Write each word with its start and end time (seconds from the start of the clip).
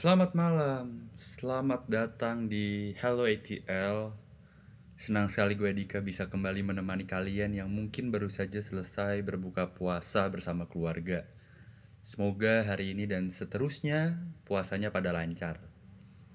Selamat 0.00 0.32
malam, 0.32 1.12
selamat 1.20 1.84
datang 1.84 2.48
di 2.48 2.96
Hello 2.96 3.28
ATL. 3.28 4.16
Senang 4.96 5.28
sekali 5.28 5.60
gue 5.60 5.76
Dika 5.76 6.00
bisa 6.00 6.24
kembali 6.24 6.64
menemani 6.64 7.04
kalian 7.04 7.52
yang 7.52 7.68
mungkin 7.68 8.08
baru 8.08 8.32
saja 8.32 8.64
selesai 8.64 9.20
berbuka 9.20 9.76
puasa 9.76 10.24
bersama 10.32 10.64
keluarga. 10.64 11.28
Semoga 12.00 12.64
hari 12.64 12.96
ini 12.96 13.04
dan 13.04 13.28
seterusnya 13.28 14.16
puasanya 14.48 14.88
pada 14.88 15.12
lancar. 15.12 15.60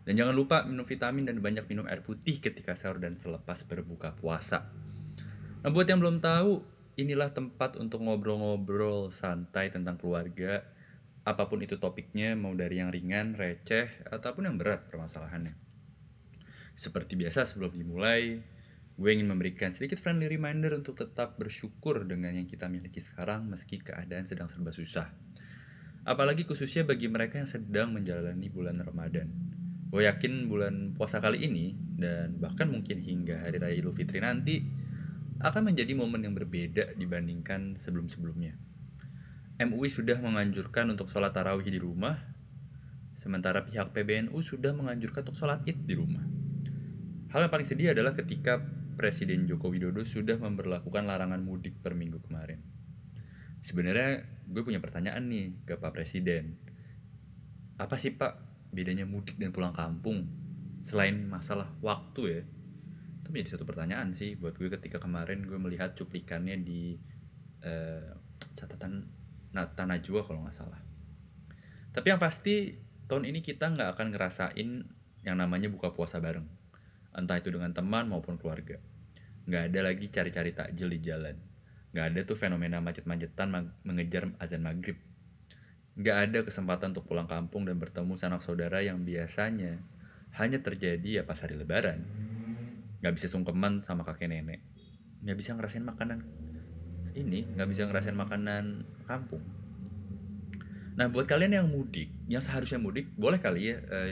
Dan 0.05 0.13
jangan 0.13 0.37
lupa 0.37 0.61
minum 0.61 0.85
vitamin 0.85 1.25
dan 1.25 1.41
banyak 1.41 1.65
minum 1.65 1.89
air 1.89 2.05
putih 2.05 2.37
ketika 2.37 2.77
sahur 2.77 3.01
dan 3.01 3.17
selepas 3.17 3.65
berbuka 3.65 4.13
puasa. 4.13 4.69
Nah 5.65 5.73
buat 5.73 5.89
yang 5.89 6.05
belum 6.05 6.21
tahu, 6.21 6.61
inilah 7.01 7.33
tempat 7.33 7.81
untuk 7.81 8.05
ngobrol-ngobrol 8.05 9.09
santai 9.09 9.73
tentang 9.73 9.97
keluarga, 9.97 10.61
apa 11.25 11.49
pun 11.49 11.57
itu 11.65 11.81
topiknya, 11.81 12.37
mau 12.37 12.53
dari 12.53 12.77
yang 12.77 12.93
ringan, 12.93 13.33
receh, 13.33 14.05
ataupun 14.13 14.45
yang 14.45 14.61
berat 14.61 14.85
permasalahannya. 14.85 15.57
Seperti 16.77 17.17
biasa 17.17 17.49
sebelum 17.49 17.73
dimulai, 17.73 18.45
gue 18.93 19.09
ingin 19.09 19.25
memberikan 19.25 19.73
sedikit 19.73 19.97
friendly 19.97 20.29
reminder 20.29 20.77
untuk 20.77 20.93
tetap 20.93 21.33
bersyukur 21.41 22.05
dengan 22.05 22.37
yang 22.37 22.45
kita 22.45 22.69
miliki 22.69 23.01
sekarang 23.01 23.49
meski 23.49 23.81
keadaan 23.81 24.29
sedang 24.29 24.45
serba 24.45 24.69
susah. 24.69 25.09
Apalagi 26.05 26.45
khususnya 26.45 26.85
bagi 26.85 27.09
mereka 27.09 27.41
yang 27.41 27.49
sedang 27.49 27.89
menjalani 27.89 28.45
bulan 28.53 28.77
Ramadan. 28.85 29.25
Gue 29.89 30.05
yakin 30.05 30.45
bulan 30.45 30.93
puasa 30.93 31.17
kali 31.17 31.41
ini, 31.41 31.73
dan 31.97 32.37
bahkan 32.37 32.69
mungkin 32.69 33.01
hingga 33.01 33.41
Hari 33.41 33.57
Raya 33.57 33.73
Idul 33.73 33.97
Fitri 33.97 34.21
nanti, 34.21 34.61
akan 35.41 35.73
menjadi 35.73 35.97
momen 35.97 36.21
yang 36.21 36.37
berbeda 36.37 36.93
dibandingkan 36.93 37.73
sebelum-sebelumnya. 37.81 38.64
MUI 39.55 39.87
sudah 39.87 40.19
menganjurkan 40.19 40.91
untuk 40.91 41.07
sholat 41.07 41.31
tarawih 41.31 41.63
di 41.63 41.79
rumah, 41.79 42.19
sementara 43.15 43.63
pihak 43.63 43.95
PBNU 43.95 44.35
sudah 44.43 44.75
menganjurkan 44.75 45.23
untuk 45.23 45.39
sholat 45.39 45.63
id 45.63 45.87
di 45.87 45.95
rumah. 45.95 46.27
Hal 47.31 47.47
yang 47.47 47.51
paling 47.51 47.63
sedih 47.63 47.95
adalah 47.95 48.11
ketika 48.11 48.59
Presiden 48.99 49.47
Joko 49.47 49.71
Widodo 49.71 50.03
sudah 50.03 50.35
memperlakukan 50.35 51.07
larangan 51.07 51.39
mudik 51.39 51.79
per 51.79 51.95
minggu 51.95 52.19
kemarin. 52.23 52.59
Sebenarnya 53.63 54.27
gue 54.43 54.61
punya 54.63 54.83
pertanyaan 54.83 55.23
nih 55.27 55.63
ke 55.63 55.79
Pak 55.79 55.91
Presiden. 55.95 56.59
Apa 57.79 57.95
sih 57.95 58.11
Pak 58.11 58.39
bedanya 58.75 59.07
mudik 59.07 59.39
dan 59.39 59.55
pulang 59.55 59.71
kampung? 59.71 60.27
Selain 60.83 61.15
masalah 61.27 61.71
waktu 61.79 62.21
ya. 62.27 62.41
Itu 63.23 63.31
menjadi 63.31 63.55
satu 63.55 63.63
pertanyaan 63.63 64.11
sih 64.11 64.35
buat 64.35 64.59
gue 64.59 64.67
ketika 64.67 64.99
kemarin 64.99 65.47
gue 65.47 65.59
melihat 65.59 65.95
cuplikannya 65.95 66.59
di 66.59 66.95
uh, 67.63 68.15
catatan 68.55 69.24
Nata 69.55 69.87
Najwa 69.87 70.21
kalau 70.27 70.43
nggak 70.43 70.55
salah. 70.55 70.81
Tapi 71.95 72.11
yang 72.11 72.19
pasti 72.19 72.75
tahun 73.07 73.31
ini 73.31 73.39
kita 73.39 73.71
nggak 73.71 73.95
akan 73.95 74.07
ngerasain 74.11 74.69
yang 75.23 75.35
namanya 75.39 75.71
buka 75.71 75.95
puasa 75.95 76.19
bareng. 76.19 76.45
Entah 77.15 77.39
itu 77.39 77.47
dengan 77.55 77.71
teman 77.71 78.11
maupun 78.11 78.35
keluarga. 78.35 78.75
Nggak 79.47 79.71
ada 79.71 79.79
lagi 79.87 80.11
cari-cari 80.11 80.51
takjil 80.51 80.91
di 80.91 80.99
jalan 80.99 81.55
Nggak 81.95 82.11
ada 82.11 82.19
tuh 82.27 82.35
fenomena 82.35 82.83
macet-macetan 82.83 83.71
mengejar 83.87 84.27
azan 84.43 84.67
maghrib. 84.67 84.99
Nggak 85.95 86.17
ada 86.27 86.39
kesempatan 86.43 86.91
untuk 86.91 87.07
pulang 87.07 87.23
kampung 87.23 87.63
dan 87.63 87.79
bertemu 87.79 88.19
sanak 88.19 88.43
saudara 88.43 88.83
yang 88.83 89.07
biasanya 89.07 89.79
hanya 90.35 90.59
terjadi 90.59 91.23
ya 91.23 91.23
pas 91.23 91.39
hari 91.39 91.55
lebaran. 91.55 92.03
Nggak 92.99 93.15
bisa 93.15 93.31
sungkeman 93.31 93.79
sama 93.79 94.03
kakek 94.03 94.27
nenek. 94.27 94.59
Nggak 95.23 95.39
bisa 95.39 95.55
ngerasain 95.55 95.87
makanan 95.87 96.27
ini, 97.15 97.47
nggak 97.55 97.67
bisa 97.71 97.87
ngerasain 97.87 98.15
makanan 98.15 98.83
kampung. 99.07 99.41
Nah 100.95 101.11
buat 101.11 101.27
kalian 101.27 101.63
yang 101.63 101.67
mudik, 101.67 102.07
yang 102.31 102.39
seharusnya 102.39 102.79
mudik, 102.79 103.11
boleh 103.19 103.39
kali 103.39 103.75
ya 103.75 103.83
uh, 103.91 104.11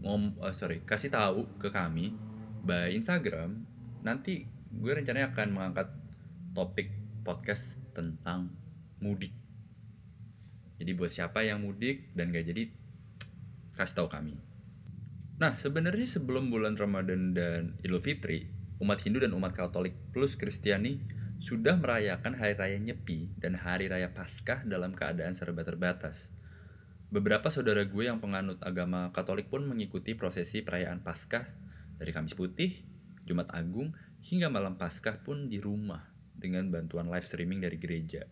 ngom, 0.00 0.36
uh, 0.40 0.54
sorry 0.54 0.80
kasih 0.84 1.12
tahu 1.12 1.44
ke 1.60 1.68
kami 1.68 2.16
by 2.64 2.92
Instagram. 2.96 3.64
Nanti 4.00 4.48
gue 4.72 4.92
rencananya 4.92 5.32
akan 5.32 5.48
mengangkat 5.52 5.88
topik 6.56 6.92
podcast 7.24 7.72
tentang 7.92 8.52
mudik. 9.04 9.32
Jadi 10.78 10.90
buat 10.94 11.10
siapa 11.10 11.42
yang 11.42 11.60
mudik 11.60 12.14
dan 12.14 12.30
gak 12.30 12.46
jadi 12.46 12.70
kasih 13.74 13.94
tahu 13.98 14.08
kami. 14.08 14.38
Nah, 15.38 15.54
sebenarnya 15.54 16.06
sebelum 16.06 16.50
bulan 16.50 16.74
Ramadan 16.74 17.34
dan 17.34 17.78
Idul 17.82 18.02
Fitri, 18.02 18.46
umat 18.82 19.02
Hindu 19.02 19.22
dan 19.22 19.34
umat 19.34 19.54
Katolik 19.54 19.94
plus 20.10 20.34
Kristiani 20.34 20.98
sudah 21.38 21.78
merayakan 21.78 22.34
Hari 22.34 22.58
Raya 22.58 22.78
Nyepi 22.82 23.30
dan 23.38 23.54
Hari 23.54 23.86
Raya 23.86 24.10
Paskah 24.10 24.66
dalam 24.66 24.90
keadaan 24.90 25.38
serba 25.38 25.62
terbatas. 25.62 26.34
Beberapa 27.14 27.46
saudara 27.48 27.86
gue 27.86 28.04
yang 28.04 28.18
penganut 28.18 28.58
agama 28.60 29.14
Katolik 29.14 29.46
pun 29.46 29.62
mengikuti 29.64 30.18
prosesi 30.18 30.66
perayaan 30.66 31.00
Paskah 31.00 31.46
dari 31.94 32.10
Kamis 32.10 32.34
Putih, 32.34 32.82
Jumat 33.22 33.54
Agung, 33.54 33.94
hingga 34.26 34.50
malam 34.50 34.74
Paskah 34.74 35.22
pun 35.22 35.46
di 35.46 35.62
rumah 35.62 36.10
dengan 36.34 36.66
bantuan 36.74 37.06
live 37.06 37.24
streaming 37.24 37.62
dari 37.62 37.78
gereja, 37.78 38.26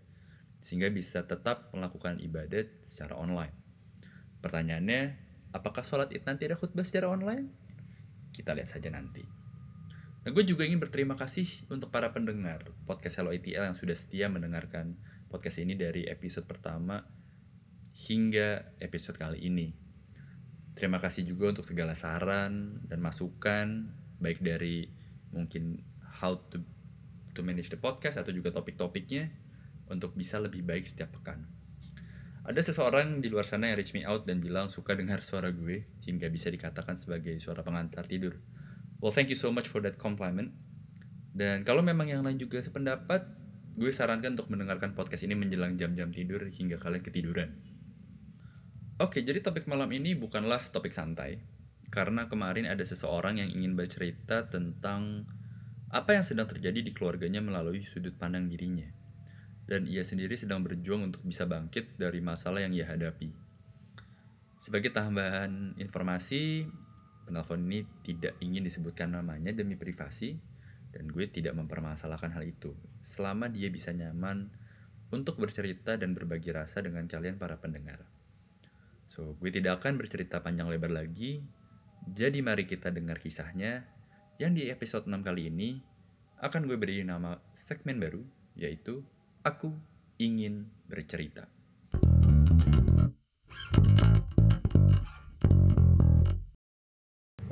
sehingga 0.59 0.91
bisa 0.91 1.23
tetap 1.25 1.71
melakukan 1.71 2.19
ibadat 2.19 2.75
secara 2.83 3.15
online. 3.17 3.55
Pertanyaannya, 4.43 5.03
apakah 5.55 5.87
sholat 5.87 6.11
id 6.11 6.27
nanti 6.27 6.51
ada 6.51 6.59
khutbah 6.59 6.85
secara 6.85 7.07
online? 7.07 7.55
Kita 8.35 8.51
lihat 8.53 8.77
saja 8.77 8.91
nanti. 8.91 9.46
Nah, 10.27 10.35
gue 10.35 10.43
juga 10.43 10.67
ingin 10.67 10.83
berterima 10.83 11.15
kasih 11.15 11.47
untuk 11.71 11.95
para 11.95 12.11
pendengar 12.11 12.67
podcast 12.83 13.23
Hello 13.23 13.31
ITL 13.31 13.63
yang 13.63 13.79
sudah 13.79 13.95
setia 13.95 14.27
mendengarkan 14.27 14.99
podcast 15.31 15.63
ini 15.63 15.79
dari 15.79 16.03
episode 16.03 16.51
pertama 16.51 16.99
hingga 18.11 18.75
episode 18.83 19.23
kali 19.23 19.47
ini. 19.47 19.71
Terima 20.75 20.99
kasih 20.99 21.23
juga 21.23 21.55
untuk 21.55 21.63
segala 21.63 21.95
saran 21.95 22.83
dan 22.91 22.99
masukan, 23.07 23.87
baik 24.19 24.43
dari 24.43 24.91
mungkin 25.31 25.79
how 26.19 26.35
to 26.51 26.59
to 27.31 27.47
manage 27.47 27.71
the 27.71 27.79
podcast 27.79 28.19
atau 28.19 28.35
juga 28.35 28.51
topik-topiknya 28.51 29.31
untuk 29.87 30.19
bisa 30.19 30.43
lebih 30.43 30.67
baik 30.67 30.91
setiap 30.91 31.15
pekan. 31.23 31.47
Ada 32.43 32.67
seseorang 32.67 33.23
di 33.23 33.31
luar 33.31 33.47
sana 33.47 33.71
yang 33.71 33.79
reach 33.79 33.95
me 33.95 34.03
out 34.03 34.27
dan 34.27 34.43
bilang 34.43 34.67
suka 34.75 34.99
dengar 34.99 35.23
suara 35.23 35.55
gue 35.55 35.87
hingga 36.03 36.27
bisa 36.35 36.51
dikatakan 36.51 36.99
sebagai 36.99 37.39
suara 37.39 37.63
pengantar 37.63 38.03
tidur. 38.11 38.43
Well, 39.01 39.13
thank 39.13 39.29
you 39.29 39.37
so 39.37 39.53
much 39.53 39.69
for 39.69 39.85
that 39.85 40.01
compliment. 40.01 40.57
Dan 41.37 41.69
kalau 41.69 41.85
memang 41.85 42.09
yang 42.09 42.25
lain 42.25 42.41
juga 42.41 42.65
sependapat, 42.65 43.29
gue 43.77 43.93
sarankan 43.93 44.33
untuk 44.33 44.49
mendengarkan 44.49 44.97
podcast 44.97 45.29
ini 45.29 45.37
menjelang 45.37 45.77
jam-jam 45.77 46.09
tidur 46.09 46.41
hingga 46.49 46.81
kalian 46.81 47.05
ketiduran. 47.05 47.51
Oke, 48.97 49.21
jadi 49.21 49.45
topik 49.45 49.69
malam 49.69 49.93
ini 49.93 50.17
bukanlah 50.17 50.73
topik 50.73 50.97
santai. 50.97 51.37
Karena 51.93 52.25
kemarin 52.25 52.65
ada 52.65 52.81
seseorang 52.81 53.37
yang 53.37 53.53
ingin 53.53 53.77
bercerita 53.77 54.49
tentang 54.49 55.29
apa 55.93 56.17
yang 56.17 56.25
sedang 56.25 56.49
terjadi 56.49 56.81
di 56.81 56.91
keluarganya 56.97 57.45
melalui 57.45 57.85
sudut 57.85 58.17
pandang 58.17 58.49
dirinya. 58.49 58.89
Dan 59.69 59.85
ia 59.85 60.01
sendiri 60.01 60.41
sedang 60.41 60.65
berjuang 60.65 61.13
untuk 61.13 61.21
bisa 61.29 61.45
bangkit 61.45 62.01
dari 62.01 62.25
masalah 62.25 62.65
yang 62.65 62.73
ia 62.73 62.89
hadapi. 62.89 63.29
Sebagai 64.65 64.89
tambahan 64.89 65.77
informasi, 65.77 66.65
penelpon 67.27 67.67
ini 67.67 67.83
tidak 68.07 68.39
ingin 68.39 68.63
disebutkan 68.63 69.13
namanya 69.13 69.51
demi 69.51 69.75
privasi, 69.75 70.39
dan 70.95 71.11
gue 71.11 71.27
tidak 71.27 71.53
mempermasalahkan 71.59 72.33
hal 72.33 72.47
itu. 72.47 72.73
Selama 73.03 73.51
dia 73.51 73.69
bisa 73.69 73.91
nyaman 73.93 74.49
untuk 75.11 75.37
bercerita 75.37 75.99
dan 75.99 76.15
berbagi 76.15 76.55
rasa 76.55 76.81
dengan 76.81 77.05
kalian 77.11 77.37
para 77.37 77.59
pendengar. 77.59 78.07
So, 79.11 79.35
gue 79.43 79.51
tidak 79.51 79.83
akan 79.83 79.99
bercerita 79.99 80.41
panjang 80.41 80.71
lebar 80.71 80.95
lagi, 80.95 81.43
jadi 82.07 82.39
mari 82.41 82.71
kita 82.71 82.95
dengar 82.95 83.19
kisahnya 83.19 83.83
yang 84.39 84.55
di 84.55 84.71
episode 84.71 85.09
6 85.11 85.27
kali 85.27 85.51
ini 85.51 85.81
akan 86.39 86.69
gue 86.69 86.77
beri 86.77 87.03
nama 87.03 87.41
segmen 87.53 87.99
baru, 87.99 88.23
yaitu 88.55 89.03
Aku 89.43 89.73
Ingin 90.21 90.69
Bercerita. 90.87 91.56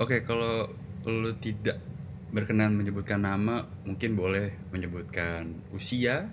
Oke, 0.01 0.27
kalau 0.27 0.69
lo 1.05 1.31
tidak 1.39 1.79
berkenan 2.35 2.75
menyebutkan 2.75 3.23
nama, 3.23 3.63
mungkin 3.87 4.19
boleh 4.19 4.51
menyebutkan 4.75 5.63
usia 5.71 6.27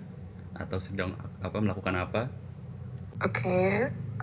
atau 0.58 0.82
sedang 0.82 1.14
apa 1.38 1.56
melakukan 1.62 1.94
apa. 1.94 2.22
Oke, 3.22 3.38
okay, 3.46 3.70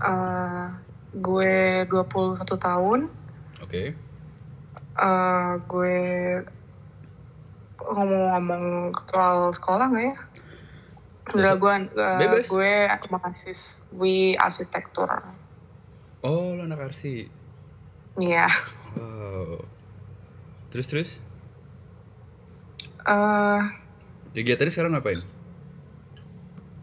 uh, 0.04 0.68
gue 1.16 1.88
21 1.88 2.44
tahun. 2.60 3.00
Oke. 3.64 3.68
Okay 3.68 4.10
uh, 5.00 5.54
gue 5.66 5.98
ngomong-ngomong 7.80 8.92
soal 9.08 9.50
sekolah 9.56 9.86
nggak 9.90 10.06
ya? 10.06 10.16
Enggak, 11.30 11.56
gue, 11.62 11.74
uh, 11.94 12.42
gue 12.42 12.74
mahasiswi 13.14 14.34
arsitektur. 14.34 15.10
Oh, 16.26 16.58
lo 16.58 16.66
anak 16.66 16.90
arsi? 16.90 17.30
Iya. 18.18 18.50
Yeah. 18.50 18.54
Wow. 18.98 19.66
Terus, 20.70 20.88
terus? 20.90 21.10
Uh, 23.06 23.66
Kegiatannya 24.34 24.72
sekarang 24.72 24.94
ngapain? 24.94 25.22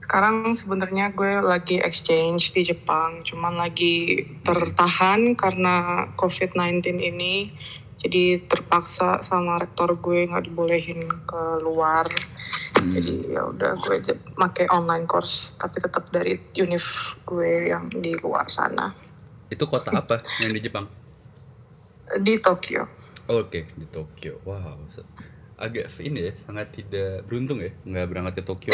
sekarang 0.06 0.54
sebenarnya 0.54 1.10
gue 1.10 1.42
lagi 1.42 1.82
exchange 1.82 2.54
di 2.54 2.62
Jepang, 2.62 3.26
cuman 3.26 3.58
lagi 3.58 4.22
tertahan 4.46 5.34
karena 5.34 6.06
COVID-19 6.14 7.02
ini. 7.02 7.50
Jadi 7.98 8.38
terpaksa 8.46 9.18
sama 9.26 9.58
rektor 9.58 9.98
gue 9.98 10.30
nggak 10.30 10.46
dibolehin 10.46 11.10
keluar. 11.26 12.06
Hmm. 12.78 12.94
Jadi 12.94 13.34
ya 13.34 13.50
udah 13.50 13.74
gue 13.74 13.98
pakai 14.38 14.70
online 14.70 15.10
course, 15.10 15.58
tapi 15.58 15.82
tetap 15.82 16.06
dari 16.14 16.38
univ 16.54 17.18
gue 17.26 17.74
yang 17.74 17.90
di 17.90 18.14
luar 18.22 18.46
sana. 18.46 18.94
Itu 19.50 19.66
kota 19.66 19.90
apa 19.90 20.22
yang 20.38 20.54
di 20.54 20.62
Jepang? 20.62 20.86
Di 22.22 22.38
Tokyo. 22.38 22.86
Oke, 23.26 23.40
okay. 23.42 23.64
di 23.74 23.86
Tokyo. 23.90 24.38
Wow 24.46 24.86
agak 25.56 25.88
ini 26.04 26.28
ya 26.28 26.32
sangat 26.36 26.68
tidak 26.68 27.24
beruntung 27.24 27.64
ya 27.64 27.72
nggak 27.88 28.06
berangkat 28.12 28.34
ke 28.40 28.42
Tokyo 28.44 28.72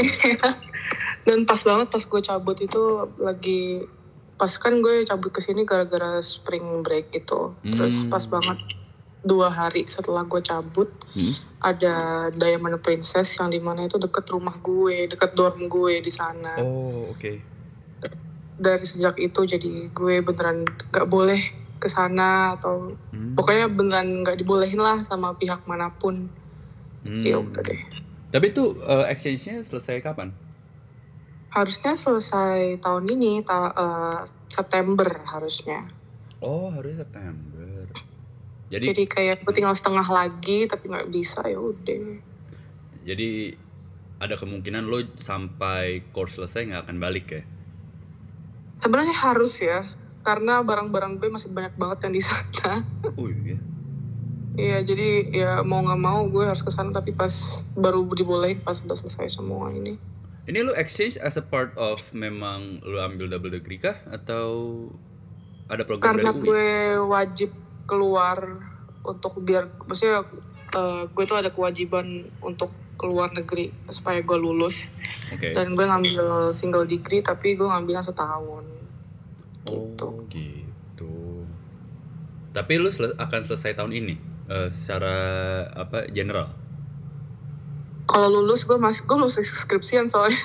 dan 1.26 1.46
pas 1.46 1.62
banget 1.62 1.86
pas 1.94 2.02
gue 2.02 2.20
cabut 2.26 2.58
itu 2.58 2.82
lagi 3.22 3.86
pas 4.34 4.50
kan 4.58 4.74
gue 4.82 5.06
cabut 5.06 5.30
ke 5.30 5.38
sini 5.38 5.62
gara-gara 5.62 6.18
spring 6.18 6.82
break 6.82 7.14
itu 7.14 7.54
hmm. 7.62 7.70
terus 7.78 8.02
pas 8.10 8.26
banget 8.26 8.58
dua 9.22 9.54
hari 9.54 9.86
setelah 9.86 10.26
gue 10.26 10.42
cabut 10.42 10.90
hmm. 11.14 11.62
ada 11.62 12.26
Diamond 12.34 12.82
Princess 12.82 13.38
yang 13.38 13.54
di 13.54 13.62
mana 13.62 13.86
itu 13.86 14.02
deket 14.02 14.26
rumah 14.34 14.58
gue 14.58 15.06
deket 15.06 15.38
dorm 15.38 15.70
gue 15.70 16.02
di 16.02 16.10
sana 16.10 16.58
oh 16.58 17.14
oke 17.14 17.22
okay. 17.22 17.38
dari 18.58 18.82
sejak 18.82 19.22
itu 19.22 19.46
jadi 19.46 19.86
gue 19.94 20.14
beneran 20.26 20.66
gak 20.90 21.06
boleh 21.06 21.61
ke 21.82 21.90
sana 21.90 22.54
atau 22.54 22.94
hmm. 23.10 23.34
pokoknya 23.34 23.66
beneran 23.66 24.22
nggak 24.22 24.38
dibolehin 24.38 24.78
lah 24.78 25.02
sama 25.02 25.34
pihak 25.34 25.66
mana 25.66 25.90
pun 25.90 26.30
Hmm. 27.02 27.22
Ya 27.26 27.36
udah 27.38 27.62
deh. 27.66 27.82
Tapi 28.32 28.54
itu 28.54 28.78
uh, 28.80 29.04
exchange-nya 29.10 29.60
selesai 29.60 30.00
kapan? 30.00 30.30
Harusnya 31.52 31.92
selesai 31.92 32.80
tahun 32.80 33.04
ini, 33.12 33.44
ta 33.44 33.68
uh, 33.74 34.22
September 34.48 35.20
harusnya. 35.28 35.84
Oh, 36.40 36.72
harusnya 36.72 37.04
September. 37.04 37.90
Jadi, 38.72 38.88
Jadi 38.88 39.04
kayak 39.04 39.44
gue 39.44 39.52
tinggal 39.52 39.76
setengah 39.76 40.06
lagi 40.08 40.64
tapi 40.64 40.88
nggak 40.88 41.12
bisa 41.12 41.44
ya 41.44 41.60
udah. 41.60 42.24
Jadi 43.04 43.52
ada 44.16 44.38
kemungkinan 44.38 44.88
lo 44.88 45.04
sampai 45.20 46.08
course 46.14 46.40
selesai 46.40 46.72
nggak 46.72 46.82
akan 46.88 46.96
balik 46.96 47.26
ya? 47.36 47.42
Sebenarnya 48.80 49.12
harus 49.12 49.60
ya, 49.60 49.84
karena 50.22 50.62
barang-barang 50.62 51.18
gue 51.18 51.28
masih 51.28 51.50
banyak 51.50 51.74
banget 51.74 51.98
yang 52.06 52.14
di 52.14 52.22
sana. 52.22 52.86
Oh 53.18 53.28
iya. 53.28 53.58
Iya 54.52 54.78
jadi 54.84 55.08
ya 55.32 55.52
mau 55.64 55.80
nggak 55.80 56.00
mau 56.00 56.28
gue 56.28 56.44
harus 56.44 56.60
ke 56.60 56.68
sana 56.68 56.92
tapi 56.92 57.16
pas 57.16 57.32
baru 57.72 58.04
dibolehin 58.12 58.60
pas 58.60 58.78
udah 58.78 58.94
selesai 58.94 59.40
semua 59.40 59.72
ini. 59.72 59.98
Ini 60.42 60.58
lu 60.66 60.74
exchange 60.74 61.16
as 61.22 61.38
a 61.38 61.44
part 61.44 61.72
of 61.78 62.02
memang 62.12 62.82
lu 62.82 62.98
ambil 62.98 63.30
double 63.30 63.48
degree 63.48 63.80
kah 63.80 63.96
atau 64.10 64.86
ada 65.70 65.86
program 65.88 66.18
Karena 66.18 66.30
dari 66.34 66.38
UI? 66.38 66.46
gue 66.46 66.70
wajib 67.08 67.50
keluar 67.88 68.38
untuk 69.02 69.40
biar 69.42 69.66
maksudnya 69.88 70.22
uh, 70.76 71.08
gue 71.10 71.24
tuh 71.24 71.38
ada 71.40 71.50
kewajiban 71.50 72.28
untuk 72.44 72.70
keluar 73.00 73.32
negeri 73.32 73.72
supaya 73.88 74.20
gue 74.20 74.38
lulus. 74.38 74.92
Okay. 75.32 75.56
Dan 75.56 75.72
gue 75.72 75.86
ngambil 75.88 76.52
single 76.52 76.84
degree 76.84 77.24
tapi 77.24 77.56
gue 77.56 77.64
ngambilnya 77.64 78.04
setahun. 78.04 78.68
Oh 79.70 79.88
gitu. 79.96 80.11
Tapi 82.52 82.72
lu 82.76 82.92
sel 82.92 83.16
akan 83.16 83.40
selesai 83.44 83.76
tahun 83.76 83.92
ini? 83.96 84.16
uh, 84.52 84.68
secara 84.68 85.14
apa 85.72 86.08
general? 86.10 86.50
Kalau 88.08 88.28
lulus 88.28 88.66
gue 88.68 88.76
masih 88.76 89.06
gue 89.08 89.16
lulus 89.16 89.38
skripsian 89.40 90.04
soalnya. 90.10 90.40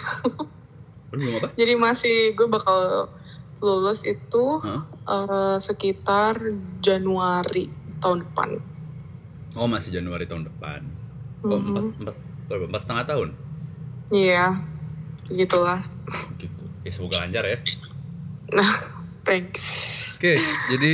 Belum 1.12 1.42
apa? 1.42 1.51
Jadi 1.59 1.74
masih 1.75 2.18
gue 2.38 2.48
bakal 2.48 3.12
lulus 3.59 4.06
itu 4.06 4.62
huh? 4.62 4.86
uh, 5.09 5.57
sekitar 5.57 6.38
Januari 6.80 7.68
tahun 7.98 8.24
depan. 8.30 8.50
Oh 9.57 9.65
masih 9.65 9.89
Januari 9.89 10.30
tahun 10.30 10.45
depan. 10.45 10.86
Oh 11.42 11.57
mm-hmm. 11.57 11.98
empat, 11.98 12.15
empat, 12.45 12.68
empat 12.69 12.81
setengah 12.86 13.06
tahun? 13.09 13.30
Iya, 14.13 14.45
gitulah. 15.33 15.81
Gitu. 16.39 16.63
Ya 16.86 16.92
semoga 16.94 17.25
lancar 17.25 17.44
ya. 17.44 17.57
Nah, 18.54 18.71
thanks. 19.27 19.65
Oke, 20.18 20.33
okay, 20.33 20.38
jadi 20.74 20.94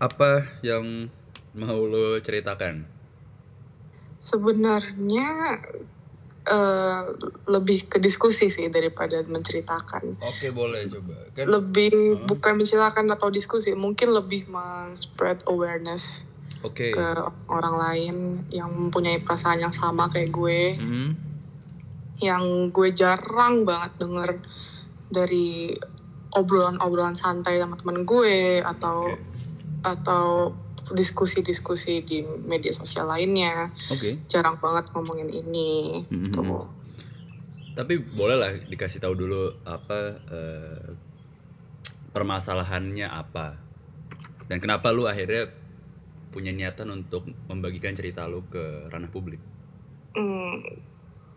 apa 0.00 0.48
yang 0.64 1.12
mau 1.52 1.84
lo 1.84 2.16
ceritakan? 2.24 2.88
Sebenarnya 4.16 5.60
uh, 6.48 7.04
lebih 7.48 7.88
ke 7.88 8.00
diskusi 8.00 8.48
sih 8.48 8.72
daripada 8.72 9.20
menceritakan. 9.28 10.16
Oke 10.24 10.48
boleh 10.52 10.88
coba. 10.88 11.16
Kan, 11.36 11.44
lebih 11.52 11.92
uh. 12.16 12.24
bukan 12.24 12.56
menceritakan 12.56 13.12
atau 13.12 13.28
diskusi, 13.28 13.76
mungkin 13.76 14.16
lebih 14.16 14.48
men-spread 14.48 15.44
awareness 15.44 16.24
okay. 16.64 16.96
ke 16.96 17.06
orang 17.52 17.76
lain 17.76 18.16
yang 18.48 18.72
mempunyai 18.72 19.20
perasaan 19.20 19.60
yang 19.60 19.74
sama 19.74 20.08
kayak 20.08 20.32
gue. 20.32 20.80
Mm 20.80 20.88
-hmm. 20.88 21.08
Yang 22.20 22.44
gue 22.72 22.88
jarang 22.92 23.64
banget 23.64 23.92
denger 24.00 24.30
dari 25.08 25.72
obrolan-obrolan 26.30 27.16
santai 27.16 27.58
sama 27.58 27.74
temen 27.74 28.06
gue 28.06 28.62
atau 28.62 29.02
okay. 29.02 29.29
Atau 29.80 30.54
diskusi-diskusi 30.90 32.02
di 32.02 32.22
media 32.24 32.74
sosial 32.74 33.06
lainnya. 33.08 33.70
Oke. 33.90 33.98
Okay. 33.98 34.12
Jarang 34.26 34.58
banget 34.58 34.90
ngomongin 34.90 35.30
ini 35.30 36.02
mm-hmm. 36.06 36.24
gitu. 36.30 36.42
Tapi 37.78 37.94
boleh 38.02 38.36
lah 38.36 38.50
dikasih 38.66 38.98
tahu 38.98 39.14
dulu 39.14 39.54
apa 39.62 39.98
uh, 40.28 40.88
permasalahannya 42.10 43.06
apa 43.06 43.70
dan 44.50 44.58
kenapa 44.58 44.90
lu 44.90 45.06
akhirnya 45.06 45.46
punya 46.34 46.50
niatan 46.50 46.90
untuk 46.90 47.26
membagikan 47.46 47.94
cerita 47.94 48.26
lu 48.26 48.42
ke 48.50 48.90
ranah 48.90 49.10
publik. 49.10 49.38
Hmm, 50.10 50.58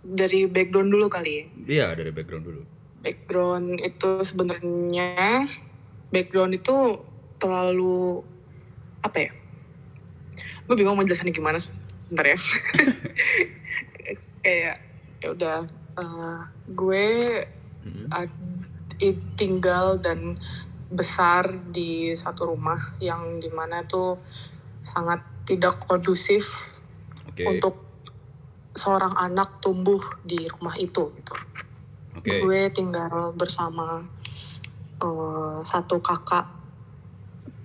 dari 0.01 0.49
background 0.49 0.89
dulu 0.89 1.05
kali 1.13 1.31
ya. 1.31 1.45
Iya 1.69 1.87
dari 1.93 2.09
background 2.09 2.45
dulu. 2.49 2.61
Background 3.05 3.77
itu 3.85 4.11
sebenarnya 4.25 5.45
background 6.09 6.57
itu 6.57 7.05
terlalu 7.37 8.25
apa 9.03 9.17
ya? 9.19 9.31
gue 10.63 10.75
bingung 10.79 10.95
mau 10.95 11.03
jelasin 11.03 11.35
gimana 11.35 11.59
sebentar 11.59 12.23
ya 12.23 12.37
kayak 14.43 14.77
ya 15.19 15.27
udah 15.31 15.57
uh, 15.99 16.39
gue 16.71 17.07
uh, 17.83 18.27
tinggal 19.35 19.99
dan 19.99 20.39
besar 20.87 21.51
di 21.73 22.15
satu 22.15 22.55
rumah 22.55 22.95
yang 23.03 23.41
di 23.43 23.51
mana 23.51 23.83
tuh 23.83 24.21
sangat 24.85 25.19
tidak 25.43 25.83
kondusif 25.83 26.69
okay. 27.27 27.43
untuk 27.43 27.83
seorang 28.71 29.11
anak 29.19 29.59
tumbuh 29.59 29.99
di 30.23 30.47
rumah 30.47 30.73
itu 30.79 31.11
gitu. 31.11 31.33
Okay. 32.23 32.39
Gue 32.39 32.61
tinggal 32.71 33.35
bersama 33.35 34.05
uh, 35.01 35.59
satu 35.65 35.99
kakak 35.99 36.62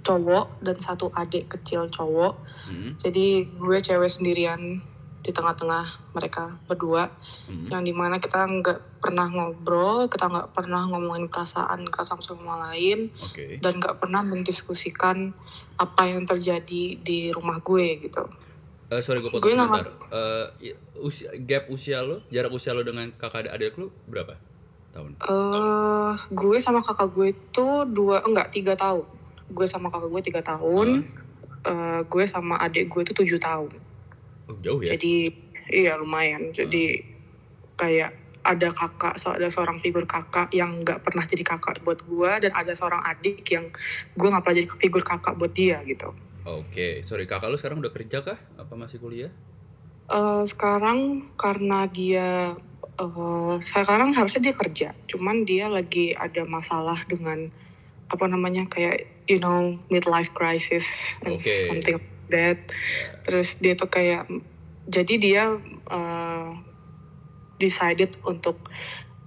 cowok 0.08 0.64
dan 0.64 0.80
satu 0.80 1.12
adik 1.12 1.52
kecil 1.52 1.92
cowok. 1.92 2.40
Hmm. 2.64 2.96
Jadi 2.96 3.44
gue 3.44 3.76
cewek 3.84 4.08
sendirian 4.08 4.80
di 5.18 5.34
tengah-tengah 5.36 6.16
mereka 6.16 6.56
berdua, 6.64 7.12
hmm. 7.50 7.68
yang 7.68 7.84
di 7.84 7.92
mana 7.92 8.16
kita 8.16 8.48
nggak 8.48 9.04
pernah 9.04 9.28
ngobrol, 9.28 10.08
kita 10.08 10.24
nggak 10.24 10.56
pernah 10.56 10.88
ngomongin 10.88 11.28
perasaan 11.28 11.84
kita 11.84 12.00
sama 12.08 12.24
sama 12.24 12.56
lain, 12.70 13.12
okay. 13.20 13.60
dan 13.60 13.76
nggak 13.76 14.00
pernah 14.00 14.24
mendiskusikan 14.24 15.36
apa 15.76 16.08
yang 16.08 16.24
terjadi 16.24 16.96
di 16.96 17.28
rumah 17.28 17.60
gue 17.60 18.08
gitu. 18.08 18.24
Uh, 18.88 19.04
sorry 19.04 19.20
gue 19.20 19.28
potong 19.28 19.52
sebentar. 19.52 19.92
Uh, 20.08 20.48
usia, 21.04 21.28
gap 21.44 21.68
usia 21.68 22.00
lo, 22.00 22.24
jarak 22.32 22.54
usia 22.56 22.72
lo 22.72 22.80
dengan 22.80 23.12
kakak 23.12 23.52
adik 23.52 23.76
lo 23.76 23.92
berapa 24.08 24.32
tahun? 24.96 25.20
Uh, 25.28 26.16
gue 26.32 26.56
sama 26.56 26.80
kakak 26.80 27.12
gue 27.12 27.36
itu 27.36 27.66
dua 27.92 28.24
enggak 28.24 28.48
tiga 28.48 28.72
tahun 28.80 29.17
gue 29.48 29.66
sama 29.66 29.88
kakak 29.88 30.10
gue 30.12 30.22
tiga 30.32 30.40
tahun 30.44 30.88
hmm. 31.04 31.66
uh, 31.66 32.00
gue 32.04 32.24
sama 32.28 32.60
adik 32.60 32.88
gue 32.92 33.00
itu 33.02 33.12
tujuh 33.16 33.40
tahun. 33.40 33.72
Oh, 34.48 34.56
jauh 34.60 34.80
ya? 34.84 34.96
Jadi 34.96 35.32
iya 35.68 35.96
lumayan. 35.96 36.52
Jadi 36.52 37.00
kayak 37.78 38.28
ada 38.48 38.68
kakak 38.72 39.20
so 39.20 39.34
ada 39.34 39.52
seorang 39.52 39.76
figur 39.76 40.08
kakak 40.08 40.48
yang 40.56 40.80
nggak 40.80 41.04
pernah 41.04 41.20
jadi 41.26 41.44
kakak 41.44 41.84
buat 41.84 42.00
gue 42.06 42.48
dan 42.48 42.52
ada 42.56 42.72
seorang 42.72 43.02
adik 43.04 43.44
yang 43.52 43.68
gue 44.16 44.28
nggak 44.28 44.40
pernah 44.40 44.56
jadi 44.56 44.68
figur 44.80 45.02
kakak 45.04 45.36
buat 45.36 45.52
dia 45.52 45.84
gitu. 45.84 46.16
Oke 46.48 46.72
okay. 46.72 46.92
sorry 47.04 47.28
kakak 47.28 47.52
lu 47.52 47.60
sekarang 47.60 47.84
udah 47.84 47.92
kerja 47.92 48.24
kah? 48.24 48.38
Apa 48.56 48.72
masih 48.72 49.02
kuliah? 49.02 49.28
Uh, 50.08 50.48
sekarang 50.48 51.28
karena 51.36 51.84
dia 51.92 52.56
uh, 52.96 53.54
sekarang 53.60 54.16
harusnya 54.16 54.48
dia 54.48 54.54
kerja. 54.56 54.88
Cuman 55.04 55.44
dia 55.44 55.68
lagi 55.68 56.16
ada 56.16 56.48
masalah 56.48 57.04
dengan 57.04 57.52
apa 58.08 58.24
namanya 58.24 58.64
kayak 58.64 59.17
you 59.28 59.38
know 59.38 59.76
midlife 59.92 60.32
crisis 60.34 60.88
and 61.22 61.36
okay. 61.36 61.68
something 61.68 62.00
like 62.00 62.12
that 62.32 62.58
terus 63.22 63.60
dia 63.60 63.76
tuh 63.76 63.92
kayak 63.92 64.26
jadi 64.88 65.14
dia 65.20 65.44
uh, 65.92 66.50
decided 67.60 68.16
untuk 68.24 68.56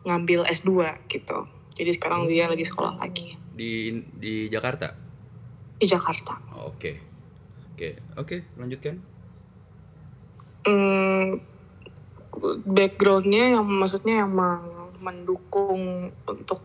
ngambil 0.01 0.49
S2 0.49 1.05
gitu. 1.05 1.45
Jadi 1.77 1.91
sekarang 1.93 2.25
dia 2.25 2.49
lagi 2.49 2.65
sekolah 2.65 2.97
lagi 2.97 3.37
Di 3.53 3.93
di 4.17 4.49
Jakarta? 4.49 5.11
di 5.81 5.89
Jakarta. 5.89 6.37
Oke. 6.61 7.01
Oke, 7.73 7.97
oke, 8.13 8.37
lanjutkan. 8.61 9.01
Hmm, 10.61 11.41
backgroundnya 12.69 13.57
yang 13.57 13.65
maksudnya 13.65 14.21
yang 14.21 14.29
mendukung 15.01 16.13
untuk 16.29 16.61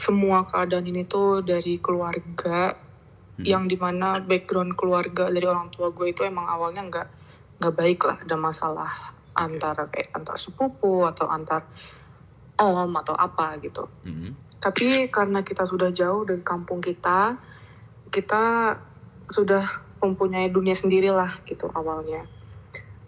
semua 0.00 0.40
keadaan 0.48 0.88
ini 0.88 1.04
tuh 1.04 1.44
dari 1.44 1.76
keluarga 1.76 2.72
Hmm. 3.36 3.44
yang 3.48 3.64
di 3.68 3.76
mana 3.76 4.20
background 4.20 4.76
keluarga 4.76 5.32
dari 5.32 5.48
orang 5.48 5.72
tua 5.72 5.88
gue 5.92 6.12
itu 6.12 6.24
emang 6.24 6.44
awalnya 6.44 6.84
nggak 6.84 7.08
nggak 7.56 7.72
baik 7.72 8.00
lah 8.04 8.16
ada 8.20 8.36
masalah 8.36 8.92
antara 9.32 9.88
kayak 9.88 10.12
antar 10.12 10.36
sepupu 10.36 11.08
atau 11.08 11.24
antar 11.24 11.64
om 12.60 12.92
atau 12.92 13.16
apa 13.16 13.56
gitu 13.64 13.88
Mhm. 14.04 14.60
tapi 14.60 15.08
karena 15.08 15.40
kita 15.40 15.64
sudah 15.64 15.88
jauh 15.88 16.28
dari 16.28 16.44
kampung 16.44 16.84
kita 16.84 17.40
kita 18.12 18.76
sudah 19.32 19.64
mempunyai 20.04 20.52
dunia 20.52 20.76
sendiri 20.76 21.08
lah 21.08 21.40
gitu 21.48 21.72
awalnya 21.72 22.28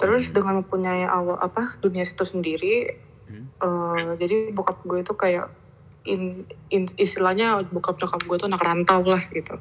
terus 0.01 0.33
Hmm. 0.33 0.41
dengan 0.41 0.55
mempunyai 0.65 1.05
awal 1.05 1.37
apa 1.37 1.77
dunia 1.85 2.09
itu 2.09 2.25
sendiri 2.25 2.89
Hmm. 3.29 3.53
eh, 3.61 4.17
jadi 4.17 4.49
bokap 4.53 4.81
gue 4.85 5.05
itu 5.05 5.13
kayak 5.13 5.49
in, 6.04 6.42
in- 6.68 6.97
istilahnya 6.99 7.62
bokap 7.71 7.94
nyokap 7.99 8.21
gue 8.26 8.37
itu 8.37 8.47
anak 8.50 8.62
rantau 8.62 9.02
lah 9.06 9.23
gitu 9.30 9.54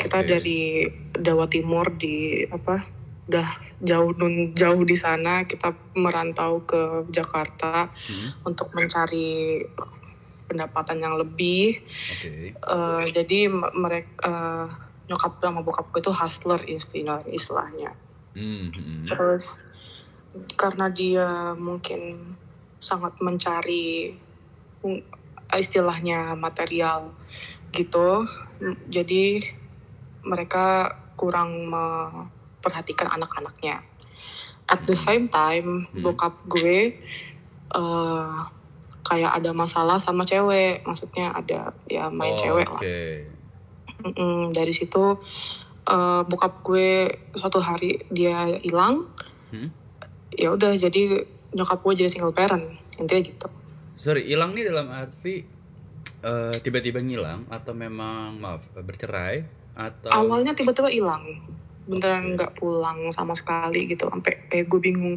kita 0.00 0.24
Oke. 0.24 0.28
dari 0.28 0.58
Jawa 1.12 1.44
Timur 1.44 1.92
di 1.92 2.40
apa 2.48 2.80
udah 3.28 3.48
jauh 3.84 4.12
nun 4.16 4.52
jauh 4.56 4.80
di 4.84 4.96
sana 4.96 5.44
kita 5.44 5.72
merantau 5.96 6.64
ke 6.64 7.04
Jakarta 7.08 7.88
Mhm. 7.88 8.48
untuk 8.48 8.72
mencari 8.72 9.60
pendapatan 10.44 11.00
yang 11.00 11.16
lebih 11.16 11.80
Oke. 12.16 12.52
Eh, 12.52 13.04
jadi 13.12 13.48
mereka 13.72 14.68
nyokap 15.04 15.36
sama 15.36 15.60
bokap 15.60 15.92
gue 15.92 16.00
itu 16.00 16.12
hustler 16.12 16.60
istilah 16.64 17.20
istilahnya 17.28 17.92
Mhm. 18.32 19.04
terus 19.04 19.60
karena 20.56 20.88
dia 20.88 21.52
mungkin 21.54 22.34
sangat 22.80 23.20
mencari 23.20 24.16
istilahnya 25.52 26.32
material 26.38 27.12
gitu. 27.74 28.24
Mm, 28.62 28.76
jadi 28.88 29.44
mereka 30.24 30.96
kurang 31.20 31.68
memperhatikan 31.68 33.12
anak-anaknya. 33.12 33.84
At 34.64 34.88
the 34.88 34.96
same 34.96 35.28
time 35.28 35.84
Hmm. 35.92 36.00
bokap 36.00 36.40
gue 36.48 36.96
eh, 37.74 38.38
kayak 39.04 39.32
ada 39.42 39.50
masalah 39.52 40.00
sama 40.00 40.24
cewek. 40.24 40.86
Maksudnya 40.86 41.34
ada 41.34 41.74
ya 41.90 42.08
main 42.08 42.32
Oh, 42.32 42.40
cewek 42.40 42.68
lah. 42.70 42.80
Oke. 42.80 43.02
Mm-mm, 44.04 44.54
dari 44.54 44.72
situ 44.72 45.18
eh, 45.84 46.22
bokap 46.24 46.64
gue 46.64 47.12
suatu 47.36 47.60
hari 47.60 48.00
dia 48.08 48.48
hilang. 48.64 49.04
Hmm? 49.52 49.70
ya 50.34 50.50
udah 50.50 50.74
jadi 50.74 51.22
nyokap 51.54 51.78
gue 51.86 51.94
jadi 51.94 52.10
single 52.10 52.34
parent 52.34 52.66
intinya 52.98 53.22
gitu 53.22 53.46
Sorry, 54.04 54.28
hilang 54.28 54.52
nih 54.52 54.68
dalam 54.68 54.92
arti 54.92 55.40
eh, 56.20 56.56
tiba-tiba 56.60 57.00
ngilang 57.00 57.48
atau 57.48 57.72
memang 57.72 58.36
maaf 58.36 58.68
bercerai 58.76 59.64
atau 59.72 60.12
awalnya 60.12 60.52
tiba-tiba 60.52 60.92
hilang. 60.92 61.24
Beneran 61.88 62.36
nggak 62.36 62.60
pulang 62.60 63.08
sama 63.16 63.32
sekali 63.32 63.88
gitu. 63.88 64.12
Sampai 64.12 64.44
kayak 64.52 64.68
gue 64.68 64.80
bingung 64.80 65.16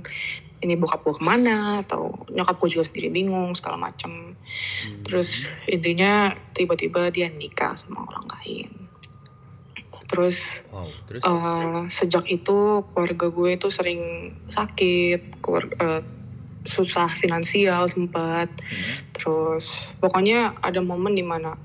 ini 0.63 0.79
bokap 0.79 1.03
gue 1.03 1.19
ke 1.19 1.23
mana? 1.23 1.83
Atau 1.83 2.15
nyokap 2.31 2.55
gue 2.63 2.79
juga 2.79 2.87
sendiri 2.87 3.11
bingung 3.11 3.51
segala 3.59 3.75
macem. 3.75 4.39
Hmm. 4.87 5.03
terus 5.03 5.43
intinya 5.67 6.31
tiba-tiba 6.55 7.11
dia 7.11 7.27
nikah 7.27 7.75
sama 7.75 8.07
orang 8.07 8.23
lain. 8.39 8.71
Terus 10.07 10.63
wow, 10.71 10.87
terus? 11.11 11.21
Eh, 11.27 11.81
sejak 11.91 12.23
itu 12.31 12.87
keluarga 12.87 13.27
gue 13.27 13.51
tuh 13.59 13.67
sering 13.71 14.31
sakit, 14.47 15.43
keluar- 15.43 15.75
eh, 15.75 16.01
susah 16.67 17.07
finansial 17.15 17.87
sempat, 17.87 18.51
Hmm. 18.51 19.15
terus 19.15 19.87
pokoknya 20.03 20.53
ada 20.59 20.83
momen 20.83 21.15
di 21.15 21.23
mana 21.23 21.55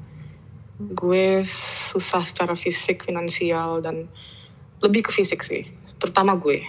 gue 0.78 1.42
susah 1.90 2.23
secara 2.23 2.54
fisik, 2.54 3.06
finansial 3.06 3.82
dan 3.82 4.06
lebih 4.82 5.06
ke 5.06 5.11
fisik 5.14 5.42
sih, 5.47 5.66
terutama 5.99 6.35
gue. 6.38 6.62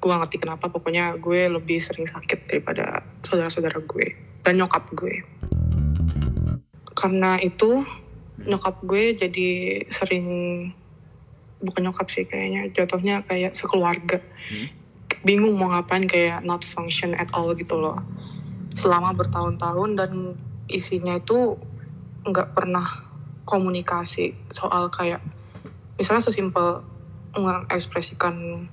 Gue 0.00 0.12
ngerti 0.16 0.40
kenapa, 0.40 0.72
pokoknya 0.72 1.12
gue 1.20 1.48
lebih 1.48 1.76
sering 1.76 2.08
sakit 2.08 2.48
daripada 2.48 3.04
saudara-saudara 3.20 3.84
gue 3.84 4.16
dan 4.40 4.56
nyokap 4.56 4.88
gue. 4.96 5.20
Karena 6.96 7.36
itu 7.40 7.84
nyokap 8.40 8.80
gue 8.80 9.12
jadi 9.12 9.48
sering 9.92 10.26
bukan 11.60 11.84
nyokap 11.84 12.08
sih 12.08 12.24
kayaknya 12.24 12.72
jatuhnya 12.72 13.20
kayak 13.28 13.52
sekeluarga 13.52 14.24
Hmm. 14.48 14.79
Bingung 15.20 15.54
mau 15.54 15.68
ngapain 15.68 16.04
kayak 16.04 16.40
not 16.40 16.62
function 16.62 17.12
at 17.12 17.28
all 17.30 17.52
gitu 17.52 17.74
loh 17.74 18.00
selama 18.72 19.12
bertahun-tahun 19.12 19.90
dan 19.94 20.12
isinya 20.66 21.14
itu 21.14 21.58
nggak 22.22 22.52
pernah 22.52 22.86
komunikasi 23.44 24.32
soal 24.48 24.88
kayak 24.88 25.20
misalnya 25.94 26.22
sesimpel 26.22 26.80
mengekspresikan 27.34 28.66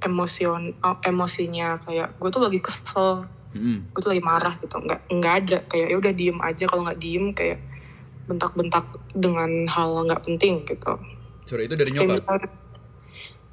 emosion 0.00 0.74
eh, 0.74 0.96
emosinya 1.04 1.78
kayak 1.80 2.16
gue 2.16 2.28
tuh 2.28 2.42
lagi 2.42 2.58
kesel 2.58 3.28
Hmm. 3.52 3.84
gue 3.84 4.00
tuh 4.00 4.08
lagi 4.08 4.24
marah 4.24 4.56
gitu 4.56 4.80
nggak 4.80 5.12
nggak 5.12 5.34
ada 5.44 5.58
kayak 5.68 5.92
ya 5.92 5.96
udah 6.00 6.08
diem 6.10 6.40
aja 6.40 6.64
kalau 6.64 6.88
nggak 6.88 6.96
diem 6.96 7.36
kayak 7.36 7.60
bentak-bentak 8.24 8.80
dengan 9.12 9.68
hal 9.68 9.92
nggak 10.02 10.24
penting 10.24 10.64
gitu 10.64 10.96
Sorry, 11.44 11.68
itu 11.68 11.76
dari 11.76 11.92
Kayak 11.92 12.00
nyokap. 12.00 12.16
misalnya- 12.16 12.52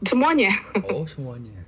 semuanya 0.02 0.52
Oh, 0.88 1.04
semuanya. 1.04 1.68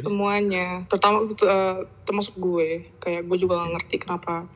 Terus 0.00 0.06
semuanya 0.10 0.66
terutama 0.90 1.22
eh, 1.22 1.78
termasuk 2.02 2.34
gue 2.38 2.90
kayak 2.98 3.22
gue 3.28 3.36
juga 3.38 3.62
gak 3.62 3.72
ngerti 3.78 3.96
kenapa 4.02 4.50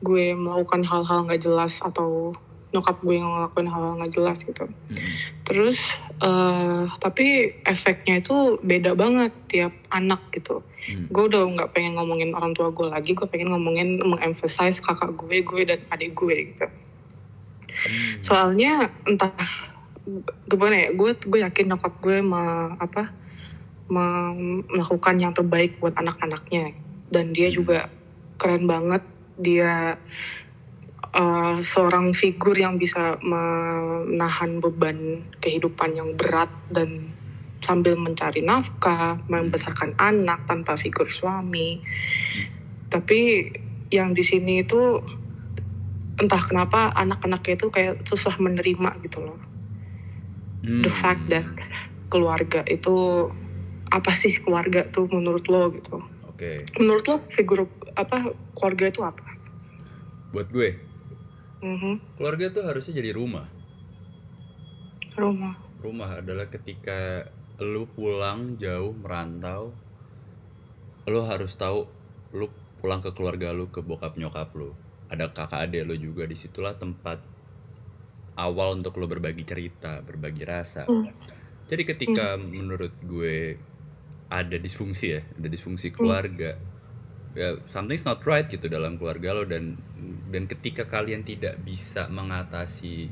gue 0.00 0.32
melakukan 0.32 0.80
hal-hal 0.82 1.28
nggak 1.28 1.44
jelas 1.44 1.84
atau 1.84 2.32
nyokap 2.70 3.02
gue 3.02 3.18
yang 3.18 3.26
ngelakuin 3.26 3.66
hal-hal 3.66 3.98
nggak 3.98 4.14
jelas 4.14 4.38
gitu 4.46 4.64
Hmm. 4.64 5.10
terus 5.42 5.98
eh 6.22 6.86
tapi 7.02 7.58
efeknya 7.66 8.22
itu 8.22 8.62
beda 8.62 8.94
banget 8.94 9.34
tiap 9.50 9.74
anak 9.90 10.22
gitu 10.30 10.62
Hmm. 10.62 11.10
gue 11.10 11.22
udah 11.28 11.42
nggak 11.50 11.70
pengen 11.74 11.98
ngomongin 11.98 12.30
orang 12.32 12.54
tua 12.54 12.70
gue 12.70 12.86
lagi 12.86 13.12
gue 13.12 13.26
pengen 13.26 13.50
ngomongin 13.52 13.98
mengemphasize 14.00 14.80
kakak 14.80 15.12
gue 15.18 15.42
gue 15.42 15.62
dan 15.66 15.80
adik 15.90 16.14
gue 16.14 16.54
gitu 16.54 16.66
Hmm. 17.70 18.22
soalnya 18.22 18.88
entah 19.06 19.34
gimana 20.50 20.74
ya 20.74 20.88
gue 20.94 21.10
gue 21.16 21.40
yakin 21.44 21.70
nyokap 21.70 21.94
gue 22.02 22.18
me, 22.22 22.42
apa 22.78 23.14
melakukan 23.90 25.18
yang 25.18 25.34
terbaik 25.34 25.82
buat 25.82 25.98
anak-anaknya 25.98 26.72
dan 27.10 27.34
dia 27.34 27.50
Hmm. 27.50 27.56
juga 27.58 27.78
keren 28.38 28.64
banget 28.70 29.02
dia 29.36 29.98
eh, 31.10 31.56
seorang 31.66 32.14
figur 32.14 32.54
yang 32.54 32.78
bisa 32.78 33.18
menahan 33.18 34.62
beban 34.62 35.26
kehidupan 35.42 35.98
yang 35.98 36.14
berat 36.14 36.48
dan 36.70 37.10
sambil 37.60 37.98
mencari 37.98 38.40
nafkah 38.46 39.18
membesarkan 39.26 39.98
anak 39.98 40.46
tanpa 40.46 40.78
figur 40.78 41.10
suami 41.10 41.82
tapi 42.88 43.50
yang 43.90 44.14
di 44.14 44.22
sini 44.22 44.62
itu 44.62 45.02
entah 46.16 46.40
kenapa 46.40 46.94
anak-anaknya 46.94 47.58
itu 47.58 47.66
kayak 47.74 48.06
susah 48.06 48.38
menerima 48.38 48.90
gitu 49.02 49.20
loh 49.20 49.40
Hmm. 50.60 50.84
the 50.84 50.92
fact 50.92 51.24
that 51.32 51.48
keluarga 52.12 52.60
itu 52.68 53.26
apa 53.90 54.14
sih 54.14 54.38
keluarga 54.38 54.86
tuh 54.86 55.10
menurut 55.10 55.44
lo 55.50 55.70
gitu 55.74 55.98
Oke. 56.30 56.56
menurut 56.78 57.04
lo 57.10 57.16
figur 57.18 57.66
apa 57.98 58.30
keluarga 58.54 58.86
itu 58.88 59.02
apa 59.02 59.26
Buat 60.30 60.46
gue, 60.54 60.78
Mhm. 61.58 62.14
keluarga 62.14 62.54
tuh 62.54 62.62
harusnya 62.62 63.02
jadi 63.02 63.10
rumah. 63.18 63.50
rumah 65.18 65.58
Rumah 65.82 66.22
adalah 66.22 66.46
ketika 66.46 67.26
lu 67.58 67.90
pulang 67.90 68.54
jauh 68.54 68.94
merantau, 68.94 69.74
lu 71.10 71.20
harus 71.26 71.58
tahu 71.58 71.82
lu 72.30 72.46
pulang 72.78 73.02
ke 73.02 73.10
keluarga 73.10 73.50
lu, 73.50 73.74
ke 73.74 73.82
bokap 73.82 74.14
nyokap 74.14 74.54
lu. 74.54 74.70
Ada 75.10 75.34
kakak 75.34 75.66
adik 75.66 75.82
lu 75.82 75.98
juga 75.98 76.30
di 76.30 76.38
situlah 76.38 76.78
tempat 76.78 77.18
awal 78.38 78.78
untuk 78.78 78.94
lu 79.02 79.10
berbagi 79.10 79.42
cerita, 79.42 79.98
berbagi 80.00 80.46
rasa. 80.46 80.86
Jadi 81.66 81.82
ketika 81.82 82.38
menurut 82.38 82.94
gue 83.02 83.58
ada 84.30 84.56
disfungsi 84.56 85.18
ya, 85.18 85.20
ada 85.20 85.48
disfungsi 85.50 85.90
keluarga, 85.90 86.54
ya 87.34 87.58
something's 87.66 88.06
not 88.06 88.22
right 88.22 88.46
gitu 88.46 88.70
dalam 88.70 88.96
keluarga 88.96 89.34
lo 89.36 89.42
dan 89.44 89.74
dan 90.30 90.46
ketika 90.46 90.86
kalian 90.86 91.26
tidak 91.26 91.58
bisa 91.62 92.06
mengatasi 92.06 93.10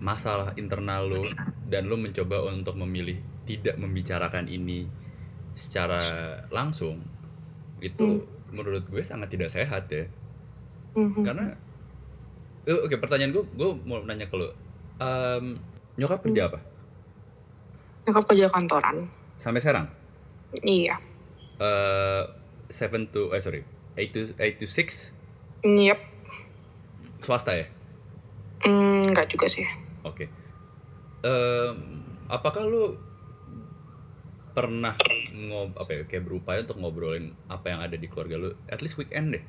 masalah 0.00 0.56
internal 0.56 1.08
lo 1.08 1.24
dan 1.68 1.88
lo 1.88 1.96
mencoba 2.00 2.48
untuk 2.48 2.76
memilih 2.76 3.20
tidak 3.44 3.76
membicarakan 3.76 4.48
ini 4.48 4.84
secara 5.56 6.00
langsung 6.52 7.00
itu 7.80 8.24
menurut 8.52 8.88
gue 8.88 9.00
sangat 9.04 9.32
tidak 9.32 9.48
sehat 9.52 9.88
ya 9.88 10.04
Mhm. 10.96 11.22
Karena 11.22 11.46
eh, 12.64 12.78
oke 12.88 12.96
pertanyaan 12.96 13.36
gue, 13.36 13.44
gue 13.44 13.70
mau 13.84 14.00
nanya 14.02 14.24
ke 14.24 14.36
lo. 14.40 14.48
Em, 14.96 15.60
nyokap 16.00 16.24
kerja 16.24 16.48
apa? 16.48 16.58
Nyokap 18.08 18.24
kerja 18.32 18.46
kantoran. 18.48 18.96
Sampai 19.36 19.60
sekarang? 19.60 19.86
Iya. 20.62 20.96
Eh, 21.56 22.22
seven 22.70 23.08
to 23.08 23.32
eh 23.32 23.40
sorry, 23.40 23.62
eight 23.96 24.12
to 24.12 24.32
eight 24.36 24.56
to 24.60 24.68
six 24.68 25.12
Yep. 25.64 25.98
swasta 27.24 27.56
ya? 27.56 27.66
Hmm, 28.62 29.02
enggak 29.02 29.32
juga 29.32 29.50
sih. 29.50 29.66
Oke. 30.06 30.30
Em, 31.26 31.76
apakah 32.30 32.62
lu 32.62 32.94
pernah 34.56 34.96
ngob 35.36 35.76
apa 35.76 35.90
ya 35.92 36.02
kayak 36.08 36.24
berupaya 36.24 36.64
untuk 36.64 36.80
ngobrolin 36.80 37.36
apa 37.44 37.76
yang 37.76 37.80
ada 37.84 37.92
di 37.92 38.08
keluarga 38.08 38.40
lu 38.40 38.50
at 38.72 38.80
least 38.80 38.96
weekend 38.96 39.36
deh 39.36 39.44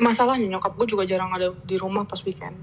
Masalahnya 0.00 0.48
nyokap 0.48 0.78
gue 0.80 0.86
juga 0.96 1.04
jarang 1.04 1.28
ada 1.34 1.50
di 1.66 1.74
rumah 1.74 2.06
pas 2.06 2.22
weekend. 2.22 2.54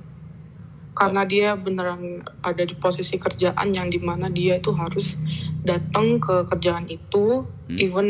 Karena 0.93 1.25
dia 1.25 1.57
beneran 1.57 2.21
ada 2.45 2.63
di 2.63 2.77
posisi 2.77 3.17
kerjaan 3.17 3.73
yang 3.73 3.89
di 3.89 3.97
mana 3.97 4.29
dia 4.29 4.61
itu 4.61 4.73
harus 4.77 5.17
datang 5.65 6.21
ke 6.21 6.45
kerjaan 6.45 6.85
itu 6.89 7.49
Hmm. 7.63 7.79
even 7.79 8.09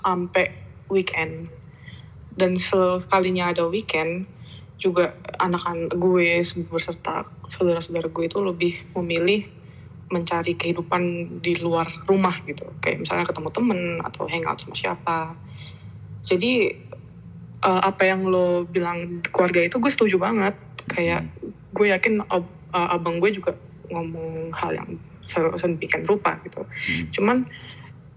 sampai 0.00 0.56
weekend. 0.88 1.50
Dan 2.32 2.56
sekalinya 2.56 3.52
ada 3.52 3.68
weekend 3.68 4.24
juga 4.82 5.14
anak-anak 5.38 5.94
gue 5.94 6.42
beserta 6.66 7.22
saudara-saudara 7.46 8.10
gue 8.10 8.24
itu 8.26 8.38
lebih 8.42 8.74
memilih 8.98 9.46
mencari 10.10 10.58
kehidupan 10.58 11.38
di 11.38 11.54
luar 11.62 11.86
rumah 12.04 12.34
gitu 12.44 12.66
kayak 12.82 13.06
misalnya 13.06 13.24
ketemu 13.24 13.48
temen 13.54 13.80
atau 14.02 14.26
hangout 14.26 14.58
sama 14.58 14.74
siapa 14.74 15.18
jadi 16.26 16.74
eh, 17.62 17.82
apa 17.86 18.02
yang 18.10 18.26
lo 18.26 18.66
bilang 18.66 19.22
keluarga 19.30 19.62
itu 19.62 19.78
gue 19.78 19.88
setuju 19.88 20.18
banget 20.18 20.58
kayak 20.90 21.30
gue 21.72 21.86
yakin 21.90 22.22
ab- 22.28 22.54
eh, 22.72 22.88
abang 22.94 23.18
gue 23.18 23.32
juga 23.32 23.52
ngomong 23.92 24.52
hal 24.56 24.72
yang 24.76 24.88
se- 25.28 25.56
sedemikian 25.58 26.04
rupa 26.08 26.38
gitu. 26.44 26.64
Hmm. 26.64 27.04
cuman 27.12 27.36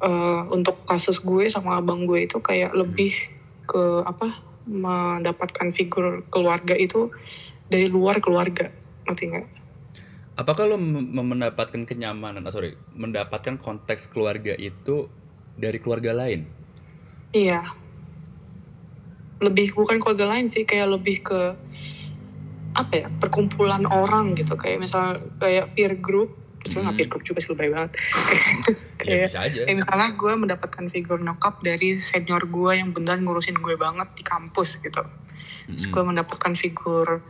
eh, 0.03 0.41
untuk 0.51 0.83
kasus 0.85 1.23
gue 1.23 1.47
sama 1.47 1.79
abang 1.79 2.03
gue 2.03 2.27
itu 2.27 2.37
kayak 2.39 2.75
lebih 2.75 3.15
ke 3.65 4.05
apa 4.05 4.43
mendapatkan 4.65 5.69
figur 5.69 6.25
keluarga 6.33 6.73
itu 6.73 7.13
dari 7.69 7.89
luar 7.89 8.17
keluarga. 8.21 8.69
Ngerti 9.05 9.23
nggak? 9.29 9.47
Apakah 10.35 10.75
mem- 10.75 11.15
mendapatkan 11.15 11.87
kenyamanan 11.87 12.43
ah, 12.43 12.51
sorry 12.51 12.75
mendapatkan 12.91 13.55
konteks 13.55 14.11
keluarga 14.11 14.51
itu 14.57 15.07
dari 15.55 15.79
keluarga 15.79 16.11
lain? 16.11 16.43
Iya. 17.31 17.71
Lebih 19.39 19.75
bukan 19.75 20.01
keluarga 20.01 20.35
lain 20.35 20.51
sih, 20.51 20.67
kayak 20.67 20.91
lebih 20.91 21.23
ke 21.23 21.39
apa 22.75 22.93
ya 22.93 23.07
perkumpulan 23.07 23.87
orang 23.87 24.35
gitu. 24.35 24.59
Kayak 24.59 24.83
misal 24.83 25.17
kayak 25.39 25.71
peer 25.73 25.95
group. 25.97 26.35
Itu 26.65 26.81
Hmm. 26.81 26.91
peer 26.91 27.07
group 27.07 27.23
juga 27.23 27.39
sih 27.39 27.53
lebay 27.55 27.69
banget. 27.71 27.91
Ya 29.05 29.21
kayak 29.21 29.29
bisa 29.29 29.39
aja. 29.45 29.61
kayak 29.69 29.77
misalnya 29.77 30.09
gue 30.17 30.33
mendapatkan 30.33 30.85
figur 30.89 31.21
nyokap 31.21 31.61
dari 31.61 32.01
senior 32.01 32.41
gue 32.49 32.71
yang 32.73 32.89
beneran 32.89 33.21
ngurusin 33.21 33.53
gue 33.53 33.77
banget 33.77 34.09
di 34.17 34.23
kampus 34.25 34.81
gitu. 34.81 35.03
Terus 35.69 35.85
Mm-mm. 35.85 35.93
gue 35.93 36.03
mendapatkan 36.09 36.53
figur 36.57 37.21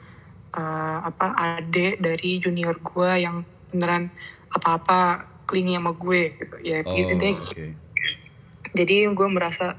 eh, 0.55 0.97
apa 1.03 1.35
ade 1.35 1.99
dari 1.99 2.39
junior 2.39 2.79
gue 2.79 3.11
yang 3.19 3.43
beneran 3.75 4.07
apa-apa 4.55 5.27
klingi 5.43 5.75
sama 5.75 5.91
gue 5.99 6.21
gitu. 6.39 6.55
Ya 6.63 6.79
oh 6.87 6.95
intinya 6.95 7.43
gitu. 7.43 7.43
oke. 7.43 7.65
Jadi 8.71 8.95
gue 9.11 9.27
merasa 9.27 9.75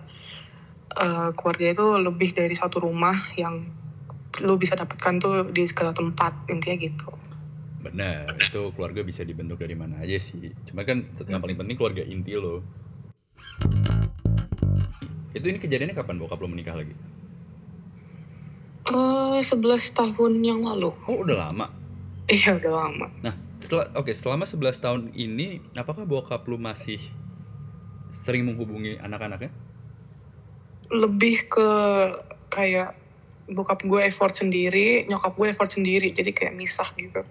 eh, 0.93 1.28
keluarga 1.32 1.67
itu 1.73 1.86
lebih 1.97 2.36
dari 2.36 2.52
satu 2.52 2.84
rumah 2.84 3.17
yang 3.41 3.73
lu 4.42 4.58
bisa 4.60 4.76
dapatkan 4.76 5.20
tuh 5.20 5.49
di 5.52 5.64
segala 5.68 5.92
tempat 5.92 6.32
intinya 6.50 6.76
gitu. 6.80 7.08
benar 7.80 8.34
itu 8.42 8.75
keluarga 8.75 9.06
bisa 9.06 9.22
dibentuk 9.22 9.62
dari 9.62 9.78
mana 9.78 10.02
aja 10.02 10.18
sih 10.18 10.50
cuma 10.66 10.82
kan 10.82 11.06
yang 11.30 11.38
paling 11.38 11.54
penting 11.54 11.76
keluarga 11.78 12.02
inti 12.02 12.34
lo 12.34 12.60
itu 15.30 15.46
ini 15.46 15.62
kejadiannya 15.62 15.94
kapan 15.94 16.18
bokap 16.18 16.40
lo 16.42 16.50
menikah 16.50 16.75
lagi 16.75 16.96
Eh 18.86 19.42
11 19.42 19.99
tahun 19.99 20.46
yang 20.46 20.62
lalu. 20.62 20.94
oh 21.10 21.26
udah 21.26 21.50
lama 21.50 21.66
Iya 22.26 22.58
udah 22.58 22.72
lama. 22.75 23.06
Nah, 23.22 23.34
setelah 23.62 23.86
oke, 23.94 24.10
selama 24.10 24.50
11 24.50 24.82
tahun 24.82 25.02
ini 25.14 25.62
apakah 25.78 26.02
bokap 26.02 26.42
lu 26.50 26.58
masih 26.58 26.99
sering 28.10 28.42
menghubungi 28.42 28.99
anak-anaknya? 28.99 29.54
Lebih 30.90 31.46
ke 31.46 31.70
kayak 32.50 32.99
bokap 33.47 33.78
gue 33.80 34.00
effort 34.02 34.32
sendiri, 34.32 35.06
nyokap 35.06 35.32
gue 35.32 35.47
effort 35.49 35.71
sendiri. 35.71 36.11
Jadi 36.11 36.30
kayak 36.30 36.52
misah 36.52 36.91
gitu. 36.95 37.23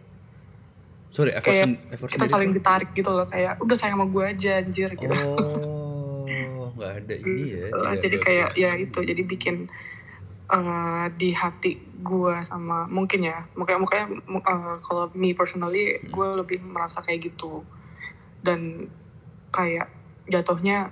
Sorry, 1.10 1.32
effort, 1.32 1.47
Kayak 1.49 1.65
sen- 1.65 1.80
effort 1.89 2.10
Kita 2.10 2.17
sendiri 2.21 2.34
saling 2.34 2.51
ditarik 2.51 2.89
gitu 2.91 3.08
loh 3.08 3.23
kayak 3.23 3.56
udah 3.58 3.75
sayang 3.75 3.95
sama 3.95 4.06
gue 4.06 4.23
aja 4.25 4.51
anjir 4.58 4.89
gitu. 4.91 5.15
Oh, 5.15 6.71
nggak 6.73 6.91
ada 7.01 7.13
ini 7.21 7.43
ya. 7.54 7.63
Gitu. 7.63 7.71
tidak 7.73 7.95
jadi 7.97 8.15
ada- 8.15 8.25
kayak 8.25 8.49
ya 8.54 8.71
itu 8.75 8.99
jadi 9.01 9.21
bikin 9.23 9.56
eh, 10.45 11.06
di 11.12 11.30
hati 11.32 11.73
gue 11.97 12.36
sama 12.39 12.86
mungkin 12.86 13.23
ya 13.23 13.47
makanya 13.54 13.80
makanya 13.82 14.06
mu- 14.25 14.43
eh, 14.43 14.78
kalau 14.80 15.10
me 15.13 15.32
personally 15.32 15.95
Hmm. 15.95 16.06
gue 16.06 16.28
lebih 16.38 16.58
merasa 16.62 16.99
kayak 16.99 17.32
gitu 17.32 17.63
dan 18.39 18.86
kayak 19.49 19.89
jatuhnya 20.25 20.91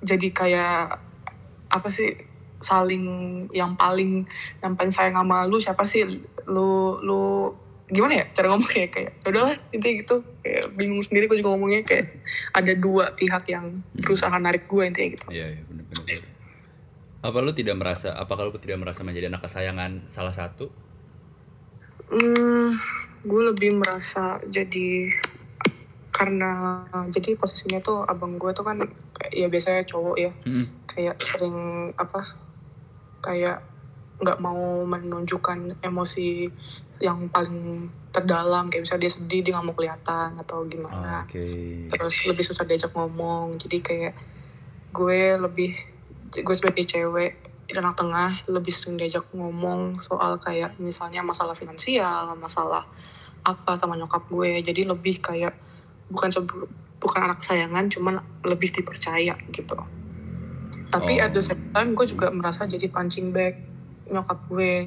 jadi 0.00 0.28
kayak 0.30 0.96
apa 1.68 1.88
sih 1.88 2.12
saling 2.64 3.04
yang 3.52 3.76
paling 3.76 4.24
yang 4.58 4.72
paling 4.72 4.88
sayang 4.88 5.14
sama 5.14 5.44
lu 5.44 5.60
siapa 5.60 5.84
sih 5.84 6.02
lu 6.46 6.96
lu 6.98 7.52
gimana 7.84 8.16
ya 8.16 8.24
cara 8.32 8.48
ngomongnya 8.48 8.88
kayak 8.88 9.20
"Ya 9.20 9.28
udahlah 9.28 9.54
intinya 9.68 9.94
gitu 10.00 10.16
kayak 10.40 10.72
bingung 10.72 10.98
sendiri 10.98 11.28
gue 11.28 11.36
juga 11.38 11.52
ngomongnya 11.52 11.84
kayak 11.84 12.16
ada 12.50 12.72
dua 12.74 13.12
pihak 13.12 13.44
yang 13.46 13.84
berusaha 13.92 14.32
narik 14.34 14.64
gue 14.64 14.82
intinya 14.82 15.08
gitu 15.12 15.26
Iya, 15.28 15.46
iya, 15.52 15.62
benar 15.68 15.84
benar. 15.86 16.02
benar. 16.02 16.32
Apa 17.22 17.36
lu 17.40 17.52
tidak 17.52 17.76
merasa 17.76 18.12
apakah 18.12 18.48
lu 18.48 18.56
tidak 18.56 18.76
merasa 18.78 19.00
menjadi 19.00 19.28
anak 19.28 19.44
kesayangan 19.44 20.08
salah 20.08 20.32
satu? 20.32 20.72
Hmm, 22.06 22.76
gue 23.20 23.42
lebih 23.48 23.76
merasa 23.76 24.36
jadi 24.44 25.08
karena 26.08 26.84
jadi 27.10 27.34
posisinya 27.34 27.80
tuh 27.80 28.04
abang 28.04 28.36
gue 28.36 28.50
tuh 28.52 28.62
kan 28.62 28.78
ya 29.28 29.48
biasanya 29.48 29.82
cowok 29.82 30.16
ya 30.16 30.30
Hmm. 30.44 30.66
kayak 30.86 31.16
sering 31.18 31.56
apa 31.96 32.22
kayak 33.24 33.64
nggak 34.20 34.38
mau 34.44 34.84
menunjukkan 34.84 35.80
emosi 35.80 36.46
yang 37.02 37.26
paling 37.32 37.90
terdalam 38.14 38.70
kayak 38.70 38.86
misalnya 38.86 39.02
dia 39.08 39.12
sedih 39.12 39.40
dia 39.42 39.52
nggak 39.58 39.66
mau 39.66 39.76
kelihatan 39.76 40.30
atau 40.38 40.62
gimana. 40.68 41.26
Oke. 41.26 41.88
terus 41.90 42.14
lebih 42.28 42.44
susah 42.46 42.68
diajak 42.68 42.92
ngomong 42.94 43.58
jadi 43.58 43.78
kayak 43.82 44.14
gue 44.94 45.34
lebih 45.40 45.74
gue 46.30 46.54
sebagai 46.54 46.86
cewek 46.86 47.32
di 47.64 47.72
anak 47.80 47.96
tengah 47.98 48.30
lebih 48.52 48.70
sering 48.70 49.00
diajak 49.00 49.26
ngomong 49.34 49.98
soal 49.98 50.38
kayak 50.38 50.76
misalnya 50.78 51.24
masalah 51.24 51.56
finansial 51.56 52.36
masalah 52.38 52.84
apa 53.44 53.76
sama 53.76 53.98
nyokap 53.98 54.24
gue. 54.30 54.62
Jadi 54.64 54.88
lebih 54.88 55.20
kayak 55.20 55.52
bukan 56.08 56.30
bukan 57.00 57.20
anak 57.20 57.42
kesayangan 57.44 57.90
cuman 57.92 58.14
lebih 58.48 58.72
dipercaya 58.72 59.36
gitu 59.52 59.76
tapi 60.94 61.18
Oh. 61.18 61.24
at 61.24 61.30
the 61.30 61.42
same 61.42 61.70
time 61.70 61.90
gue 61.92 62.06
juga 62.06 62.30
merasa 62.30 62.64
jadi 62.64 62.86
punching 62.86 63.30
bag 63.30 63.58
nyokap 64.06 64.46
gue 64.46 64.86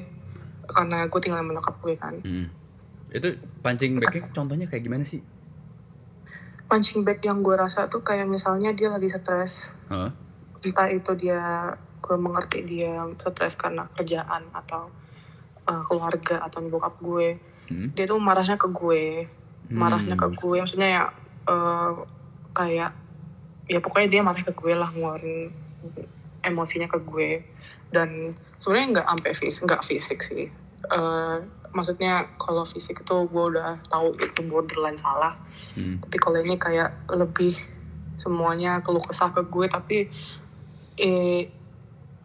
karena 0.66 1.04
gue 1.04 1.18
tinggal 1.18 1.38
sama 1.38 1.52
nyokap 1.52 1.76
gue 1.78 1.94
kan 1.94 2.14
Hmm. 2.20 2.48
Itu 3.08 3.28
pancing 3.58 3.96
backnya 3.96 4.28
contohnya 4.30 4.64
kayak 4.64 4.82
gimana 4.82 5.00
sih? 5.02 5.24
punching 6.64 7.00
bag 7.00 7.20
yang 7.22 7.40
gue 7.40 7.56
rasa 7.56 7.88
tuh 7.88 8.04
kayak 8.04 8.28
misalnya 8.28 8.68
dia 8.70 8.88
lagi 8.88 9.08
stres 9.08 9.72
Hah? 9.88 10.12
entah 10.60 10.88
itu 10.88 11.16
dia 11.16 11.72
gue 11.98 12.16
mengerti 12.16 12.60
dia 12.62 12.92
stres 13.16 13.56
karena 13.56 13.88
kerjaan 13.88 14.52
atau 14.52 14.92
uh, 15.64 15.82
keluarga 15.82 16.40
atau 16.42 16.60
bokap 16.64 16.96
gue 17.00 17.28
Hmm. 17.68 17.92
dia 17.92 18.04
tuh 18.04 18.16
marahnya 18.16 18.56
ke 18.56 18.64
gue 18.66 19.28
marahnya 19.68 20.12
ke 20.12 20.24
Hmm. 20.24 20.32
gue 20.34 20.56
maksudnya 20.58 20.88
ya 20.90 21.04
uh, 21.44 21.92
kayak 22.52 22.96
ya 23.64 23.76
pokoknya 23.78 24.08
dia 24.08 24.20
marah 24.20 24.40
ke 24.40 24.52
gue 24.52 24.72
lah 24.72 24.88
ngeluarin 24.88 25.52
emosinya 26.44 26.88
ke 26.88 26.98
gue. 27.02 27.30
Dan 27.88 28.32
sebenarnya 28.60 29.00
nggak 29.00 29.08
sampai 29.08 29.32
fisik 29.34 29.62
nggak 29.64 29.82
fisik 29.84 30.20
sih. 30.20 30.46
Eh, 30.88 31.36
maksudnya 31.72 32.24
kalau 32.40 32.64
fisik 32.64 33.04
itu 33.04 33.16
gue 33.28 33.44
udah 33.56 33.80
tahu 33.88 34.16
itu 34.18 34.40
borderline 34.46 34.98
salah. 34.98 35.36
Hmm. 35.78 36.02
tapi 36.02 36.18
kalau 36.18 36.42
ini 36.42 36.58
kayak 36.58 37.06
lebih 37.14 37.54
semuanya 38.18 38.82
keluh 38.82 38.98
kesah 38.98 39.30
ke 39.30 39.46
gue 39.46 39.66
tapi 39.70 40.10
eh, 40.98 41.46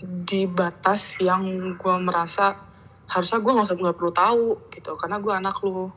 di 0.02 0.42
batas 0.50 1.22
yang 1.22 1.46
gue 1.78 1.96
merasa 2.02 2.58
harusnya 3.06 3.38
gue 3.46 3.52
nggak 3.54 3.68
usah 3.70 3.78
nggak 3.78 3.98
perlu 4.02 4.14
tahu 4.16 4.48
gitu 4.74 4.92
karena 4.98 5.22
gue 5.22 5.34
anak 5.34 5.56
lu. 5.62 5.92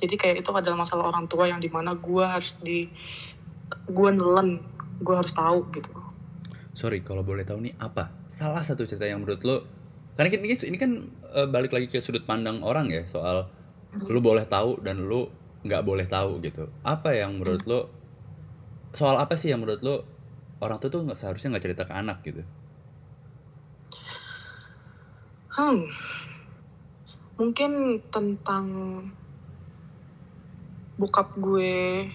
Jadi 0.00 0.14
kayak 0.16 0.36
itu 0.44 0.50
adalah 0.52 0.84
masalah 0.84 1.08
orang 1.08 1.24
tua 1.28 1.48
yang 1.48 1.60
di 1.60 1.72
mana 1.72 1.96
gue 1.96 2.24
harus 2.24 2.56
di 2.60 2.88
gue 3.88 4.10
nelen 4.12 4.60
gue 5.00 5.14
harus 5.16 5.32
tahu 5.32 5.64
gitu 5.72 5.99
Sorry, 6.80 7.04
kalau 7.04 7.20
boleh 7.20 7.44
tahu 7.44 7.60
nih 7.60 7.76
apa 7.76 8.08
salah 8.32 8.64
satu 8.64 8.88
cerita 8.88 9.04
yang 9.04 9.20
menurut 9.20 9.44
lo? 9.44 9.56
Karena 10.16 10.32
ini 10.32 10.56
ini 10.56 10.80
kan 10.80 11.12
uh, 11.28 11.44
balik 11.44 11.76
lagi 11.76 11.92
ke 11.92 12.00
sudut 12.00 12.24
pandang 12.24 12.64
orang 12.64 12.88
ya 12.88 13.04
soal 13.04 13.52
lu 14.08 14.24
boleh 14.24 14.48
tahu 14.48 14.80
dan 14.80 15.04
lu 15.04 15.28
nggak 15.60 15.84
boleh 15.84 16.08
tahu 16.08 16.40
gitu. 16.40 16.72
Apa 16.80 17.12
yang 17.12 17.36
menurut 17.36 17.68
lo 17.68 17.80
soal 18.96 19.20
apa 19.20 19.36
sih 19.36 19.52
yang 19.52 19.60
menurut 19.60 19.84
lo 19.84 20.08
orang 20.64 20.80
tua 20.80 20.88
tuh 20.88 21.04
nggak 21.04 21.20
seharusnya 21.20 21.52
nggak 21.52 21.64
cerita 21.68 21.82
ke 21.84 21.92
anak 21.92 22.24
gitu? 22.24 22.48
Hmm. 25.52 25.84
Mungkin 27.36 28.00
tentang 28.08 28.64
bokap 30.96 31.36
gue 31.36 32.08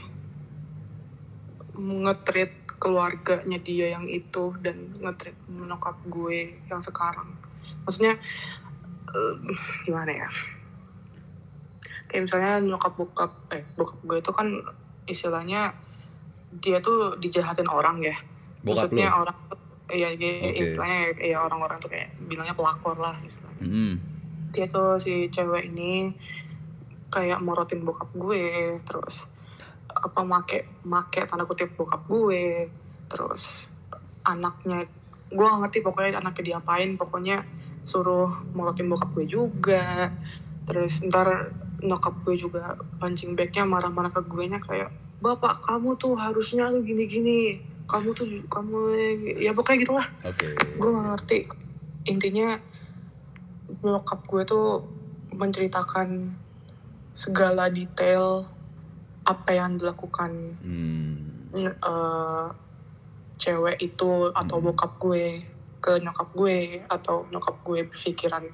ngetrit 1.78 2.65
keluarganya 2.86 3.58
dia 3.66 3.98
yang 3.98 4.06
itu 4.06 4.54
dan 4.62 4.94
ngetrit 5.02 5.34
menokap 5.50 5.98
gue 6.06 6.62
yang 6.70 6.78
sekarang. 6.78 7.34
Maksudnya 7.82 8.14
uh, 9.10 9.34
gimana 9.90 10.14
ya? 10.14 10.30
Kayak 12.06 12.30
misalnya 12.30 12.52
nyokap 12.62 12.94
bokap 12.94 13.32
eh 13.50 13.66
bokap 13.74 13.98
gue 14.06 14.18
itu 14.22 14.32
kan 14.38 14.48
istilahnya 15.10 15.74
dia 16.62 16.78
tuh 16.78 17.18
dijahatin 17.18 17.66
orang 17.66 18.06
ya. 18.06 18.14
Bokap 18.62 18.94
maksudnya 18.94 19.10
orang 19.10 19.38
iya 19.90 20.14
okay. 20.14 20.54
istilahnya 20.62 21.18
ya 21.18 21.38
orang-orang 21.42 21.78
tuh 21.82 21.90
kayak 21.90 22.14
bilangnya 22.30 22.54
pelakor 22.54 22.98
lah 23.02 23.18
istilahnya. 23.22 23.66
Mm. 23.66 23.96
dia 24.50 24.66
tuh 24.72 24.96
si 24.96 25.28
cewek 25.28 25.68
ini 25.68 26.16
kayak 27.12 27.44
morotin 27.44 27.84
bokap 27.84 28.08
gue 28.16 28.80
terus 28.88 29.28
apa 30.06 30.22
make 30.22 30.86
make 30.86 31.26
tanda 31.26 31.50
kutip 31.50 31.74
bokap 31.74 32.06
gue 32.06 32.70
terus 33.10 33.66
anaknya 34.22 34.86
gue 35.34 35.46
gak 35.46 35.60
ngerti 35.66 35.80
pokoknya 35.82 36.22
anaknya 36.22 36.54
diapain 36.54 36.94
pokoknya 36.94 37.42
suruh 37.82 38.30
morotin 38.54 38.86
bokap 38.86 39.10
gue 39.18 39.26
juga 39.26 40.14
terus 40.70 41.02
ntar 41.06 41.54
nyokap 41.82 42.22
gue 42.26 42.38
juga 42.38 42.78
pancing 43.02 43.34
backnya 43.34 43.66
marah-marah 43.66 44.14
ke 44.14 44.22
gue 44.26 44.46
nya 44.46 44.62
kayak 44.62 44.94
bapak 45.22 45.62
kamu 45.66 45.98
tuh 45.98 46.14
harusnya 46.14 46.70
tuh 46.70 46.86
gini-gini 46.86 47.58
kamu 47.86 48.14
tuh 48.14 48.26
kamu 48.50 48.78
ya 49.42 49.54
pokoknya 49.54 49.78
gitulah 49.86 50.08
okay. 50.22 50.54
gue 50.54 50.90
gak 50.90 51.06
ngerti 51.14 51.40
intinya 52.06 52.58
nyokap 53.82 54.22
gue 54.26 54.42
tuh 54.46 54.86
menceritakan 55.34 56.34
segala 57.14 57.70
detail 57.70 58.55
apa 59.26 59.50
yang 59.58 59.82
dilakukan 59.82 60.32
hmm. 60.62 61.14
uh, 61.82 62.48
cewek 63.42 63.78
itu 63.82 64.30
atau 64.32 64.58
hmm. 64.62 64.66
bokap 64.70 64.92
gue 65.02 65.42
ke 65.82 65.92
nyokap 66.02 66.30
gue 66.34 66.82
atau 66.90 67.26
nyokap 67.30 67.62
gue 67.62 67.86
berpikiran 67.86 68.46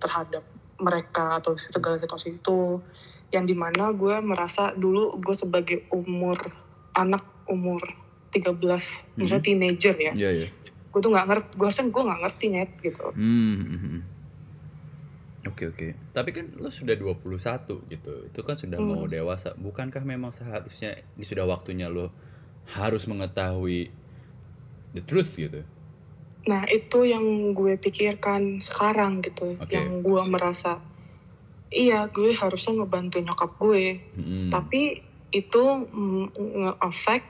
terhadap 0.00 0.44
mereka 0.80 1.40
atau 1.40 1.56
segala 1.56 1.96
situasi 1.96 2.40
itu 2.40 2.80
yang 3.32 3.48
di 3.48 3.56
mana 3.56 3.90
gue 3.92 4.20
merasa 4.20 4.70
dulu 4.76 5.16
gue 5.18 5.34
sebagai 5.34 5.88
umur 5.90 6.38
anak 6.94 7.24
umur 7.50 7.80
13 8.30 8.54
hmm. 8.54 9.18
misalnya 9.18 9.44
teenager 9.44 9.94
ya 9.96 10.12
yeah, 10.14 10.32
yeah. 10.46 10.50
gue 10.92 11.00
tuh 11.00 11.10
nggak 11.10 11.26
ngerti 11.26 11.50
gue 11.58 11.68
gue 11.68 12.02
nggak 12.06 12.20
ngerti 12.28 12.44
net 12.52 12.70
gitu 12.80 13.06
hmm. 13.12 14.13
Oke 15.44 15.68
oke. 15.68 15.88
Tapi 16.16 16.30
kan 16.32 16.46
lo 16.56 16.72
sudah 16.72 16.96
21 16.96 17.92
gitu. 17.92 18.14
Itu 18.32 18.40
kan 18.40 18.56
sudah 18.56 18.80
hmm. 18.80 18.88
mau 18.88 19.04
dewasa. 19.04 19.52
Bukankah 19.56 20.00
memang 20.02 20.32
seharusnya 20.32 20.96
ini 21.16 21.24
sudah 21.24 21.44
waktunya 21.44 21.92
lo 21.92 22.08
harus 22.72 23.04
mengetahui 23.04 23.92
the 24.96 25.02
truth 25.04 25.36
gitu? 25.36 25.60
Nah, 26.44 26.64
itu 26.68 27.08
yang 27.08 27.52
gue 27.56 27.76
pikirkan 27.76 28.60
sekarang 28.64 29.20
gitu. 29.24 29.56
Okay. 29.60 29.80
Yang 29.80 29.88
gue 30.04 30.22
merasa 30.28 30.80
iya, 31.74 32.06
gue 32.08 32.32
harusnya 32.32 32.80
ngebantu 32.80 33.20
nyokap 33.20 33.52
gue. 33.60 34.00
Hmm. 34.16 34.48
Tapi 34.48 35.00
itu 35.34 35.64
nge-affect 36.36 37.26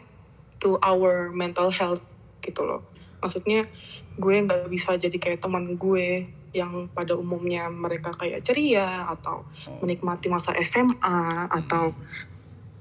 to 0.62 0.76
our 0.84 1.34
mental 1.34 1.72
health 1.74 2.14
gitu 2.44 2.62
loh. 2.62 2.82
Maksudnya 3.18 3.66
gue 4.14 4.34
nggak 4.46 4.70
bisa 4.70 4.94
jadi 4.94 5.16
kayak 5.18 5.42
teman 5.42 5.74
gue 5.74 6.28
yang 6.54 6.86
pada 6.94 7.18
umumnya 7.18 7.66
mereka 7.66 8.14
kayak 8.14 8.46
ceria 8.46 9.10
atau 9.10 9.42
oh. 9.42 9.78
menikmati 9.82 10.30
masa 10.30 10.54
SMA 10.62 11.50
atau 11.50 11.90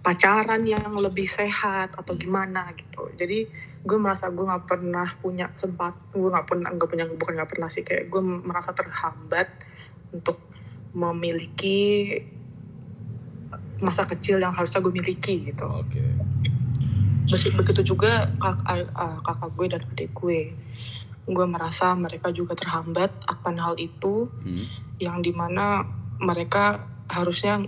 pacaran 0.06 0.62
yang 0.62 0.94
lebih 0.94 1.26
sehat 1.26 1.98
atau 1.98 2.14
gimana 2.14 2.70
gitu 2.78 3.10
jadi 3.18 3.50
gue 3.84 3.98
merasa 4.00 4.32
gue 4.32 4.46
nggak 4.46 4.70
pernah 4.70 5.10
punya 5.20 5.50
sempat 5.58 5.98
gue 6.14 6.30
nggak 6.30 6.48
pernah 6.48 6.70
nggak 6.72 6.90
punya 6.90 7.06
bukan 7.10 7.34
nggak 7.36 7.52
pernah 7.52 7.68
sih 7.68 7.84
kayak 7.84 8.08
gue 8.08 8.22
merasa 8.22 8.72
terhambat 8.72 9.50
untuk 10.14 10.38
memiliki 10.94 12.14
masa 13.84 14.08
kecil 14.08 14.40
yang 14.40 14.56
harusnya 14.56 14.80
gue 14.80 14.94
miliki 14.94 15.50
gitu. 15.52 15.68
Oke. 15.68 16.00
Okay. 17.28 17.52
Begitu 17.52 17.96
juga 17.96 18.32
kakak, 18.40 18.88
kakak 19.26 19.52
gue 19.58 19.68
dan 19.68 19.82
adik 19.92 20.10
gue 20.16 20.54
gue 21.24 21.46
merasa 21.48 21.96
mereka 21.96 22.36
juga 22.36 22.52
terhambat 22.52 23.12
akan 23.32 23.56
hal 23.64 23.76
itu 23.80 24.28
hmm. 24.28 25.00
yang 25.00 25.24
di 25.24 25.32
mana 25.32 25.88
mereka 26.20 26.84
harusnya 27.08 27.64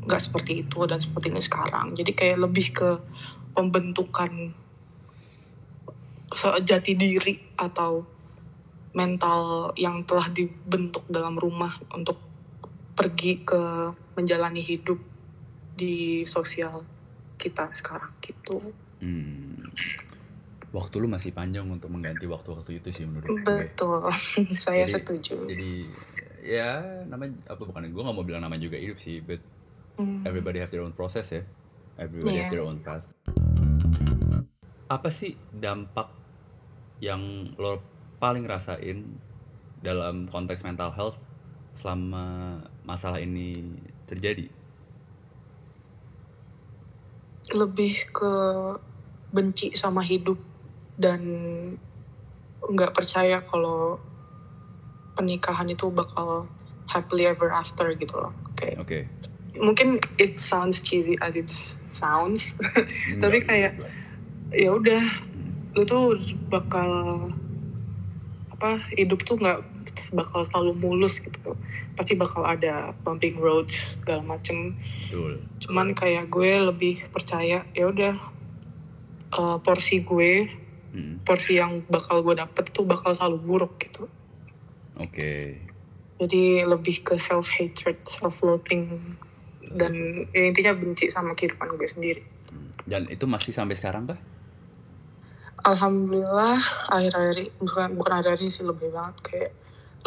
nggak 0.00 0.22
seperti 0.22 0.64
itu 0.64 0.88
dan 0.88 0.96
seperti 0.96 1.28
ini 1.28 1.44
sekarang 1.44 1.92
jadi 1.92 2.12
kayak 2.16 2.38
lebih 2.40 2.66
ke 2.72 2.90
pembentukan 3.52 4.56
sejati 6.32 6.96
diri 6.96 7.36
atau 7.60 8.06
mental 8.96 9.70
yang 9.76 10.02
telah 10.08 10.32
dibentuk 10.32 11.04
dalam 11.10 11.36
rumah 11.36 11.76
untuk 11.92 12.16
pergi 12.96 13.44
ke 13.44 13.92
menjalani 14.16 14.62
hidup 14.62 14.98
di 15.74 16.26
sosial 16.26 16.82
kita 17.38 17.70
sekarang 17.72 18.12
gitu. 18.18 18.58
Hmm 18.98 19.70
waktu 20.70 21.02
lu 21.02 21.10
masih 21.10 21.34
panjang 21.34 21.66
untuk 21.66 21.90
mengganti 21.90 22.30
waktu-waktu 22.30 22.78
itu 22.78 22.88
sih 22.94 23.04
menurut 23.06 23.26
gue. 23.26 23.42
Betul, 23.42 24.06
saya 24.64 24.86
jadi, 24.86 24.94
setuju. 24.98 25.36
Jadi 25.50 25.72
ya 26.40 26.80
namanya 27.04 27.36
apa 27.50 27.62
bukan 27.66 27.90
gue 27.90 28.02
nggak 28.02 28.16
mau 28.16 28.24
bilang 28.24 28.42
namanya 28.46 28.70
juga 28.70 28.78
hidup 28.78 28.98
sih, 29.02 29.18
but 29.18 29.42
mm. 29.98 30.22
everybody 30.22 30.62
have 30.62 30.70
their 30.70 30.86
own 30.86 30.94
process 30.94 31.34
ya, 31.34 31.42
everybody 31.98 32.38
yeah. 32.38 32.46
have 32.46 32.54
their 32.54 32.64
own 32.64 32.78
path. 32.78 33.10
Apa 34.90 35.10
sih 35.10 35.34
dampak 35.50 36.10
yang 37.02 37.50
lo 37.58 37.82
paling 38.22 38.46
rasain 38.46 39.18
dalam 39.80 40.30
konteks 40.30 40.62
mental 40.62 40.94
health 40.94 41.18
selama 41.74 42.58
masalah 42.86 43.18
ini 43.18 43.74
terjadi? 44.06 44.46
Lebih 47.50 48.14
ke 48.14 48.32
benci 49.30 49.74
sama 49.74 50.02
hidup 50.06 50.49
dan 51.00 51.20
nggak 52.60 52.92
percaya 52.92 53.40
kalau 53.40 53.96
pernikahan 55.16 55.64
itu 55.72 55.88
bakal 55.88 56.44
happily 56.92 57.24
ever 57.24 57.48
after 57.48 57.88
gitu 57.96 58.20
loh 58.20 58.36
kayak 58.52 58.76
okay. 58.76 59.02
mungkin 59.56 59.96
it 60.20 60.36
sounds 60.36 60.84
cheesy 60.84 61.16
as 61.24 61.40
it 61.40 61.48
sounds 61.88 62.52
tapi 63.22 63.40
kayak 63.40 63.80
ya 64.52 64.76
udah 64.76 65.00
lu 65.72 65.82
tuh 65.88 66.20
bakal 66.52 66.90
apa 68.52 68.84
hidup 68.92 69.24
tuh 69.24 69.40
nggak 69.40 69.64
bakal 70.12 70.42
selalu 70.42 70.72
mulus 70.78 71.22
gitu 71.22 71.56
pasti 71.94 72.14
bakal 72.16 72.44
ada 72.46 72.94
bumping 73.04 73.38
roads 73.38 73.96
segala 73.98 74.36
macem 74.36 74.76
Betul. 75.06 75.40
cuman 75.62 75.92
kayak 75.94 76.28
gue 76.28 76.50
lebih 76.60 77.08
percaya 77.12 77.66
ya 77.74 77.84
udah 77.88 78.14
uh, 79.34 79.58
porsi 79.62 80.02
gue 80.02 80.60
hmm. 80.94 81.26
porsi 81.26 81.58
yang 81.58 81.82
bakal 81.86 82.22
gue 82.22 82.38
dapet 82.38 82.70
tuh 82.70 82.86
bakal 82.86 83.14
selalu 83.14 83.38
buruk 83.42 83.74
gitu 83.80 84.06
oke 84.98 85.10
okay. 85.10 85.60
jadi 86.20 86.66
lebih 86.66 87.02
ke 87.06 87.14
self 87.16 87.50
hatred 87.54 88.02
self 88.06 88.42
loathing 88.42 89.16
dan 89.70 89.94
ya, 90.34 90.42
intinya 90.50 90.74
benci 90.74 91.06
sama 91.10 91.34
kehidupan 91.38 91.78
gue 91.78 91.88
sendiri 91.88 92.22
hmm. 92.50 92.90
dan 92.90 93.06
itu 93.06 93.24
masih 93.26 93.54
sampai 93.54 93.78
sekarang 93.78 94.10
kah 94.10 94.20
alhamdulillah 95.64 96.58
akhir-akhir 96.88 97.52
bukan 97.60 97.88
bukan 97.96 98.12
akhir-akhir 98.16 98.40
ini 98.42 98.52
sih 98.52 98.64
lebih 98.64 98.88
banget 98.90 99.16
kayak 99.20 99.52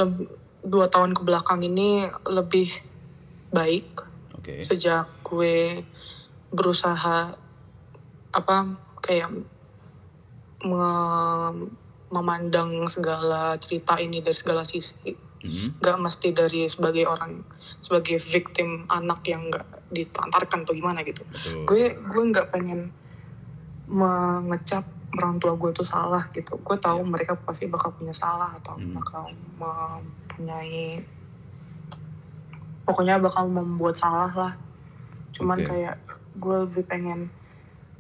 lebih, 0.02 0.26
dua 0.66 0.90
tahun 0.90 1.14
ke 1.14 1.22
belakang 1.22 1.62
ini 1.62 2.10
lebih 2.26 2.72
baik 3.54 4.02
okay. 4.34 4.60
sejak 4.66 5.06
gue 5.22 5.86
berusaha 6.50 7.38
apa 8.34 8.58
kayak 9.02 9.30
memandang 12.14 12.88
segala 12.88 13.58
cerita 13.60 14.00
ini 14.00 14.24
dari 14.24 14.38
segala 14.38 14.64
sisi 14.64 15.12
mm-hmm. 15.12 15.84
Gak 15.84 15.98
mesti 16.00 16.32
dari 16.32 16.66
sebagai 16.70 17.04
orang 17.10 17.44
sebagai 17.84 18.16
victim 18.22 18.88
anak 18.88 19.28
yang 19.28 19.52
gak 19.52 19.68
ditelantarkan 19.92 20.64
atau 20.64 20.74
gimana 20.74 21.04
gitu 21.04 21.22
gue 21.68 22.00
gue 22.00 22.24
nggak 22.32 22.50
pengen 22.50 22.90
mengecap 23.92 24.88
orang 25.20 25.38
tua 25.38 25.54
gue 25.54 25.70
tuh 25.76 25.86
salah 25.86 26.26
gitu 26.34 26.58
gue 26.58 26.78
tahu 26.80 27.06
mereka 27.06 27.38
pasti 27.38 27.70
bakal 27.70 27.94
punya 27.94 28.16
salah 28.16 28.50
atau 28.58 28.74
Hmm. 28.80 28.96
bakal 28.96 29.30
mempunyai 29.60 31.04
pokoknya 32.88 33.22
bakal 33.22 33.46
membuat 33.48 33.96
salah 34.00 34.32
lah 34.34 34.54
cuman 35.34 35.62
Oke. 35.62 35.68
kayak 35.70 35.96
gue 36.40 36.56
lebih 36.66 36.84
pengen 36.90 37.30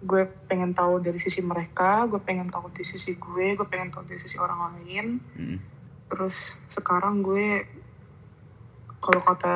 gue 0.03 0.23
pengen 0.45 0.75
tahu 0.75 0.99
dari 0.99 1.15
sisi 1.15 1.39
mereka 1.39 2.03
gue 2.05 2.19
pengen 2.19 2.51
tahu 2.51 2.67
di 2.69 2.83
sisi 2.83 3.15
gue 3.15 3.55
gue 3.55 3.63
pengen 3.65 3.87
tahu 3.87 4.03
dari 4.03 4.19
sisi 4.19 4.35
orang 4.35 4.75
lain 4.75 5.15
Mm. 5.33 5.57
terus 6.11 6.59
sekarang 6.67 7.23
gue 7.23 7.63
kalau 8.99 9.19
kata 9.19 9.55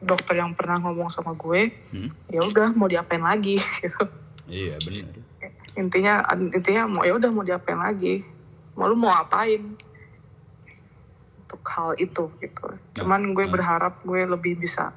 dokter 0.00 0.36
yang 0.36 0.52
pernah 0.52 0.76
ngomong 0.78 1.08
sama 1.08 1.32
gue 1.32 1.72
Hmm. 1.92 2.08
ya 2.28 2.40
udah 2.40 2.72
mau 2.72 2.84
diapain 2.84 3.20
lagi 3.20 3.56
gitu 3.80 4.00
Iya 4.48 4.76
benar. 4.80 5.12
intinya 5.72 6.14
intinya 6.52 6.82
mau 6.84 7.00
ya 7.00 7.14
udah 7.14 7.30
mau 7.30 7.40
diapain 7.40 7.78
lagi 7.78 8.20
mau 8.74 8.84
lu 8.84 8.96
mau 8.96 9.12
apain 9.12 9.76
untuk 11.38 11.60
hal 11.68 11.92
itu 11.96 12.28
gitu 12.38 12.66
cuman 12.96 13.32
gue 13.32 13.44
nah. 13.44 13.52
berharap 13.52 13.94
gue 14.02 14.24
lebih 14.24 14.56
bisa 14.56 14.92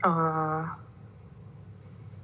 eh 0.00 0.62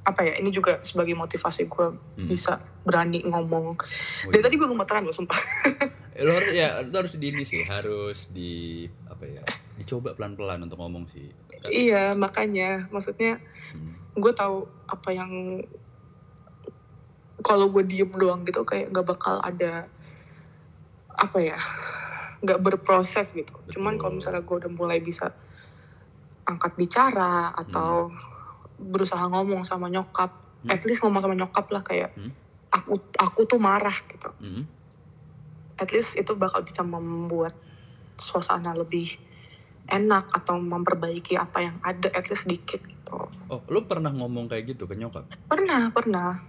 apa 0.07 0.23
ya 0.23 0.39
ini 0.39 0.49
juga 0.49 0.79
sebagai 0.81 1.13
motivasi 1.13 1.67
gue 1.67 1.87
Hmm. 2.17 2.25
bisa 2.25 2.57
berani 2.81 3.21
ngomong 3.23 3.75
Oh, 3.75 4.31
dari 4.31 4.39
iya. 4.39 4.45
tadi 4.45 4.55
gue 4.55 4.69
gemeteran 4.69 5.03
loh 5.03 5.11
sumpah 5.13 5.37
Eh, 6.15 6.23
Lo 6.23 6.33
harus 6.33 6.49
ya 6.51 6.81
lo 6.81 6.97
harus 6.97 7.13
di 7.13 7.27
ini 7.27 7.43
sih 7.43 7.61
harus 7.63 8.31
di 8.31 8.87
apa 9.05 9.27
ya 9.27 9.43
dicoba 9.77 10.15
pelan 10.15 10.33
pelan 10.33 10.63
untuk 10.63 10.79
ngomong 10.79 11.05
sih. 11.05 11.29
iya 11.67 12.15
makanya 12.15 12.87
maksudnya 12.89 13.43
Hmm. 13.69 13.93
gue 14.15 14.33
tahu 14.33 14.63
apa 14.87 15.11
yang 15.11 15.61
kalau 17.39 17.69
gue 17.69 17.83
diem 17.83 18.09
doang 18.11 18.43
gitu 18.43 18.63
kayak 18.63 18.89
nggak 18.89 19.07
bakal 19.07 19.39
ada 19.39 19.87
apa 21.11 21.39
ya 21.39 21.59
nggak 22.39 22.61
berproses 22.61 23.33
gitu 23.33 23.53
cuman 23.71 23.95
kalau 23.95 24.15
Betul. 24.15 24.19
misalnya 24.23 24.43
gue 24.43 24.57
udah 24.57 24.73
mulai 24.73 24.99
bisa 25.01 25.33
angkat 26.45 26.73
bicara 26.75 27.51
atau 27.53 28.09
berusaha 28.77 29.25
ngomong 29.27 29.65
sama 29.65 29.89
nyokap 29.89 30.33
Hmm. 30.57 30.73
at 30.73 30.83
least 30.83 31.05
ngomong 31.05 31.21
sama 31.21 31.37
nyokap 31.37 31.67
lah 31.71 31.83
kayak 31.83 32.11
Hmm. 32.17 32.33
aku 32.73 32.99
aku 33.17 33.41
tuh 33.45 33.61
marah 33.61 33.95
gitu 34.11 34.29
Mm. 34.41 34.65
at 35.77 35.89
least 35.93 36.17
itu 36.17 36.33
bakal 36.35 36.65
bisa 36.65 36.81
membuat 36.81 37.53
suasana 38.17 38.73
lebih 38.73 39.21
enak 39.87 40.27
atau 40.33 40.59
memperbaiki 40.59 41.39
apa 41.39 41.63
yang 41.63 41.77
ada 41.81 42.11
at 42.11 42.27
least 42.27 42.49
dikit 42.49 42.83
gitu 42.83 43.31
Oh, 43.47 43.63
lo 43.71 43.87
pernah 43.87 44.11
ngomong 44.11 44.51
kayak 44.51 44.75
gitu 44.75 44.91
ke 44.91 44.99
nyokap? 44.99 45.23
Pernah, 45.47 45.95
pernah. 45.95 46.43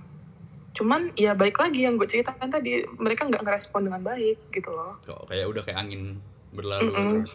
Cuman 0.73 1.13
ya 1.13 1.37
balik 1.37 1.61
lagi 1.61 1.85
yang 1.85 1.93
gue 1.93 2.09
ceritakan 2.09 2.49
tadi, 2.49 2.81
mereka 2.97 3.29
nggak 3.29 3.45
ngerespon 3.45 3.85
dengan 3.85 4.01
baik 4.01 4.49
gitu 4.49 4.73
loh. 4.73 4.97
Kok 5.05 5.29
kayak 5.29 5.45
udah 5.45 5.61
kayak 5.61 5.77
angin 5.77 6.17
berlalu. 6.49 6.89
Mm-mm. 6.89 7.21
Hmm. 7.21 7.25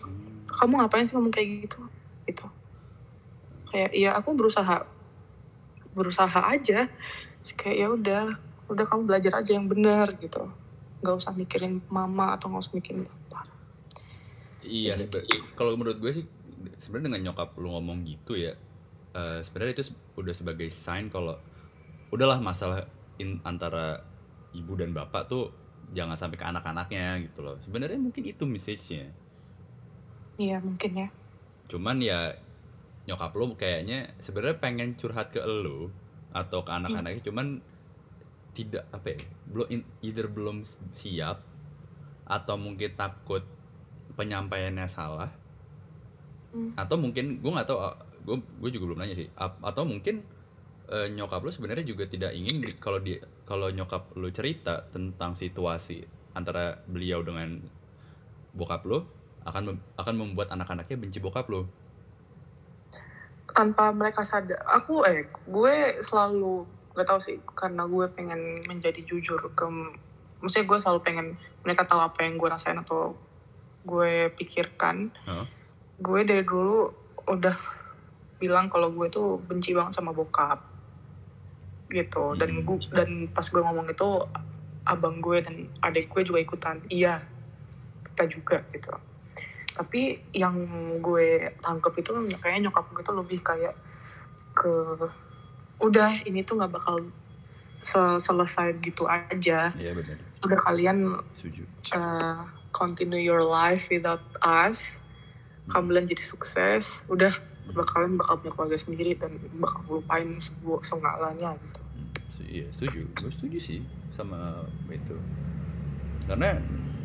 Kamu 0.51 0.83
ngapain 0.83 1.07
sih 1.07 1.15
ngomong 1.15 1.31
kayak 1.31 1.71
gitu? 1.71 1.79
Gitu. 3.73 3.89
Kayak 3.89 3.91
ya 3.97 4.11
aku 4.13 4.37
berusaha 4.37 4.85
berusaha 5.97 6.41
aja. 6.53 6.85
Terus 7.41 7.53
Kayak 7.57 7.77
ya 7.81 7.89
udah, 7.89 8.23
udah 8.69 8.85
kamu 8.85 9.03
belajar 9.09 9.33
aja 9.41 9.51
yang 9.57 9.65
benar 9.65 10.13
gitu. 10.21 10.45
Gak 11.01 11.17
usah 11.17 11.33
mikirin 11.33 11.81
mama 11.89 12.37
atau 12.37 12.53
nggak 12.53 12.63
usah 12.69 12.75
mikirin 12.77 13.03
bapak. 13.09 13.49
Iya, 14.63 14.95
sebe- 14.95 15.27
kalau 15.59 15.75
menurut 15.75 15.99
gue 15.99 16.13
sih 16.15 16.25
sebenarnya 16.79 17.11
dengan 17.11 17.23
nyokap 17.33 17.59
lu 17.59 17.75
ngomong 17.75 18.07
gitu 18.07 18.39
ya, 18.39 18.55
eh, 19.17 19.41
sebenarnya 19.43 19.83
itu 19.83 19.91
udah 20.15 20.31
sebagai 20.31 20.71
sign 20.71 21.11
kalau 21.11 21.35
udahlah 22.15 22.39
masalah 22.39 22.87
in- 23.19 23.43
antara 23.43 23.99
ibu 24.55 24.79
dan 24.79 24.95
bapak 24.95 25.27
tuh 25.27 25.51
jangan 25.91 26.15
sampai 26.15 26.39
ke 26.39 26.47
anak-anaknya 26.47 27.19
gitu 27.27 27.43
loh. 27.43 27.59
Sebenarnya 27.59 27.99
mungkin 27.99 28.23
itu 28.23 28.47
message-nya. 28.47 29.11
Iya 30.39 30.63
mungkin 30.63 30.91
ya. 30.95 31.09
Cuman 31.67 31.99
ya 31.99 32.37
nyokap 33.07 33.35
lu 33.35 33.59
kayaknya 33.59 34.15
sebenarnya 34.23 34.63
pengen 34.63 34.95
curhat 34.95 35.35
ke 35.35 35.43
lu 35.43 35.91
atau 36.33 36.63
ke 36.63 36.71
anak-anaknya 36.71 37.21
cuman 37.27 37.61
tidak 38.53 38.85
apa 38.93 39.17
ya 39.17 39.21
belum 39.49 39.67
either 40.05 40.27
belum 40.29 40.63
siap 40.95 41.43
atau 42.29 42.55
mungkin 42.57 42.93
takut 42.95 43.43
penyampaiannya 44.15 44.87
salah. 44.89 45.33
Hmm. 46.53 46.77
atau 46.77 47.01
mungkin 47.01 47.41
gue 47.41 47.49
nggak 47.49 47.65
tahu 47.65 47.81
gue 48.29 48.37
gue 48.61 48.71
juga 48.77 48.85
belum 48.93 48.99
nanya 49.01 49.17
sih. 49.17 49.29
Atau 49.41 49.89
mungkin 49.89 50.21
eh, 50.93 51.09
nyokap 51.09 51.41
lu 51.41 51.49
sebenarnya 51.49 51.81
juga 51.89 52.05
tidak 52.05 52.37
ingin 52.37 52.61
kalau 52.77 53.01
di 53.01 53.17
kalau 53.49 53.73
nyokap 53.73 54.13
lu 54.21 54.29
cerita 54.29 54.85
tentang 54.93 55.33
situasi 55.33 56.05
antara 56.37 56.85
beliau 56.85 57.25
dengan 57.25 57.57
bokap 58.53 58.85
lu 58.85 59.01
akan 59.49 59.63
mem- 59.73 59.85
akan 59.97 60.15
membuat 60.15 60.53
anak-anaknya 60.53 60.97
benci 61.01 61.25
bokap 61.25 61.49
lu 61.49 61.65
tanpa 63.53 63.93
mereka 63.93 64.25
sadar. 64.25 64.59
Aku 64.81 65.05
eh 65.05 65.29
gue 65.49 65.75
selalu 66.01 66.65
gak 66.93 67.09
tahu 67.09 67.21
sih 67.21 67.37
karena 67.57 67.89
gue 67.89 68.05
pengen 68.13 68.61
menjadi 68.69 69.01
jujur 69.01 69.41
ke 69.57 69.65
maksudnya 70.43 70.69
gue 70.69 70.79
selalu 70.81 71.01
pengen 71.01 71.27
mereka 71.65 71.89
tahu 71.89 72.03
apa 72.03 72.27
yang 72.27 72.37
gue 72.37 72.49
rasain 72.51 72.77
atau 72.77 73.17
gue 73.87 74.33
pikirkan. 74.37 75.13
Heeh. 75.29 75.47
gue 76.03 76.21
dari 76.27 76.43
dulu 76.43 76.91
udah 77.31 77.55
bilang 78.43 78.67
kalau 78.67 78.91
gue 78.91 79.07
tuh 79.07 79.39
benci 79.39 79.71
banget 79.71 79.95
sama 80.03 80.11
bokap. 80.11 80.59
Gitu. 81.87 82.35
Dan 82.35 82.51
Hmm. 82.59 82.65
gue 82.67 82.77
dan 82.91 83.11
pas 83.31 83.47
gue 83.47 83.63
ngomong 83.63 83.87
itu 83.87 84.09
abang 84.83 85.23
gue 85.23 85.39
dan 85.47 85.71
adik 85.79 86.11
gue 86.11 86.27
juga 86.27 86.43
ikutan. 86.43 86.83
Iya 86.91 87.23
kita 88.03 88.27
juga 88.27 88.59
gitu 88.75 89.12
tapi 89.73 90.21
yang 90.37 90.57
gue 91.01 91.53
tangkep 91.65 91.93
itu 92.05 92.11
kayaknya 92.41 92.69
nyokap 92.69 92.85
gue 92.93 93.03
tuh 93.05 93.17
lebih 93.17 93.41
kayak 93.41 93.75
ke 94.53 94.73
udah 95.81 96.23
ini 96.29 96.45
tuh 96.45 96.61
nggak 96.61 96.73
bakal 96.77 97.01
se- 97.83 98.21
selesai 98.21 98.77
gitu 98.85 99.09
aja. 99.09 99.73
Iya 99.75 99.93
benar 99.97 100.33
udah 100.43 100.59
kalian 100.59 100.99
setuju. 101.39 101.63
uh, 101.95 102.43
continue 102.75 103.23
your 103.23 103.47
life 103.47 103.87
without 103.95 104.23
us 104.43 104.99
kalian 105.71 106.03
jadi 106.03 106.19
sukses 106.19 107.07
udah 107.07 107.31
bakalan 107.71 108.19
bakal 108.19 108.43
punya 108.43 108.53
keluarga 108.53 108.79
sendiri 108.79 109.15
dan 109.15 109.39
bakal 109.63 110.03
lupain 110.03 110.27
sebuah 110.43 110.83
segalanya 110.83 111.55
gitu. 111.55 111.81
Hmm, 111.81 112.11
iya 112.51 112.67
setuju. 112.75 113.07
Gue 113.15 113.31
setuju 113.31 113.59
sih 113.63 113.79
sama 114.13 114.67
itu 114.91 115.17
karena 116.27 116.59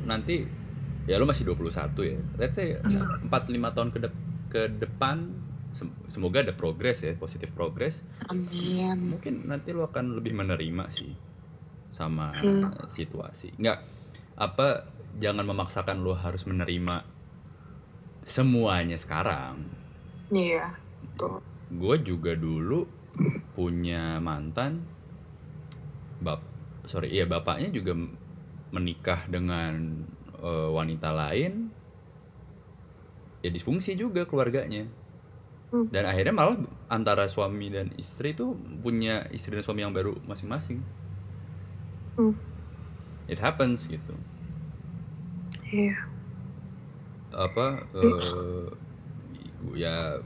nanti 0.09 0.49
ya 1.07 1.15
lu 1.15 1.23
masih 1.23 1.47
21 1.47 1.71
ya. 2.05 2.19
Let's 2.35 2.53
say 2.53 2.75
Iya. 2.77 3.23
4-5 3.23 3.31
tahun 3.71 3.89
ke, 3.89 3.99
dep- 4.01 4.23
ke 4.47 4.61
depan 4.69 5.31
sem- 5.71 5.95
semoga 6.05 6.41
ada 6.41 6.51
progres 6.51 6.99
ya 6.99 7.15
positif 7.15 7.49
progres. 7.49 8.03
Amin. 8.27 9.15
Mungkin 9.15 9.47
nanti 9.47 9.71
lu 9.71 9.81
akan 9.81 10.13
lebih 10.13 10.35
menerima 10.35 10.83
sih 10.89 11.15
sama 11.89 12.29
Hmm. 12.35 12.69
situasi. 12.87 13.55
Nggak 13.55 13.79
apa 14.35 14.85
jangan 15.15 15.43
memaksakan 15.43 15.97
lu 15.97 16.11
harus 16.11 16.43
menerima 16.43 17.01
semuanya 18.23 18.95
sekarang. 18.95 19.63
Iya 20.27 20.75
tuh 21.15 21.39
gue 21.67 21.95
juga 22.01 22.31
dulu 22.31 22.83
punya 23.51 24.19
mantan 24.19 24.83
bap 26.17 26.39
sorry 26.83 27.11
iya 27.11 27.25
bapaknya 27.25 27.67
juga 27.69 27.91
menikah 28.69 29.25
dengan 29.25 30.03
eh, 30.41 30.69
wanita 30.71 31.09
lain 31.13 31.69
ya 33.41 33.49
disfungsi 33.53 33.93
juga 33.95 34.25
keluarganya. 34.25 34.87
Hmm. 35.67 35.91
dan 35.91 36.07
akhirnya 36.07 36.31
malah 36.31 36.55
antara 36.87 37.27
suami 37.27 37.67
dan 37.67 37.91
istri 37.99 38.31
tuh 38.31 38.55
punya 38.79 39.27
istri 39.35 39.51
dan 39.51 39.67
suami 39.67 39.83
yang 39.83 39.91
baru 39.91 40.15
masing-masing. 40.23 40.79
Hmm. 42.15 42.31
it 43.27 43.35
happens 43.43 43.83
gitu. 43.83 44.15
Iya. 45.67 46.07
Apa 47.35 47.83
eh, 47.99 48.67
ya 49.75 50.23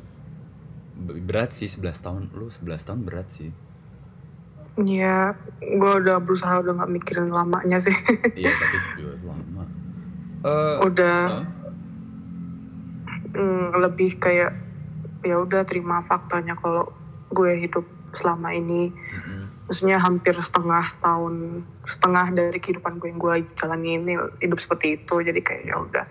berat 1.02 1.58
sih 1.58 1.65
11 1.65 2.06
tahun. 2.06 2.24
Lu 2.38 2.45
11 2.45 2.86
tahun 2.86 3.02
berat 3.02 3.34
sih. 3.34 3.50
Iya 4.78 5.34
gue 5.58 5.93
udah 6.06 6.21
berusaha 6.21 6.62
udah 6.62 6.86
nggak 6.86 6.91
mikirin 7.02 7.34
lamanya 7.34 7.82
sih. 7.82 7.97
Iya 8.38 8.52
tapi 8.54 8.78
juga 9.02 9.17
lama 9.26 9.81
eh 10.41 10.75
udah 10.82 11.19
Hah? 11.30 11.45
mm, 13.38 13.77
lebih 13.77 14.17
kayak 14.17 14.51
ya 15.21 15.38
udah 15.38 15.62
terima 15.65 16.01
faktanya 16.01 16.58
kalau 16.58 16.89
gue 17.30 17.54
hidup 17.62 17.86
selama 18.12 18.51
ini 18.51 18.89
Mm-mm. 18.91 19.69
maksudnya 19.69 20.01
hampir 20.01 20.34
setengah 20.36 20.84
tahun 20.99 21.63
setengah 21.86 22.34
dari 22.34 22.58
kehidupan 22.58 22.97
gue 22.97 23.13
yang 23.13 23.21
gue 23.21 23.34
jalani 23.54 24.01
ini 24.01 24.13
hidup 24.41 24.60
seperti 24.60 24.97
itu 24.99 25.15
jadi 25.21 25.39
kayak 25.39 25.63
ya 25.69 25.75
udah 25.77 26.06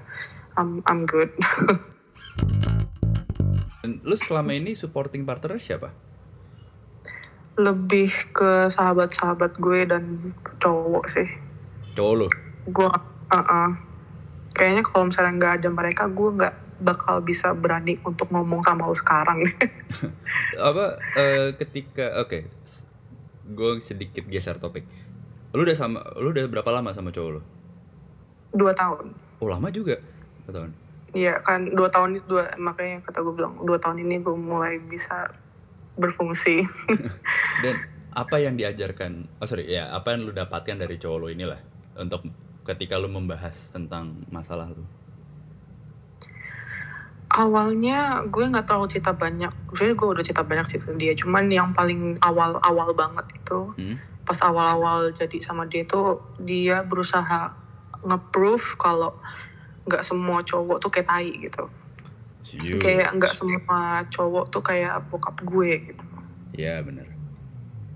I'm, 0.56 0.80
I'm 0.86 1.04
good 1.04 1.34
lu 4.06 4.16
selama 4.16 4.54
ini 4.54 4.78
supporting 4.78 5.26
partner 5.26 5.58
siapa? 5.58 5.90
lebih 7.60 8.32
ke 8.32 8.70
sahabat-sahabat 8.72 9.60
gue 9.60 9.84
dan 9.84 10.32
cowok 10.62 11.04
sih 11.10 11.28
Cowok 11.92 12.14
lu? 12.16 12.26
gue 12.70 12.88
uh 12.88 13.89
kayaknya 14.60 14.84
kalau 14.84 15.08
misalnya 15.08 15.32
nggak 15.40 15.52
ada 15.64 15.68
mereka 15.72 16.04
gue 16.04 16.28
nggak 16.36 16.54
bakal 16.84 17.24
bisa 17.24 17.56
berani 17.56 17.96
untuk 18.04 18.28
ngomong 18.28 18.60
sama 18.60 18.84
lo 18.84 18.92
sekarang 18.92 19.40
Apa 20.60 21.00
eh, 21.16 21.56
ketika 21.56 22.20
oke. 22.20 22.44
Gue 23.50 23.80
sedikit 23.80 24.28
geser 24.28 24.60
topik. 24.60 24.84
Lu 25.56 25.64
udah 25.64 25.72
sama 25.72 26.04
lu 26.20 26.30
udah 26.30 26.44
berapa 26.44 26.68
lama 26.68 26.92
sama 26.92 27.08
cowok 27.08 27.30
lu? 27.32 27.42
dua 28.50 28.74
tahun 28.74 29.14
Oh, 29.40 29.48
lama 29.48 29.72
juga. 29.72 29.96
Berapa 30.44 30.52
tahun? 30.60 30.70
Iya 31.16 31.40
kan 31.40 31.64
dua 31.72 31.88
tahun 31.88 32.20
itu 32.20 32.26
dua 32.28 32.44
makanya 32.60 33.00
kata 33.00 33.24
gue 33.24 33.34
bilang 33.34 33.56
dua 33.64 33.80
tahun 33.80 34.04
ini 34.04 34.20
gue 34.20 34.36
mulai 34.36 34.76
bisa 34.78 35.26
berfungsi 35.96 36.60
Dan 37.64 37.74
apa 38.10 38.36
yang 38.38 38.54
diajarkan? 38.54 39.26
Oh 39.40 39.46
sorry, 39.46 39.70
ya 39.70 39.90
apa 39.90 40.12
yang 40.12 40.28
lu 40.28 40.32
dapatkan 40.32 40.76
dari 40.76 41.00
cowok 41.00 41.18
lu 41.18 41.28
inilah 41.32 41.58
untuk 41.96 42.26
ketika 42.70 42.94
lu 42.96 43.10
membahas 43.10 43.54
tentang 43.74 44.22
masalah 44.30 44.70
lu? 44.70 44.86
awalnya 47.30 48.26
gue 48.26 48.42
nggak 48.42 48.66
terlalu 48.66 48.90
cerita 48.90 49.14
banyak 49.14 49.54
sebenarnya 49.70 49.96
gue 49.96 50.08
udah 50.18 50.24
cerita 50.26 50.42
banyak 50.42 50.66
sih 50.66 50.82
sama 50.82 50.98
dia 50.98 51.14
cuman 51.14 51.46
yang 51.46 51.70
paling 51.70 52.18
awal 52.26 52.58
awal 52.58 52.90
banget 52.90 53.22
itu 53.38 53.70
Hmm? 53.78 53.96
pas 54.26 54.34
awal 54.42 54.66
awal 54.78 54.98
jadi 55.14 55.38
sama 55.38 55.62
dia 55.70 55.86
itu 55.86 56.18
dia 56.42 56.82
berusaha 56.82 57.54
nge-proof 58.02 58.74
kalau 58.74 59.14
nggak 59.86 60.02
semua 60.02 60.42
cowok 60.42 60.82
tuh 60.82 60.90
kayak 60.90 61.06
tai 61.06 61.30
gitu 61.38 61.70
kayak 62.82 63.14
nggak 63.14 63.30
semua 63.30 64.02
cowok 64.10 64.50
tuh 64.50 64.62
kayak 64.62 64.98
bokap 65.06 65.38
gue 65.46 65.70
gitu 65.94 66.04
Ya 66.50 66.82
benar. 66.82 67.06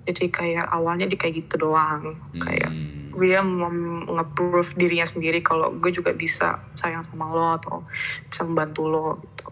Jadi 0.05 0.25
kayak 0.29 0.67
awalnya 0.69 1.09
dia 1.09 1.17
kayak 1.17 1.45
gitu 1.45 1.57
doang 1.57 2.21
kayak 2.37 2.69
Hmm. 2.69 2.93
dia 3.15 3.41
mem- 3.41 4.11
nge-proof 4.11 4.75
dirinya 4.75 5.07
sendiri 5.07 5.39
kalau 5.39 5.71
gue 5.71 5.89
juga 5.89 6.11
bisa 6.11 6.59
sayang 6.75 7.07
sama 7.07 7.31
lo 7.31 7.55
atau 7.55 7.87
bisa 8.27 8.43
membantu 8.43 8.91
lo 8.91 9.23
gitu. 9.23 9.47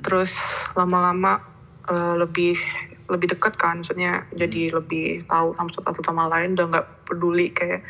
Terus 0.00 0.38
lama-lama 0.72 1.42
eh, 1.90 2.14
lebih 2.14 2.54
lebih 3.10 3.34
dekat 3.34 3.58
kan, 3.58 3.82
maksudnya 3.82 4.24
jadi 4.30 4.70
lebih 4.70 5.26
tahu 5.26 5.52
sama 5.58 5.68
satu 5.74 6.00
sama 6.00 6.30
lain 6.30 6.54
udah 6.54 6.66
nggak 6.70 6.86
peduli 7.04 7.50
kayak 7.50 7.82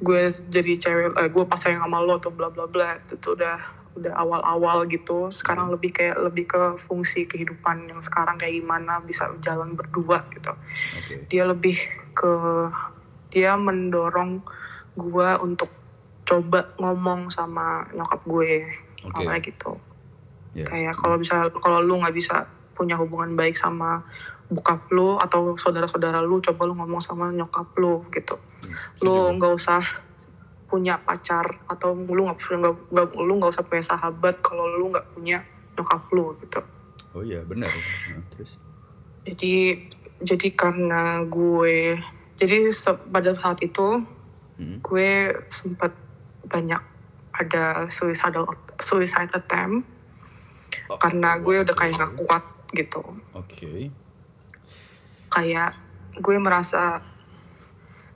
gue 0.00 0.22
jadi 0.48 0.72
cewek, 0.80 1.12
eh, 1.12 1.28
gue 1.28 1.44
pas 1.44 1.60
sayang 1.60 1.84
sama 1.84 2.00
lo 2.00 2.16
atau 2.16 2.32
bla 2.32 2.48
bla 2.48 2.64
bla 2.64 2.96
itu 2.96 3.20
tuh 3.20 3.36
udah 3.36 3.77
udah 3.98 4.14
awal-awal 4.14 4.86
gitu. 4.86 5.28
Sekarang 5.34 5.68
lebih 5.68 5.90
kayak 5.92 6.16
lebih 6.22 6.46
ke 6.46 6.62
fungsi 6.78 7.26
kehidupan 7.28 7.90
yang 7.90 8.00
sekarang 8.00 8.38
kayak 8.40 8.56
gimana 8.58 9.02
bisa 9.04 9.28
jalan 9.42 9.74
berdua 9.76 10.24
gitu 10.32 10.52
Oke. 10.96 11.28
dia 11.28 11.44
lebih 11.44 11.76
ke 12.16 12.32
dia 13.28 13.54
mendorong 13.58 14.40
gue 14.96 15.30
untuk 15.44 15.68
coba 16.24 16.72
ngomong 16.80 17.28
sama 17.28 17.84
nyokap 17.92 18.20
gue 18.24 18.66
Oke. 19.04 19.22
kayak 19.26 19.42
gitu 19.44 19.72
Ya. 20.56 20.64
kayak 20.64 20.96
kalau 20.96 21.20
bisa 21.20 21.46
kalau 21.60 21.84
lu 21.84 22.00
nggak 22.00 22.16
bisa 22.16 22.48
punya 22.72 22.96
hubungan 22.96 23.36
baik 23.36 23.54
sama 23.54 24.00
bokap 24.48 24.88
lu 24.90 25.20
atau 25.20 25.54
saudara-saudara 25.54 26.24
lu 26.24 26.40
coba 26.40 26.64
lu 26.66 26.74
ngomong 26.74 26.98
sama 26.98 27.28
nyokap 27.30 27.68
lu 27.78 28.02
gitu 28.10 28.40
lu 29.04 29.12
nggak 29.38 29.54
usah 29.54 29.78
punya 30.68 31.00
pacar 31.00 31.64
atau 31.64 31.96
lu 31.96 32.28
nggak 32.28 32.36
nggak 32.38 32.74
nggak- 32.92 33.16
lu 33.16 33.32
nggak 33.40 33.50
usah 33.50 33.64
punya 33.64 33.82
sahabat 33.82 34.36
kalau 34.44 34.68
lu 34.68 34.92
nggak 34.92 35.06
punya 35.16 35.40
nyokap 35.74 36.04
lu 36.12 36.36
gitu 36.44 36.60
Oh 37.16 37.24
iya 37.24 37.40
benar. 37.40 37.72
Nah, 38.12 38.20
terus. 38.28 38.60
jadi 39.24 39.80
jadi 40.20 40.48
karena 40.52 41.24
gue 41.24 41.96
jadi 42.36 42.68
pada 43.08 43.32
saat 43.34 43.58
itu 43.64 44.04
Hmm. 44.58 44.82
gue 44.82 45.30
sempat 45.54 45.94
banyak 46.44 46.82
ada 47.30 47.86
suicidal 47.86 48.42
suicide 48.76 49.30
attempt 49.30 49.86
Oh, 50.90 50.98
karena 50.98 51.38
gue 51.38 51.62
udah 51.64 51.72
kayak 51.72 51.94
nggak 51.96 52.12
kuat 52.18 52.44
gitu 52.74 53.00
Oke. 53.32 53.88
kayak 55.30 55.72
gue 56.18 56.36
merasa 56.42 57.00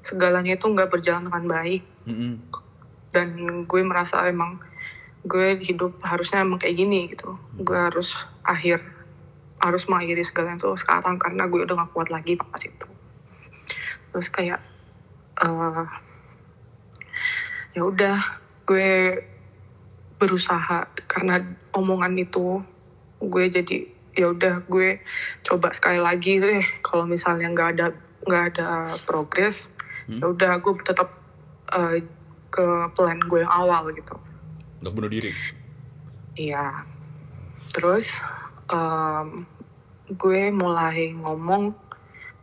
segalanya 0.03 0.59
itu 0.59 0.67
nggak 0.67 0.91
berjalan 0.91 1.31
dengan 1.31 1.45
baik 1.47 1.83
Mm-mm. 2.09 2.43
dan 3.13 3.29
gue 3.69 3.81
merasa 3.85 4.25
emang 4.27 4.59
gue 5.23 5.59
hidup 5.63 6.03
harusnya 6.03 6.43
emang 6.43 6.59
kayak 6.59 6.75
gini 6.75 7.13
gitu 7.15 7.39
gue 7.55 7.79
harus 7.79 8.19
akhir 8.43 8.83
harus 9.63 9.87
mengakhiri 9.87 10.27
segalanya 10.27 10.59
itu 10.59 10.75
sekarang 10.75 11.23
karena 11.23 11.47
gue 11.47 11.63
udah 11.63 11.79
gak 11.79 11.93
kuat 11.95 12.09
lagi 12.11 12.35
pas 12.35 12.59
itu 12.59 12.89
terus 14.11 14.29
kayak 14.29 14.59
eh 15.39 15.87
ya 17.73 17.83
udah 17.87 18.19
gue 18.67 19.23
berusaha 20.19 20.87
karena 21.09 21.41
omongan 21.73 22.19
itu 22.19 22.61
gue 23.23 23.45
jadi 23.49 23.79
ya 24.13 24.29
udah 24.29 24.67
gue 24.69 25.01
coba 25.41 25.73
sekali 25.73 26.03
lagi 26.03 26.37
deh 26.37 26.67
kalau 26.85 27.09
misalnya 27.09 27.49
nggak 27.49 27.69
ada 27.79 27.87
nggak 28.29 28.45
ada 28.55 28.69
progres 29.09 29.73
Hmm. 30.03 30.19
ya 30.19 30.27
udah 30.35 30.59
gue 30.59 30.73
tetap 30.83 31.22
eh, 31.73 32.05
ke 32.49 32.67
plan 32.93 33.17
gue 33.17 33.41
yang 33.41 33.53
awal 33.53 33.89
gitu 33.93 34.13
Untuk 34.85 34.93
bunuh 34.99 35.11
diri. 35.11 35.33
Iya. 36.35 36.85
Terus 37.73 38.19
em, 38.69 39.47
gue 40.11 40.43
mulai 40.51 41.13
ngomong 41.15 41.73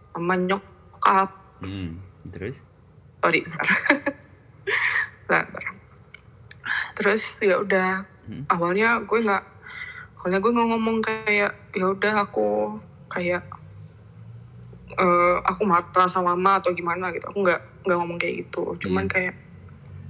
sama 0.09 0.33
nyokap. 0.33 1.29
Hmm. 1.61 2.01
Terus? 2.29 2.57
Sorry, 3.19 3.43
bentar. 5.29 5.45
Terus 6.97 7.21
ya 7.39 7.55
udah 7.59 7.91
Hmm. 8.29 8.45
awalnya 8.45 9.01
gue 9.09 9.25
nggak 9.25 9.41
awalnya 10.21 10.37
gue 10.37 10.51
nggak 10.53 10.69
ngomong 10.69 10.97
kayak 11.01 11.49
ya 11.73 11.85
udah 11.89 12.29
aku 12.29 12.77
kayak 13.09 13.41
eh, 14.99 15.37
aku 15.41 15.63
marah 15.63 16.05
sama 16.05 16.35
mama 16.35 16.59
atau 16.59 16.71
gimana 16.71 17.09
gitu 17.09 17.25
aku 17.25 17.39
nggak 17.39 17.59
nggak 17.87 17.97
ngomong 17.97 18.19
kayak 18.19 18.43
gitu 18.43 18.75
cuman 18.77 19.07
Hmm. 19.07 19.11
kayak 19.11 19.33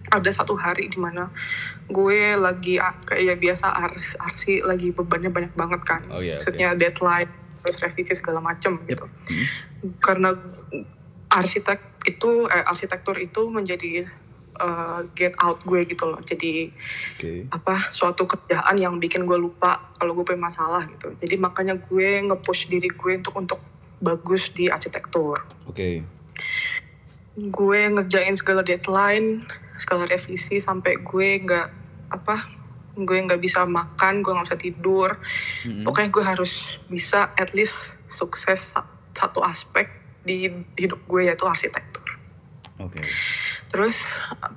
ada 0.10 0.32
satu 0.34 0.58
hari 0.58 0.90
di 0.90 0.98
mana 0.98 1.30
gue 1.86 2.34
lagi 2.34 2.82
ah, 2.82 2.98
kayak 2.98 3.38
biasa 3.38 3.70
arsi, 3.70 4.18
arsi 4.18 4.54
lagi 4.60 4.90
bebannya 4.90 5.30
banyak 5.30 5.54
banget 5.54 5.82
kan 5.86 6.02
Oh 6.10 6.18
oke. 6.18 6.42
maksudnya 6.42 6.74
deadline 6.74 7.30
terus 7.62 7.78
revisi 7.80 8.14
segala 8.14 8.42
macem 8.42 8.74
Yep. 8.82 8.88
gitu 8.90 9.06
Hmm. 9.06 9.46
karena 10.02 10.30
arsitek 11.30 11.80
itu 12.06 12.50
eh, 12.50 12.66
arsitektur 12.66 13.16
itu 13.18 13.42
menjadi 13.48 14.10
eh, 14.60 15.00
get 15.14 15.38
out 15.40 15.62
gue 15.62 15.86
gitu 15.86 16.04
loh 16.04 16.20
jadi 16.20 16.74
Oke. 17.16 17.48
apa 17.50 17.88
suatu 17.90 18.26
kerjaan 18.26 18.76
yang 18.76 18.98
bikin 18.98 19.24
gue 19.24 19.38
lupa 19.38 19.94
kalau 19.96 20.12
gue 20.12 20.26
punya 20.26 20.42
masalah 20.42 20.84
gitu 20.84 21.14
jadi 21.16 21.38
makanya 21.38 21.78
gue 21.78 22.26
nge-push 22.26 22.68
diri 22.68 22.90
gue 22.90 23.14
untuk 23.16 23.36
untuk 23.38 23.60
bagus 24.00 24.52
di 24.52 24.68
arsitektur 24.68 25.44
Oke. 25.68 26.04
gue 27.36 27.80
ngerjain 27.92 28.36
segala 28.36 28.64
deadline 28.64 29.44
segala 29.80 30.08
revisi 30.08 30.60
sampai 30.60 31.00
gue 31.00 31.30
nggak 31.40 31.68
apa 32.12 32.36
gue 33.00 33.16
nggak 33.16 33.40
bisa 33.40 33.64
makan 33.64 34.20
gue 34.20 34.32
nggak 34.36 34.48
bisa 34.50 34.60
tidur 34.60 35.10
Mm-mm. 35.64 35.88
pokoknya 35.88 36.10
gue 36.12 36.24
harus 36.26 36.68
bisa 36.92 37.32
at 37.36 37.56
least 37.56 37.96
sukses 38.12 38.76
sa- 38.76 38.88
satu 39.16 39.40
aspek 39.40 39.88
di 40.24 40.52
hidup 40.76 41.00
gue 41.08 41.32
yaitu 41.32 41.48
arsitektur 41.48 42.10
Oke. 42.80 43.04
Terus 43.68 44.08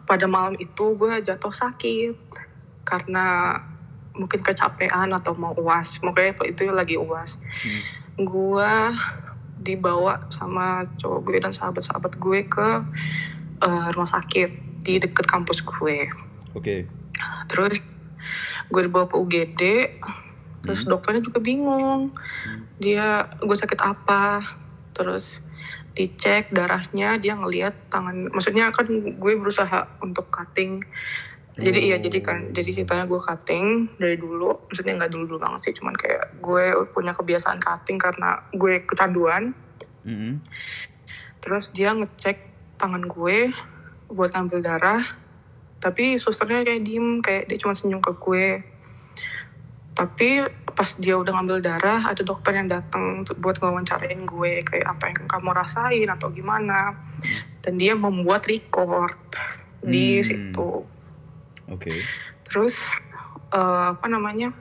pada 0.06 0.30
malam 0.30 0.54
itu 0.54 0.94
gue 0.94 1.10
jatuh 1.20 1.50
sakit 1.50 2.14
karena 2.86 3.58
mungkin 4.14 4.38
kecapean 4.38 5.10
atau 5.10 5.34
mau 5.34 5.50
uas. 5.58 5.98
Makanya 6.06 6.38
itu 6.46 6.70
lagi 6.70 6.94
uas. 6.94 7.42
Hmm. 7.66 7.82
Gue 8.22 8.72
dibawa 9.62 10.26
sama 10.28 10.84
cowok 10.98 11.18
gue 11.24 11.38
dan 11.38 11.54
sahabat-sahabat 11.54 12.18
gue 12.18 12.40
ke 12.50 12.68
eh, 13.62 13.86
rumah 13.94 14.10
sakit 14.10 14.82
di 14.82 14.98
deket 14.98 15.26
kampus 15.30 15.62
gue. 15.62 16.10
Oke. 16.58 16.90
Terus 17.46 17.78
gue 18.68 18.82
dibawa 18.82 19.06
ke 19.06 19.16
UGD. 19.16 19.62
Terus 20.62 20.86
Hmm. 20.86 20.94
dokternya 20.94 21.22
juga 21.22 21.38
bingung. 21.42 22.10
Dia 22.82 23.30
gue 23.38 23.56
sakit 23.56 23.80
apa? 23.82 24.42
Terus 24.94 25.42
dicek 25.92 26.48
darahnya 26.56 27.20
dia 27.20 27.36
ngelihat 27.36 27.92
tangan 27.92 28.32
maksudnya 28.32 28.72
kan 28.72 28.88
gue 28.88 29.32
berusaha 29.36 30.00
untuk 30.00 30.32
cutting 30.32 30.80
jadi 31.52 31.78
iya 31.84 31.96
jadi 32.00 32.18
kan 32.20 32.38
jadi 32.48 32.70
ceritanya 32.72 33.04
gue 33.04 33.20
cutting 33.20 33.66
dari 33.96 34.16
dulu 34.16 34.64
maksudnya 34.66 34.96
nggak 34.96 35.12
dulu 35.12 35.24
dulu 35.26 35.38
banget 35.38 35.60
sih 35.68 35.74
cuman 35.76 35.92
kayak 35.92 36.40
gue 36.40 36.64
punya 36.90 37.12
kebiasaan 37.12 37.60
cutting 37.60 38.00
karena 38.00 38.40
gue 38.50 38.84
kecanduan. 38.84 39.52
Mm-mm. 40.02 40.40
terus 41.38 41.68
dia 41.70 41.92
ngecek 41.92 42.38
tangan 42.74 43.02
gue 43.02 43.50
buat 44.08 44.30
ngambil 44.30 44.62
darah 44.62 45.02
tapi 45.76 46.14
susternya 46.14 46.62
kayak 46.62 46.82
diem 46.82 47.18
kayak 47.18 47.50
dia 47.50 47.58
cuma 47.58 47.74
senyum 47.74 47.98
ke 47.98 48.14
gue. 48.14 48.62
Tapi 49.92 50.40
pas 50.72 50.88
dia 50.96 51.18
udah 51.18 51.36
ngambil 51.36 51.58
darah 51.60 52.06
ada 52.06 52.22
dokter 52.22 52.54
yang 52.54 52.70
datang 52.70 53.20
untuk- 53.20 53.36
buat 53.36 53.58
ngewawancarain 53.58 54.22
gue 54.22 54.62
kayak 54.62 54.86
apa 54.88 55.10
yang 55.10 55.26
kamu 55.26 55.50
rasain 55.52 56.08
atau 56.08 56.30
gimana. 56.30 56.96
Dan 57.60 57.76
dia 57.76 57.92
membuat 57.92 58.46
record 58.46 59.18
di 59.82 60.16
Hmm. 60.16 60.24
situ 60.24 60.68
Oke. 61.72 62.04
terus 62.44 62.76
eh, 63.50 63.86
apa 63.96 64.06
namanya 64.12 64.52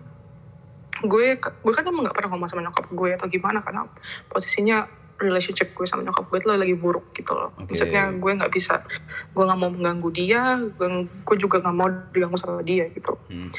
gue 1.01 1.35
gue 1.37 1.73
kan 1.73 1.83
emang 1.83 2.05
nggak 2.07 2.15
pernah 2.15 2.29
ngomong 2.37 2.49
sama 2.49 2.61
nyokap 2.63 2.87
gue 2.87 3.09
atau 3.17 3.27
gimana 3.27 3.59
karena 3.59 3.89
posisinya 4.29 4.85
relationship 5.17 5.73
gue 5.73 5.85
sama 5.85 6.01
nyokap 6.01 6.29
gue 6.29 6.39
tuh 6.41 6.57
lagi 6.57 6.73
buruk 6.77 7.13
gitu 7.13 7.33
loh 7.33 7.53
Oke. 7.57 7.73
maksudnya 7.73 8.09
gue 8.13 8.31
nggak 8.37 8.53
bisa 8.53 8.85
gue 9.33 9.43
nggak 9.43 9.59
mau 9.59 9.69
mengganggu 9.69 10.09
dia 10.13 10.57
gue, 10.61 10.87
gue 11.05 11.37
juga 11.37 11.61
nggak 11.61 11.75
mau 11.75 11.89
diganggu 12.13 12.37
sama 12.37 12.61
dia 12.65 12.89
gitu 12.89 13.17
Hmm. 13.29 13.49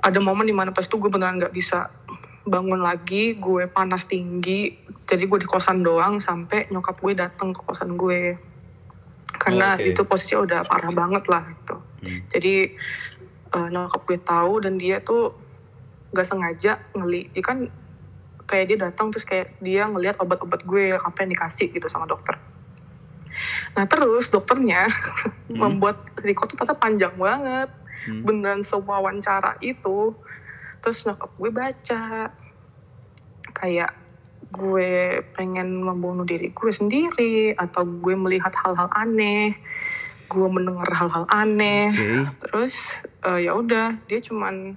ada 0.00 0.18
momen 0.22 0.46
di 0.46 0.54
mana 0.54 0.70
pas 0.70 0.84
itu 0.86 0.96
gue 0.96 1.10
beneran 1.10 1.40
nggak 1.40 1.52
bisa 1.52 1.90
bangun 2.46 2.78
lagi 2.78 3.34
gue 3.36 3.66
panas 3.66 4.06
tinggi 4.06 4.78
jadi 5.02 5.26
gue 5.26 5.38
di 5.42 5.48
kosan 5.50 5.82
doang 5.82 6.22
sampai 6.22 6.70
nyokap 6.70 6.98
gue 7.02 7.12
datang 7.18 7.50
ke 7.50 7.60
kosan 7.66 7.98
gue 7.98 8.38
karena 9.36 9.76
oke. 9.76 9.84
itu 9.84 10.02
posisinya 10.04 10.40
udah 10.42 10.60
parah 10.66 10.92
banget 10.92 11.24
lah 11.28 11.44
gitu. 11.52 11.76
Hmm. 11.76 12.20
jadi 12.28 12.54
eh, 13.56 13.68
nyokap 13.72 14.02
gue 14.04 14.18
tahu 14.20 14.52
dan 14.62 14.76
dia 14.76 15.00
tuh 15.00 15.32
nggak 16.12 16.26
sengaja 16.26 16.80
ngeli. 16.94 17.32
Dia 17.32 17.42
kan 17.44 17.58
kayak 18.46 18.66
dia 18.70 18.78
datang 18.88 19.10
terus 19.10 19.26
kayak 19.26 19.58
dia 19.58 19.90
ngelihat 19.90 20.22
obat-obat 20.22 20.62
gue 20.62 20.94
apa 20.94 21.16
yang 21.26 21.30
dikasih 21.34 21.68
gitu 21.74 21.86
sama 21.90 22.06
dokter. 22.06 22.38
Nah 23.74 23.84
terus 23.84 24.32
dokternya 24.32 24.86
membuat 25.60 26.00
record 26.22 26.48
tuh 26.48 26.56
ternyata 26.56 26.76
panjang 26.78 27.14
banget. 27.16 27.70
Hmm. 28.06 28.22
beneran 28.22 28.62
sewawancara 28.62 29.58
itu. 29.58 30.14
Terus 30.78 31.02
nyokap 31.10 31.30
gue 31.34 31.50
baca. 31.50 32.30
Kayak 33.56 34.05
gue 34.48 34.92
pengen 35.32 35.78
membunuh 35.78 36.22
diri 36.22 36.50
gue 36.50 36.70
sendiri 36.70 37.52
atau 37.52 37.82
gue 37.82 38.14
melihat 38.14 38.52
hal-hal 38.56 38.88
aneh 38.90 39.58
gue 40.26 40.46
mendengar 40.48 40.86
hal-hal 40.88 41.26
aneh 41.28 41.90
Oke. 41.90 42.10
terus 42.40 42.72
eh, 43.22 43.44
ya 43.44 43.54
udah 43.54 43.98
dia 44.04 44.18
cuman 44.18 44.74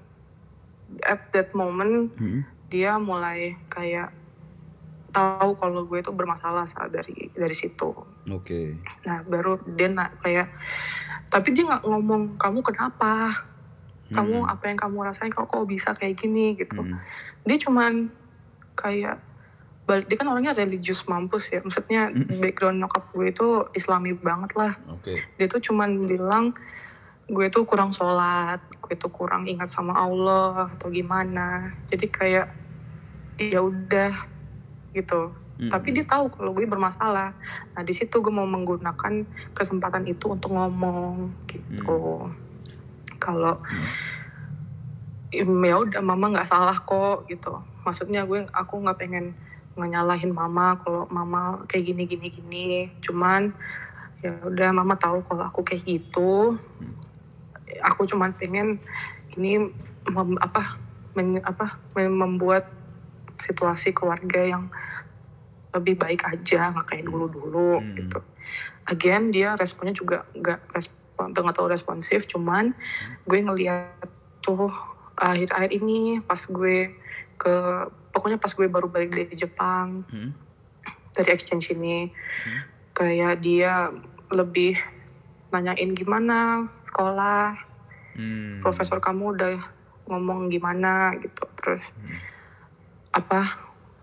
at 1.02 1.30
that 1.32 1.54
moment 1.54 2.10
Hmm. 2.18 2.42
dia 2.68 2.98
mulai 2.98 3.58
kayak 3.66 4.14
tahu 5.10 5.54
kalau 5.54 5.84
gue 5.84 6.00
itu 6.00 6.12
bermasalah 6.12 6.64
saat 6.64 6.90
dari 6.90 7.30
dari 7.32 7.54
situ 7.54 7.94
Oke. 8.30 8.78
Nah, 9.04 9.26
baru 9.26 9.58
dia 9.66 9.90
na- 9.90 10.14
kayak, 10.22 10.54
tapi 11.28 11.50
dia 11.50 11.66
nggak 11.66 11.82
ngomong 11.82 12.38
kamu 12.38 12.62
kenapa, 12.62 13.34
kamu 14.08 14.46
Hmm. 14.46 14.54
apa 14.54 14.70
yang 14.70 14.78
kamu 14.78 14.98
rasain, 15.02 15.34
kok 15.34 15.50
kok 15.50 15.66
bisa 15.66 15.98
kayak 15.98 16.14
gini 16.14 16.54
gitu. 16.54 16.78
Hmm. 16.78 17.02
Dia 17.42 17.58
cuman 17.58 18.14
kayak, 18.78 19.18
balik 19.90 20.06
dia 20.06 20.22
kan 20.22 20.30
orangnya 20.30 20.54
religius 20.54 21.02
mampus 21.10 21.50
ya, 21.50 21.66
maksudnya 21.66 22.14
Hmm. 22.14 22.38
background 22.38 22.78
nyokap 22.78 23.10
gue 23.10 23.34
itu 23.34 23.48
Islami 23.74 24.14
banget 24.14 24.54
lah. 24.54 24.74
Oke. 24.94 25.18
Dia 25.42 25.50
tuh 25.50 25.58
cuman 25.58 26.06
bilang 26.06 26.54
gue 27.26 27.46
tuh 27.50 27.66
kurang 27.66 27.90
sholat, 27.90 28.62
gue 28.70 28.94
tuh 28.94 29.10
kurang 29.10 29.50
ingat 29.50 29.74
sama 29.74 29.98
Allah 29.98 30.70
atau 30.78 30.94
gimana. 30.94 31.74
Jadi 31.90 32.06
kayak 32.06 32.48
ya 33.42 33.66
udah 33.66 34.14
gitu 34.94 35.34
Hmm. 35.60 35.68
tapi 35.68 35.92
dia 35.92 36.08
tahu 36.08 36.32
kalau 36.32 36.56
gue 36.56 36.64
bermasalah 36.64 37.36
nah 37.76 37.84
di 37.84 37.92
situ 37.92 38.24
gue 38.24 38.32
mau 38.32 38.48
menggunakan 38.48 39.28
kesempatan 39.52 40.08
itu 40.08 40.32
untuk 40.32 40.56
ngomong 40.56 41.36
gitu 41.52 42.32
kalau 43.20 43.60
"Im, 45.36 45.52
ya 45.62 45.76
udah 45.84 46.00
mama 46.00 46.32
nggak 46.32 46.48
salah 46.48 46.80
kok 46.80 47.28
gitu 47.28 47.60
maksudnya 47.84 48.24
gue 48.24 48.48
aku 48.56 48.80
nggak 48.80 48.98
pengen 49.04 49.36
nganyalahin 49.80 50.36
mama 50.36 50.76
kalau 50.76 51.08
mama 51.08 51.64
kayak 51.66 51.96
gini 51.96 52.04
gini 52.06 52.28
gini. 52.28 52.68
Cuman 53.00 53.56
ya 54.20 54.36
udah 54.44 54.76
mama 54.76 55.00
tahu 55.00 55.24
kalau 55.24 55.48
aku 55.48 55.64
kayak 55.64 55.88
gitu. 55.88 56.60
Aku 57.88 58.04
cuman 58.04 58.36
pengen 58.36 58.84
ini 59.40 59.58
mem- 60.10 60.42
apa 60.44 60.76
men- 61.16 61.44
apa 61.44 61.80
membuat 61.96 62.68
situasi 63.40 63.96
keluarga 63.96 64.44
yang 64.44 64.68
lebih 65.72 65.96
baik 65.96 66.26
aja 66.26 66.74
nggak 66.74 66.88
kayak 66.92 67.06
dulu 67.08 67.26
dulu 67.30 67.80
Hmm. 67.80 67.96
gitu. 67.96 68.20
Again 68.90 69.30
dia 69.30 69.54
responnya 69.56 69.94
juga 69.94 70.26
nggak 70.34 70.60
respon 70.76 71.30
nggak 71.30 71.56
terlalu 71.56 71.76
responsif 71.76 72.26
cuman 72.26 72.72
gue 73.28 73.40
ngeliat 73.44 74.08
tuh 74.40 74.72
akhir-akhir 75.14 75.76
ini 75.76 76.24
pas 76.24 76.40
gue 76.40 76.96
ke 77.40 77.88
pokoknya 78.12 78.36
pas 78.36 78.52
gue 78.52 78.68
baru 78.68 78.92
balik 78.92 79.16
dari 79.16 79.32
Jepang 79.32 80.04
Hmm. 80.12 80.36
dari 81.16 81.32
exchange 81.32 81.72
ini 81.72 82.12
kayak 82.92 83.40
dia 83.40 83.88
lebih 84.30 84.76
nanyain 85.50 85.96
gimana 85.96 86.68
sekolah 86.84 87.56
Hmm. 88.20 88.60
profesor 88.60 89.00
kamu 89.00 89.40
udah 89.40 89.56
ngomong 90.12 90.52
gimana 90.52 91.16
gitu. 91.22 91.48
Terus 91.56 91.96
apa 93.16 93.46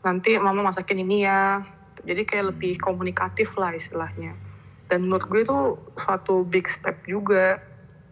nanti 0.01 0.39
mama 0.41 0.65
masakin 0.65 1.05
ini 1.05 1.27
ya. 1.27 1.61
Jadi 2.07 2.23
kayak 2.25 2.57
lebih 2.57 2.79
komunikatif 2.79 3.59
lah 3.59 3.75
istilahnya. 3.75 4.39
Dan 4.87 5.05
menurut 5.11 5.27
gue 5.27 5.43
itu 5.43 5.59
suatu 5.99 6.47
big 6.47 6.65
step 6.71 7.03
juga 7.05 7.59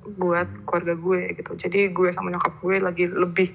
buat 0.05 0.67
keluarga 0.67 0.99
gue 0.99 1.21
gitu. 1.39 1.55
Jadi 1.57 1.89
gue 1.95 2.11
sama 2.13 2.29
nyokap 2.35 2.59
gue 2.61 2.77
lagi 2.83 3.09
lebih 3.09 3.55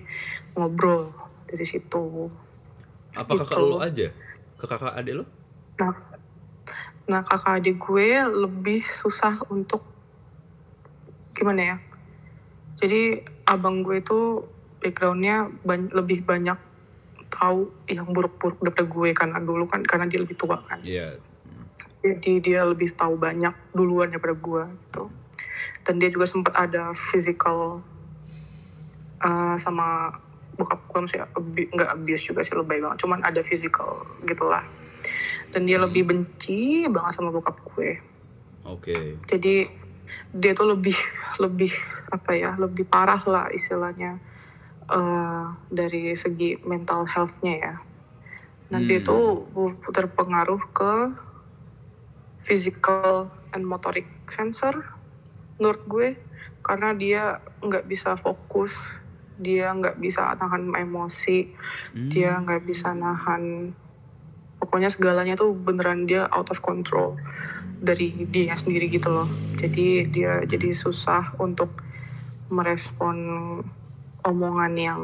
ngobrol 0.55 1.28
dari 1.49 1.65
situ 1.65 2.29
Apa 3.11 3.33
kakak 3.35 3.57
Gitu. 3.57 3.65
lo 3.65 3.77
aja? 3.79 4.07
Ke 4.55 4.65
kakak 4.65 4.93
adik 4.93 5.15
lo? 5.15 5.25
nah 5.75 5.95
nah 7.05 7.21
kakak 7.21 7.57
adik 7.57 7.79
gue 7.79 8.09
lebih 8.21 8.83
susah 8.83 9.41
untuk 9.47 9.81
gimana 11.31 11.61
ya 11.65 11.77
jadi 12.75 13.19
abang 13.45 13.81
gue 13.81 13.97
itu 13.97 14.43
backgroundnya 14.77 15.49
ban- 15.61 15.89
lebih 15.89 16.21
banyak 16.21 16.59
tahu 17.29 17.71
yang 17.85 18.05
buruk-buruk 18.07 18.59
daripada 18.59 18.85
gue 18.85 19.09
karena 19.11 19.37
dulu 19.39 19.63
kan 19.63 19.81
karena 19.81 20.05
dia 20.05 20.19
lebih 20.19 20.35
tua 20.35 20.59
kan 20.59 20.83
Iya. 20.83 21.17
jadi 21.99 22.33
dia 22.39 22.61
lebih 22.63 22.91
tahu 22.91 23.15
banyak 23.15 23.55
duluan 23.71 24.09
daripada 24.09 24.35
gue 24.35 24.63
gitu 24.83 25.03
dan 25.81 25.95
dia 25.95 26.09
juga 26.09 26.23
sempat 26.23 26.53
ada 26.59 26.91
physical 26.91 27.79
uh, 29.19 29.55
sama 29.55 30.11
bokap 30.59 30.83
gue 30.83 30.99
abi- 31.15 31.71
nggak 31.71 31.89
abuse 31.95 32.27
juga 32.27 32.43
sih 32.43 32.51
lebay 32.53 32.83
banget 32.83 32.99
cuman 33.07 33.23
ada 33.23 33.39
physical 33.39 34.03
gitulah 34.27 34.67
dan 35.55 35.63
dia 35.63 35.79
lebih 35.79 36.03
benci 36.03 36.83
banget 36.91 37.15
sama 37.15 37.31
bokap 37.31 37.55
gue 37.63 38.03
Oke. 38.67 39.23
jadi 39.23 39.71
dia 40.35 40.51
tuh 40.51 40.75
lebih 40.75 40.93
lebih 41.43 41.71
apa 42.11 42.35
ya 42.35 42.51
lebih 42.59 42.83
parah 42.85 43.21
lah 43.23 43.47
istilahnya 43.49 44.19
eh, 44.91 45.45
dari 45.71 46.13
segi 46.17 46.57
mental 46.65 47.05
health-nya 47.05 47.55
ya. 47.55 47.75
Nah 48.69 48.81
dia 48.81 49.01
Hmm. 49.01 49.07
tuh 49.07 49.25
terpengaruh 49.89 50.61
ke 50.73 50.93
physical 52.41 53.29
and 53.53 53.65
motoric 53.65 54.05
sensor 54.29 54.73
menurut 55.57 55.81
gue 55.85 56.07
karena 56.61 56.93
dia 56.93 57.23
nggak 57.61 57.85
bisa 57.85 58.13
fokus 58.15 58.98
dia 59.39 59.71
nggak 59.71 59.97
bisa 59.97 60.35
nahan 60.35 60.69
emosi 60.69 61.55
Hmm. 61.95 62.11
dia 62.11 62.35
nggak 62.37 62.67
bisa 62.67 62.91
nahan 62.91 63.73
pokoknya 64.59 64.91
segalanya 64.91 65.39
tuh 65.39 65.55
beneran 65.55 66.03
dia 66.03 66.27
out 66.29 66.51
of 66.51 66.59
control 66.59 67.15
dari 67.79 68.11
dia 68.27 68.53
sendiri 68.53 68.91
gitu 68.91 69.07
loh 69.07 69.31
jadi 69.55 70.05
dia 70.05 70.31
jadi 70.43 70.75
susah 70.75 71.39
untuk 71.39 71.71
merespon 72.51 73.15
omongan 74.27 74.73
yang 74.75 75.01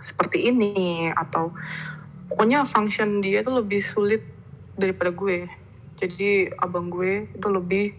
seperti 0.00 0.48
ini 0.48 1.12
atau 1.12 1.52
pokoknya 2.32 2.64
function 2.64 3.20
dia 3.20 3.44
tuh 3.44 3.60
lebih 3.60 3.84
sulit 3.84 4.24
daripada 4.74 5.12
gue 5.12 5.46
jadi 6.00 6.56
abang 6.56 6.88
gue 6.88 7.28
itu 7.28 7.48
lebih 7.52 7.92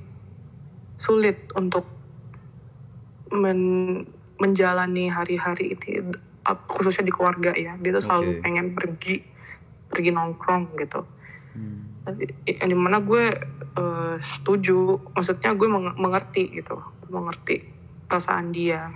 sulit 0.98 1.54
untuk 1.54 1.86
men- 3.30 4.10
menjalani 4.44 5.08
hari-hari 5.08 5.80
itu 5.80 6.12
khususnya 6.68 7.08
di 7.08 7.14
keluarga 7.16 7.56
ya. 7.56 7.80
Dia 7.80 7.92
tuh 7.96 8.04
selalu 8.04 8.44
pengen 8.44 8.76
pergi 8.76 9.24
pergi 9.88 10.12
nongkrong 10.12 10.76
gitu. 10.76 11.08
Hmm. 11.56 12.04
yang 12.44 12.68
di 12.68 12.76
mana 12.76 13.00
gue 13.00 13.32
eh, 13.80 14.16
setuju. 14.20 15.00
Maksudnya 15.16 15.56
gue 15.56 15.68
meng- 15.72 15.96
mengerti 15.96 16.52
gitu. 16.52 16.76
Gue 17.08 17.12
mengerti 17.16 17.64
perasaan 18.12 18.52
dia. 18.52 18.92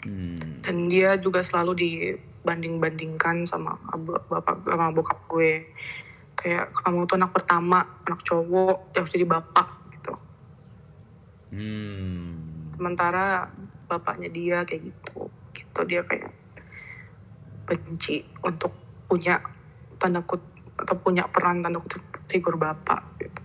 Hmm. 0.00 0.64
dan 0.64 0.88
dia 0.88 1.20
juga 1.20 1.44
selalu 1.44 1.76
dibanding-bandingkan 1.76 3.44
sama 3.44 3.76
bapak 4.32 4.64
sama 4.64 4.88
bokap 4.96 5.20
gue. 5.28 5.68
Kayak 6.40 6.72
kamu 6.72 7.04
tuh 7.04 7.20
anak 7.20 7.36
pertama 7.36 7.84
anak 8.08 8.24
cowok 8.24 8.96
yang 8.96 9.04
harus 9.04 9.12
jadi 9.12 9.28
bapak 9.28 9.68
gitu. 9.92 10.12
Hmm. 11.52 12.72
sementara 12.72 13.52
bapaknya 13.90 14.30
dia 14.30 14.62
kayak 14.62 14.86
gitu 14.86 15.26
gitu 15.50 15.80
dia 15.82 16.06
kayak 16.06 16.30
benci 17.66 18.22
untuk 18.46 18.70
punya 19.10 19.42
tanda 19.98 20.22
kut 20.22 20.38
atau 20.78 20.94
punya 21.02 21.26
peran 21.26 21.66
tanda 21.66 21.82
kutip 21.82 22.02
figur 22.30 22.54
bapak 22.54 23.02
gitu. 23.18 23.40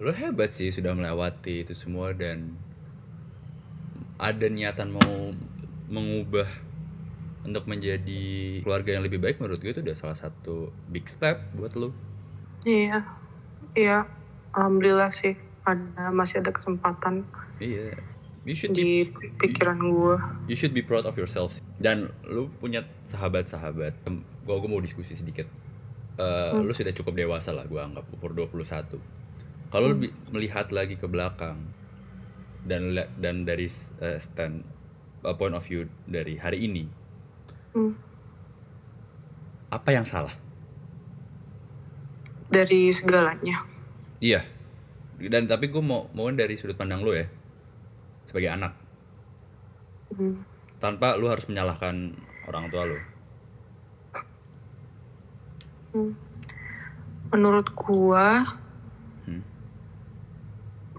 Lo 0.00 0.10
hebat 0.10 0.50
sih 0.50 0.72
sudah 0.72 0.96
melewati 0.96 1.62
itu 1.62 1.76
semua 1.76 2.16
dan 2.16 2.56
ada 4.16 4.46
niatan 4.48 4.90
mau 4.96 5.30
mengubah 5.92 6.48
untuk 7.44 7.68
menjadi 7.68 8.62
keluarga 8.64 8.98
yang 8.98 9.04
lebih 9.04 9.20
baik 9.20 9.38
menurut 9.38 9.60
gue 9.60 9.74
itu 9.74 9.82
udah 9.84 9.98
salah 9.98 10.16
satu 10.16 10.72
big 10.88 11.06
step 11.06 11.52
buat 11.54 11.74
lo. 11.74 11.92
Iya, 12.62 13.02
iya, 13.74 14.06
alhamdulillah 14.54 15.10
sih 15.10 15.34
ada 15.66 16.10
masih 16.10 16.42
ada 16.42 16.50
kesempatan 16.54 17.26
Iya. 17.62 17.94
You 18.42 18.52
should 18.52 18.74
be, 18.74 19.06
di 19.06 19.14
pikiran 19.38 19.78
gue. 19.78 20.14
you 20.46 20.54
should 20.54 20.70
be 20.70 20.82
proud 20.82 21.04
of 21.04 21.14
yourself. 21.14 21.62
Dan 21.76 22.10
lu 22.24 22.50
punya 22.52 22.82
sahabat-sahabat. 23.04 24.02
Gua 24.42 24.58
gua 24.58 24.68
mau 24.68 24.78
diskusi 24.78 25.14
sedikit. 25.14 25.46
Eh, 26.12 26.50
Lu 26.56 26.70
sudah 26.70 26.90
cukup 26.90 27.14
dewasa 27.14 27.50
lah 27.50 27.62
gua 27.64 27.86
anggap 27.86 28.02
umur 28.12 28.34
21. 28.50 28.98
Kalau 29.70 29.86
lu 29.88 29.96
bi- 29.96 30.14
melihat 30.28 30.68
lagi 30.68 30.94
ke 30.94 31.06
belakang 31.06 31.70
dan 32.62 32.90
dan 33.16 33.42
dari 33.42 33.70
eh, 33.98 34.18
stand 34.18 34.66
uh, 35.20 35.32
point 35.32 35.54
of 35.54 35.62
view 35.62 35.86
dari 36.04 36.34
hari 36.34 36.66
ini, 36.66 36.84
Hmm. 37.70 37.94
apa 39.68 39.88
yang 39.88 40.04
salah? 40.04 40.34
Dari 42.48 42.90
segalanya. 42.90 43.64
Iya. 44.18 44.44
Dan 45.16 45.46
tapi 45.46 45.70
gue 45.70 45.80
mau 45.80 46.10
mau 46.12 46.26
dari 46.28 46.52
sudut 46.54 46.74
pandang 46.74 47.00
lu 47.00 47.14
ya 47.14 47.30
sebagai 48.32 48.48
anak. 48.48 48.72
Hmm. 50.16 50.40
Tanpa 50.80 51.20
lu 51.20 51.28
harus 51.28 51.44
menyalahkan 51.52 52.16
orang 52.48 52.72
tua 52.72 52.88
lu. 52.88 52.96
Hmm. 55.92 56.16
Menurut 57.28 57.68
gua, 57.76 58.56
Hmm. 59.28 59.44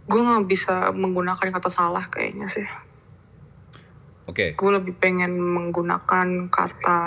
gua 0.05 0.21
nggak 0.21 0.45
bisa 0.45 0.93
menggunakan 0.93 1.49
kata 1.49 1.69
salah 1.73 2.05
kayaknya 2.05 2.45
sih. 2.45 2.69
Oke. 4.29 4.55
Gue 4.55 4.71
lebih 4.71 4.95
pengen 4.95 5.35
menggunakan 5.35 6.47
kata 6.47 7.01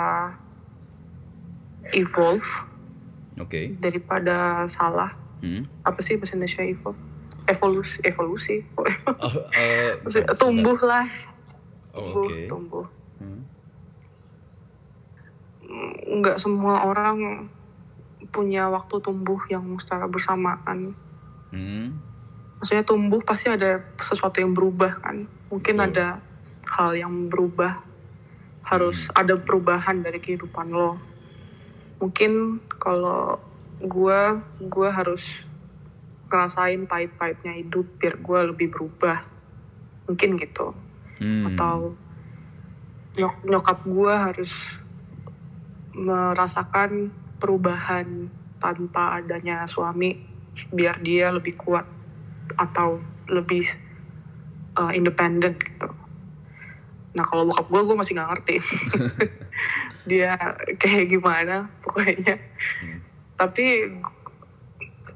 evolve 1.95 2.45
Oke. 3.41 3.73
daripada 3.81 4.67
salah. 4.69 5.17
Hmm. 5.41 5.65
Apa 5.81 5.97
sih 6.05 6.19
bahasa 6.21 6.37
Indonesia 6.37 6.61
evolve? 6.61 7.06
Evolusi, 7.47 7.97
evolusi. 8.03 8.59
Oh, 8.75 8.83
eh, 9.55 9.95
tumbuh 10.41 10.75
lah. 10.83 11.07
Oh, 11.95 12.11
tumbuh, 12.11 12.27
Oke. 12.27 12.47
tumbuh. 12.51 12.85
Hmm. 13.17 13.41
Mm, 15.63 16.21
Nggak 16.21 16.37
semua 16.37 16.83
orang 16.83 17.47
punya 18.31 18.67
waktu 18.67 18.99
tumbuh 18.99 19.39
yang 19.47 19.63
secara 19.79 20.05
bersamaan. 20.11 20.91
Hmm. 21.55 21.95
Maksudnya 22.59 22.83
tumbuh 22.83 23.21
pasti 23.23 23.47
ada 23.47 23.79
sesuatu 24.01 24.43
yang 24.43 24.51
berubah 24.51 24.99
kan. 24.99 25.29
Mungkin 25.47 25.75
Betul. 25.79 25.87
ada 25.93 26.07
hal 26.67 26.91
yang 26.99 27.31
berubah. 27.31 27.79
Harus 28.67 29.07
Hmm. 29.07 29.23
ada 29.23 29.39
perubahan 29.39 30.03
dari 30.03 30.19
kehidupan 30.19 30.67
lo. 30.75 30.99
Mungkin 32.03 32.59
kalau 32.75 33.39
gua 33.79 34.43
gua 34.59 34.89
harus 34.91 35.46
ngerasain 36.27 36.85
pahit-pahitnya 36.85 37.55
hidup 37.55 37.87
biar 37.99 38.19
gua 38.19 38.45
lebih 38.47 38.71
berubah. 38.71 39.23
Mungkin 40.07 40.39
gitu. 40.39 40.75
Hmm. 41.19 41.51
Atau 41.51 41.95
nyok- 43.17 43.43
nyokap 43.47 43.79
gua 43.87 44.31
harus 44.31 44.51
merasakan 45.97 47.09
perubahan 47.41 48.29
tanpa 48.61 49.17
adanya 49.17 49.65
suami 49.65 50.17
biar 50.73 51.01
dia 51.01 51.29
lebih 51.29 51.53
kuat 51.57 51.85
atau 52.57 53.01
lebih 53.29 53.65
uh, 54.77 54.93
independen 54.93 55.57
gitu. 55.57 55.89
Nah 57.17 57.25
kalau 57.25 57.49
bokap 57.49 57.65
gue, 57.69 57.81
gue 57.81 57.97
masih 57.97 58.13
nggak 58.13 58.29
ngerti 58.29 58.55
dia 60.09 60.37
kayak 60.77 61.09
gimana 61.09 61.69
pokoknya. 61.81 62.37
Hmm. 62.37 62.99
Tapi 63.37 63.65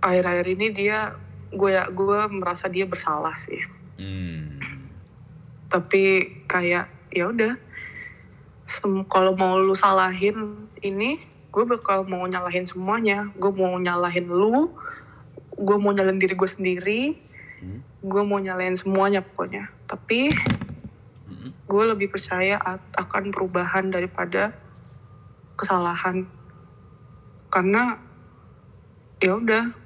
akhir-akhir 0.02 0.48
ini 0.58 0.68
dia 0.74 1.16
gue 1.52 1.70
ya 1.72 1.88
gue 1.88 2.20
merasa 2.34 2.68
dia 2.68 2.90
bersalah 2.90 3.38
sih. 3.38 3.62
Hmm. 4.02 4.58
Tapi 5.72 6.04
kayak 6.50 6.90
ya 7.12 7.30
udah 7.32 7.54
kalau 9.12 9.36
mau 9.36 9.60
lu 9.60 9.76
salahin 9.76 10.68
ini 10.80 11.20
gue 11.52 11.64
bakal 11.68 12.08
mau 12.08 12.24
nyalahin 12.24 12.64
semuanya 12.64 13.28
gue 13.36 13.52
mau 13.52 13.76
nyalahin 13.76 14.32
lu 14.32 14.72
gue 15.60 15.78
mau 15.78 15.92
nyalahin 15.92 16.20
diri 16.22 16.36
gue 16.40 16.50
sendiri 16.50 17.04
Hmm. 17.62 17.86
gue 18.02 18.24
mau 18.26 18.42
nyalahin 18.42 18.74
semuanya 18.74 19.22
pokoknya 19.22 19.70
tapi 19.86 20.34
Hmm. 21.30 21.54
gue 21.70 21.84
lebih 21.94 22.10
percaya 22.10 22.58
akan 22.98 23.30
perubahan 23.30 23.94
daripada 23.94 24.58
kesalahan 25.54 26.26
karena 27.54 28.02
ya 29.22 29.38
udah 29.38 29.78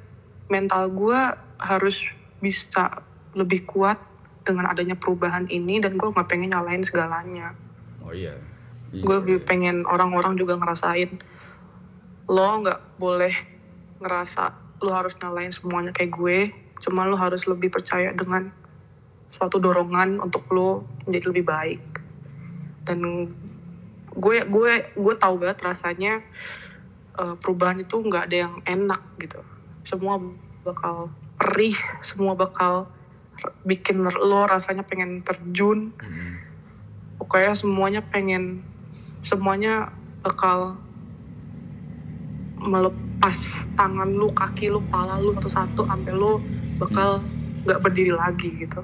mental 0.51 0.91
gue 0.93 1.19
harus 1.57 2.05
bisa 2.39 3.01
lebih 3.33 3.65
kuat 3.65 3.97
dengan 4.45 4.69
adanya 4.69 4.93
perubahan 4.93 5.49
ini 5.49 5.81
dan 5.81 5.97
gue 5.97 6.07
nggak 6.07 6.29
pengen 6.29 6.53
nyalahin 6.53 6.85
segalanya 6.85 7.57
Oh 8.05 8.13
iya. 8.13 8.37
Iya, 8.93 9.01
gue 9.01 9.15
lebih 9.17 9.37
iya. 9.41 9.45
pengen 9.49 9.77
orang-orang 9.89 10.37
juga 10.37 10.61
ngerasain 10.61 11.17
lo 12.29 12.49
nggak 12.61 13.01
boleh 13.01 13.33
ngerasa 13.97 14.53
lo 14.85 14.93
harus 14.93 15.17
nyalain 15.17 15.49
semuanya 15.49 15.89
kayak 15.89 16.13
gue 16.13 16.37
cuma 16.85 17.09
lo 17.09 17.17
harus 17.17 17.49
lebih 17.49 17.73
percaya 17.73 18.13
dengan 18.13 18.53
suatu 19.33 19.57
dorongan 19.57 20.21
untuk 20.21 20.45
lo 20.53 20.85
menjadi 21.09 21.25
lebih 21.33 21.45
baik 21.49 21.83
dan 22.85 23.01
gue 24.15 24.37
gue 24.47 24.73
gue 24.93 25.13
tahu 25.17 25.35
banget 25.41 25.59
rasanya 25.65 26.21
eh, 27.17 27.35
perubahan 27.41 27.81
itu 27.81 27.97
nggak 27.99 28.29
ada 28.29 28.37
yang 28.47 28.55
enak 28.63 29.01
gitu 29.17 29.41
semua 29.85 30.17
bakal 30.65 31.13
perih 31.37 31.77
semua 32.01 32.33
bakal 32.33 32.89
bikin 33.61 34.01
lo 34.01 34.49
rasanya 34.49 34.81
pengen 34.81 35.21
terjun 35.21 35.93
Hmm. 36.01 36.41
pokoknya 37.21 37.53
semuanya 37.53 38.01
pengen 38.01 38.65
semuanya 39.21 39.93
bakal 40.25 40.73
melepas 42.57 43.37
tangan 43.77 44.09
lu 44.09 44.25
kaki 44.33 44.73
lu 44.73 44.81
pala 44.89 45.21
lu 45.21 45.37
satu-satu 45.37 45.85
sampai 45.85 46.13
lu 46.17 46.41
bakal 46.81 47.21
nggak 47.63 47.79
berdiri 47.79 48.13
lagi 48.17 48.49
gitu 48.57 48.81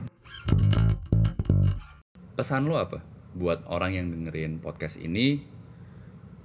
Pesan 2.38 2.66
lo 2.70 2.78
apa 2.78 3.02
buat 3.34 3.66
orang 3.70 3.91
yang 3.97 4.08
dengerin 4.14 4.62
podcast 4.62 4.97
ini 5.02 5.41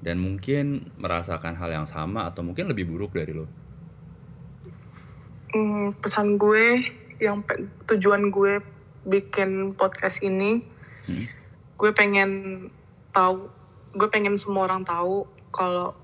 dan 0.01 0.21
mungkin 0.21 0.93
merasakan 1.01 1.57
hal 1.57 1.73
yang 1.73 1.89
sama 1.89 2.29
atau 2.29 2.45
mungkin 2.45 2.69
lebih 2.69 2.85
buruk 2.85 3.17
dari 3.17 3.33
lo? 3.33 3.49
Hmm, 5.57 5.97
pesan 5.97 6.37
gue 6.37 6.85
yang 7.17 7.41
pe- 7.41 7.65
tujuan 7.89 8.29
gue 8.29 8.61
bikin 9.09 9.73
podcast 9.73 10.21
ini 10.21 10.61
Hmm. 11.09 11.25
gue 11.81 11.91
pengen 11.97 12.31
tahu 13.09 13.49
gue 13.97 14.09
pengen 14.13 14.37
semua 14.37 14.69
orang 14.69 14.85
tahu 14.85 15.25
kalau 15.49 15.97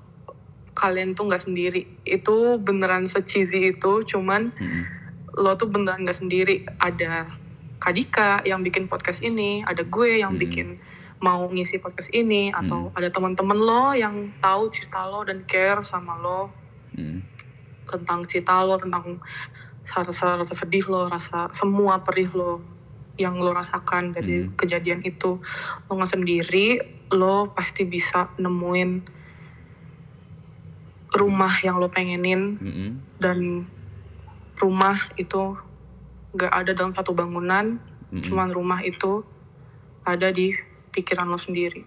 kalian 0.73 1.13
tuh 1.13 1.29
nggak 1.29 1.45
sendiri 1.45 1.85
itu 2.09 2.57
beneran 2.57 3.05
se-cheesy 3.05 3.77
itu 3.77 3.93
cuman 4.09 4.57
Hmm. 4.57 4.89
lo 5.37 5.53
tuh 5.61 5.69
beneran 5.69 6.09
nggak 6.09 6.17
sendiri 6.17 6.65
ada 6.81 7.29
Kadika 7.77 8.41
yang 8.47 8.63
bikin 8.63 8.87
podcast 8.87 9.21
ini 9.21 9.61
ada 9.61 9.85
gue 9.85 10.17
yang 10.17 10.33
Hmm. 10.33 10.41
bikin 10.41 10.69
mau 11.21 11.45
ngisi 11.47 11.77
podcast 11.77 12.09
ini 12.11 12.49
atau 12.51 12.89
ada 12.95 13.13
teman-teman 13.13 13.59
lo 13.59 13.93
yang 13.93 14.33
tahu 14.41 14.73
cerita 14.73 15.05
lo 15.05 15.21
dan 15.23 15.45
care 15.45 15.85
sama 15.85 16.17
lo 16.17 16.49
Hmm. 16.93 17.21
Tentang 17.89 18.25
cerita 18.27 18.63
lo 18.63 18.79
tentang 18.79 19.19
rasa 19.83 20.39
rasa 20.39 20.55
sedih 20.55 20.87
lo 20.87 21.11
rasa 21.11 21.51
semua 21.51 22.01
perih 22.07 22.31
lo 22.33 22.63
yang 23.19 23.37
lo 23.37 23.53
rasakan 23.53 24.15
dari 24.17 24.47
Hmm. 24.47 24.57
kejadian 24.57 25.05
itu 25.05 25.37
lo 25.87 25.91
nggak 25.93 26.13
sendiri 26.17 26.81
lo 27.13 27.53
pasti 27.53 27.85
bisa 27.85 28.33
nemuin 28.41 28.91
rumah 31.13 31.53
yang 31.61 31.77
lo 31.77 31.93
pengenin 31.93 32.57
Hmm. 32.57 32.91
dan 33.21 33.69
rumah 34.57 34.97
itu 35.21 35.59
gak 36.33 36.53
ada 36.55 36.73
dalam 36.73 36.97
satu 36.97 37.13
bangunan 37.13 37.77
Hmm. 38.09 38.23
cuman 38.25 38.49
rumah 38.49 38.81
itu 38.81 39.21
ada 40.09 40.33
di 40.33 40.57
pikiran 40.93 41.29
lo 41.29 41.37
sendiri 41.37 41.85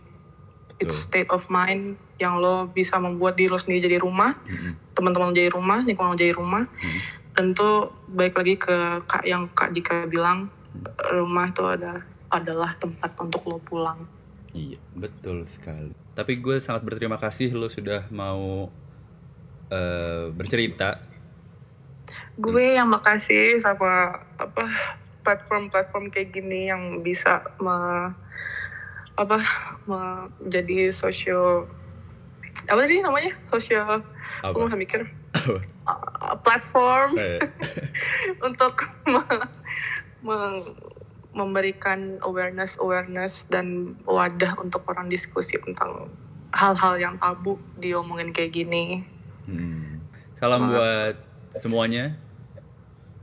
it's 0.80 1.08
state 1.08 1.30
of 1.32 1.48
mind 1.48 1.96
yang 2.20 2.40
lo 2.40 2.68
bisa 2.68 3.00
membuat 3.00 3.36
diri 3.36 3.52
lo 3.52 3.60
sendiri 3.60 3.88
jadi 3.88 4.00
rumah 4.00 4.36
Hmm. 4.48 4.76
teman-teman 4.96 5.36
jadi 5.36 5.52
rumah 5.52 5.84
lingkungan 5.84 6.16
lo 6.16 6.20
jadi 6.20 6.34
rumah 6.36 6.68
Hmm. 6.68 7.00
dan 7.36 7.46
tuh 7.52 7.92
baik 8.08 8.36
lagi 8.36 8.56
ke 8.56 8.76
kak 9.04 9.24
yang 9.28 9.48
kak 9.52 9.76
Dika 9.76 10.08
bilang 10.08 10.52
rumah 11.12 11.48
itu 11.48 11.64
ada 11.64 12.04
adalah 12.28 12.76
tempat 12.76 13.12
untuk 13.20 13.44
lo 13.48 13.58
pulang 13.60 14.04
Iya, 14.56 14.80
betul 14.96 15.44
sekali. 15.44 15.92
Tapi 16.16 16.40
gue 16.40 16.64
sangat 16.64 16.88
berterima 16.88 17.20
kasih 17.20 17.52
lo 17.52 17.68
sudah 17.68 18.08
mau 18.08 18.72
uh, 19.68 20.26
bercerita. 20.32 20.96
Gue 22.40 22.80
yang 22.80 22.88
makasih 22.88 23.60
sama 23.60 24.24
apa 24.40 24.66
platform-platform 25.28 26.08
kayak 26.08 26.32
gini 26.32 26.72
yang 26.72 27.04
bisa 27.04 27.44
me, 27.60 27.76
apa 29.16 29.40
menjadi 29.88 30.92
sosial 30.92 31.72
apa 32.66 32.82
sih 32.88 33.00
namanya 33.00 33.32
sosial 33.44 34.04
aku 34.44 34.68
nggak 34.68 34.80
mikir 34.80 35.02
uh, 35.88 36.36
platform 36.44 37.16
untuk 38.48 38.76
me, 39.08 39.22
me, 40.24 40.38
memberikan 41.36 42.18
awareness 42.24 42.80
awareness 42.80 43.44
dan 43.52 44.00
wadah 44.08 44.56
untuk 44.60 44.88
orang 44.88 45.12
diskusi 45.12 45.60
tentang 45.60 46.08
hal-hal 46.56 46.96
yang 46.96 47.16
tabu 47.20 47.60
diomongin 47.76 48.32
kayak 48.32 48.56
gini. 48.56 49.04
Hmm. 49.44 50.00
Salam 50.40 50.72
buat 50.72 51.20
semuanya. 51.60 52.16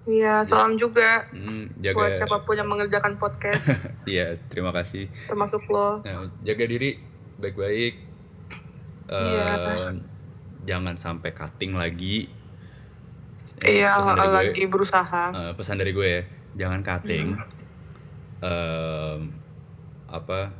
Iya, 0.02 0.42
salam 0.42 0.74
juga 0.74 1.30
hmm, 1.30 1.78
jaga... 1.78 1.94
buat 1.94 2.10
siapa 2.18 2.42
pun 2.42 2.58
yang 2.58 2.66
mengerjakan 2.66 3.22
podcast. 3.22 3.86
Iya, 4.10 4.34
terima 4.50 4.74
kasih. 4.74 5.06
Termasuk 5.30 5.62
lo. 5.70 6.02
Nah, 6.02 6.26
jaga 6.42 6.64
diri 6.66 6.98
baik-baik. 7.38 7.94
Iya. 9.06 9.46
Uh, 9.46 9.90
jangan 10.66 10.98
sampai 10.98 11.30
cutting 11.30 11.78
lagi. 11.78 12.26
Iya, 13.62 14.02
lagi 14.02 14.66
berusaha. 14.66 15.30
Uh, 15.30 15.52
pesan 15.54 15.78
dari 15.78 15.94
gue 15.94 16.08
ya, 16.08 16.22
jangan 16.66 16.82
cutting. 16.82 17.38
Hmm. 17.38 18.42
Uh, 18.42 19.18
apa 20.10 20.50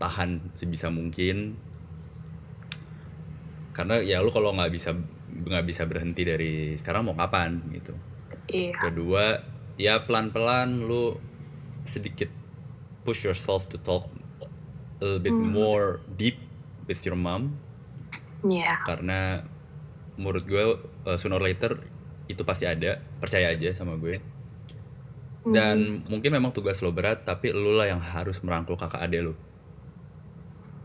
tahan 0.00 0.40
sebisa 0.56 0.88
mungkin 0.88 1.54
karena 3.76 4.00
ya 4.02 4.24
lu 4.24 4.32
kalau 4.34 4.50
nggak 4.56 4.72
bisa 4.74 4.90
nggak 5.32 5.64
bisa 5.64 5.86
berhenti 5.86 6.26
dari 6.26 6.74
sekarang 6.76 7.06
mau 7.06 7.14
kapan 7.14 7.62
gitu 7.70 7.94
Iya. 8.50 8.74
Kedua, 8.78 9.38
ya 9.78 10.02
pelan-pelan 10.02 10.86
lu 10.86 11.18
sedikit 11.86 12.30
push 13.02 13.26
yourself 13.26 13.66
to 13.70 13.78
talk 13.78 14.06
a 15.02 15.04
little 15.04 15.22
bit 15.22 15.34
hmm. 15.34 15.50
more 15.50 15.98
deep 16.14 16.38
with 16.86 17.02
your 17.02 17.18
mom. 17.18 17.58
Iya. 18.46 18.62
Yeah. 18.62 18.78
Karena 18.86 19.20
menurut 20.18 20.44
gue 20.46 20.64
uh, 21.08 21.16
sooner 21.18 21.38
or 21.38 21.44
later 21.44 21.82
itu 22.30 22.42
pasti 22.46 22.66
ada, 22.66 23.02
percaya 23.18 23.50
aja 23.50 23.74
sama 23.74 23.98
gue. 23.98 24.22
Dan 25.42 26.06
hmm. 26.06 26.06
mungkin 26.06 26.30
memang 26.30 26.54
tugas 26.54 26.78
lo 26.78 26.94
berat, 26.94 27.26
tapi 27.26 27.50
lu 27.50 27.74
lah 27.74 27.90
yang 27.90 27.98
harus 27.98 28.38
merangkul 28.46 28.78
kakak 28.78 29.02
ade 29.02 29.26
lo. 29.26 29.34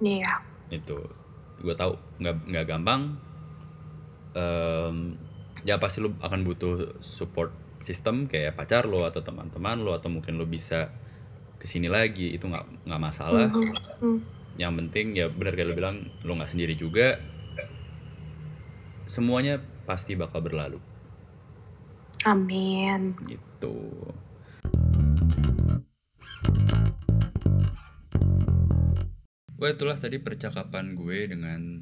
Iya. 0.01 0.41
Itu, 0.73 0.97
gue 1.61 1.75
tahu 1.77 1.93
nggak 2.17 2.35
nggak 2.49 2.65
gampang. 2.65 3.01
Um, 4.37 5.17
ya 5.63 5.79
pasti 5.81 6.03
lu 6.03 6.13
akan 6.19 6.41
butuh 6.45 7.01
support 7.01 7.53
sistem 7.81 8.25
kayak 8.25 8.57
pacar 8.57 8.89
lo 8.89 9.05
atau 9.05 9.21
teman-teman 9.21 9.79
lo 9.81 9.93
atau 9.93 10.09
mungkin 10.09 10.35
lo 10.35 10.49
bisa 10.49 10.89
ke 11.57 11.65
sini 11.65 11.89
lagi 11.89 12.33
itu 12.33 12.45
nggak 12.45 12.85
nggak 12.85 13.01
masalah. 13.01 13.49
Mm 13.49 13.73
-hmm. 14.01 14.17
yang 14.57 14.73
penting 14.73 15.13
ya 15.13 15.29
benar 15.29 15.53
kayak 15.53 15.69
lo 15.69 15.75
bilang 15.77 15.97
lo 16.25 16.33
nggak 16.33 16.49
sendiri 16.49 16.73
juga 16.73 17.21
semuanya 19.07 19.63
pasti 19.87 20.19
bakal 20.19 20.43
berlalu. 20.43 20.83
Amin. 22.27 23.15
Gitu. 23.23 23.77
Wah 29.57 29.73
itulah 29.73 29.97
tadi 29.97 30.21
percakapan 30.21 30.93
gue 30.93 31.33
dengan 31.33 31.81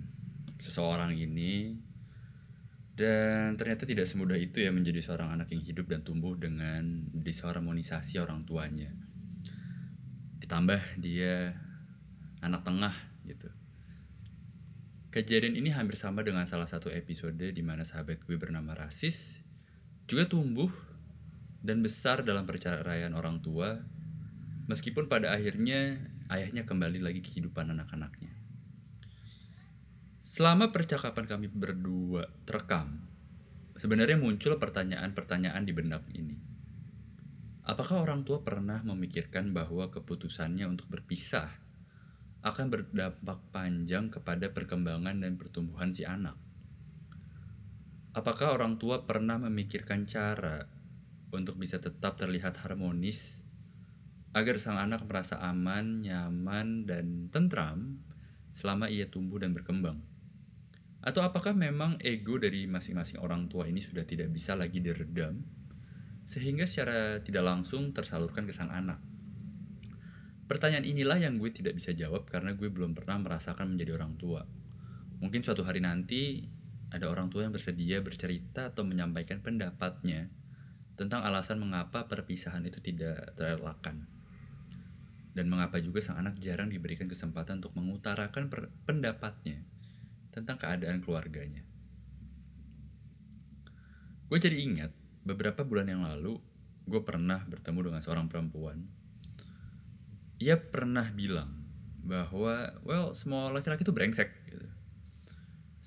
seseorang 0.63 1.11
ini 1.17 1.75
dan 2.95 3.59
ternyata 3.59 3.83
tidak 3.83 4.07
semudah 4.07 4.39
itu 4.39 4.63
ya 4.63 4.71
menjadi 4.71 5.03
seorang 5.03 5.35
anak 5.35 5.51
yang 5.51 5.63
hidup 5.67 5.91
dan 5.91 6.07
tumbuh 6.07 6.31
dengan 6.39 7.11
disharmonisasi 7.11 8.15
orang 8.23 8.47
tuanya. 8.47 8.95
Ditambah 10.39 11.03
dia 11.03 11.59
anak 12.39 12.63
tengah 12.63 12.95
gitu. 13.27 13.51
Kejadian 15.11 15.59
ini 15.59 15.71
hampir 15.75 15.99
sama 15.99 16.23
dengan 16.23 16.47
salah 16.47 16.67
satu 16.67 16.91
episode 16.91 17.39
di 17.39 17.63
mana 17.63 17.83
sahabat 17.87 18.23
gue 18.23 18.35
bernama 18.39 18.75
Rasis 18.75 19.43
juga 20.07 20.27
tumbuh 20.27 20.71
dan 21.63 21.79
besar 21.79 22.23
dalam 22.23 22.43
perceraian 22.43 23.11
orang 23.15 23.39
tua 23.39 23.79
meskipun 24.67 25.07
pada 25.07 25.31
akhirnya 25.31 25.97
ayahnya 26.29 26.67
kembali 26.67 26.99
lagi 26.99 27.23
kehidupan 27.23 27.71
anak-anaknya. 27.71 28.34
Selama 30.35 30.75
percakapan 30.75 31.31
kami 31.31 31.47
berdua 31.47 32.27
terekam, 32.43 33.07
sebenarnya 33.79 34.19
muncul 34.19 34.59
pertanyaan-pertanyaan 34.59 35.63
di 35.63 35.71
benak 35.71 36.03
ini. 36.11 36.35
Apakah 37.63 38.03
orang 38.03 38.27
tua 38.27 38.43
pernah 38.43 38.83
memikirkan 38.83 39.55
bahwa 39.55 39.87
keputusannya 39.87 40.67
untuk 40.67 40.91
berpisah 40.91 41.47
akan 42.43 42.67
berdampak 42.67 43.47
panjang 43.55 44.11
kepada 44.11 44.51
perkembangan 44.51 45.23
dan 45.23 45.39
pertumbuhan 45.39 45.95
si 45.95 46.03
anak? 46.03 46.35
Apakah 48.11 48.59
orang 48.59 48.75
tua 48.75 49.07
pernah 49.07 49.39
memikirkan 49.39 50.03
cara 50.03 50.67
untuk 51.31 51.55
bisa 51.55 51.79
tetap 51.79 52.19
terlihat 52.19 52.59
harmonis 52.59 53.39
agar 54.35 54.59
sang 54.59 54.83
anak 54.83 55.07
merasa 55.07 55.39
aman, 55.39 56.03
nyaman, 56.03 56.83
dan 56.83 57.31
tentram 57.31 58.03
selama 58.51 58.91
ia 58.91 59.07
tumbuh 59.07 59.39
dan 59.39 59.55
berkembang? 59.55 60.14
Atau 61.05 61.21
apakah 61.21 61.53
memang 61.53 62.01
ego 62.01 62.41
dari 62.41 62.65
masing-masing 62.65 63.21
orang 63.21 63.45
tua 63.45 63.69
ini 63.69 63.77
sudah 63.77 64.01
tidak 64.09 64.33
bisa 64.33 64.57
lagi 64.57 64.81
diredam, 64.81 65.37
sehingga 66.25 66.65
secara 66.65 67.21
tidak 67.21 67.45
langsung 67.45 67.93
tersalurkan 67.93 68.49
ke 68.49 68.53
sang 68.57 68.73
anak? 68.73 68.97
Pertanyaan 70.49 70.81
inilah 70.81 71.21
yang 71.21 71.37
gue 71.37 71.53
tidak 71.53 71.77
bisa 71.77 71.93
jawab 71.93 72.25
karena 72.25 72.57
gue 72.57 72.73
belum 72.73 72.97
pernah 72.97 73.21
merasakan 73.21 73.77
menjadi 73.77 74.01
orang 74.01 74.17
tua. 74.17 74.49
Mungkin 75.21 75.45
suatu 75.45 75.61
hari 75.61 75.85
nanti 75.85 76.41
ada 76.89 77.05
orang 77.05 77.29
tua 77.29 77.45
yang 77.45 77.53
bersedia 77.53 78.01
bercerita 78.01 78.73
atau 78.73 78.81
menyampaikan 78.81 79.45
pendapatnya 79.45 80.25
tentang 80.97 81.21
alasan 81.21 81.61
mengapa 81.61 82.09
perpisahan 82.09 82.65
itu 82.65 82.81
tidak 82.81 83.37
terelakkan. 83.37 84.09
Dan 85.37 85.53
mengapa 85.53 85.77
juga 85.77 86.01
sang 86.01 86.17
anak 86.17 86.41
jarang 86.41 86.73
diberikan 86.73 87.05
kesempatan 87.05 87.61
untuk 87.61 87.77
mengutarakan 87.77 88.49
pendapatnya 88.89 89.74
tentang 90.35 90.59
keadaan 90.59 90.99
keluarganya. 90.99 91.63
Gue 94.27 94.37
jadi 94.43 94.59
ingat 94.59 94.91
beberapa 95.23 95.63
bulan 95.63 95.87
yang 95.87 96.03
lalu 96.03 96.43
gue 96.85 97.01
pernah 97.01 97.39
bertemu 97.47 97.89
dengan 97.89 98.01
seorang 98.03 98.27
perempuan. 98.27 98.83
Ia 100.43 100.59
pernah 100.59 101.07
bilang 101.15 101.65
bahwa, 102.05 102.75
well, 102.85 103.15
semua 103.17 103.49
laki-laki 103.49 103.81
itu 103.87 103.95
brengsek. 103.95 104.29
Gitu. 104.51 104.67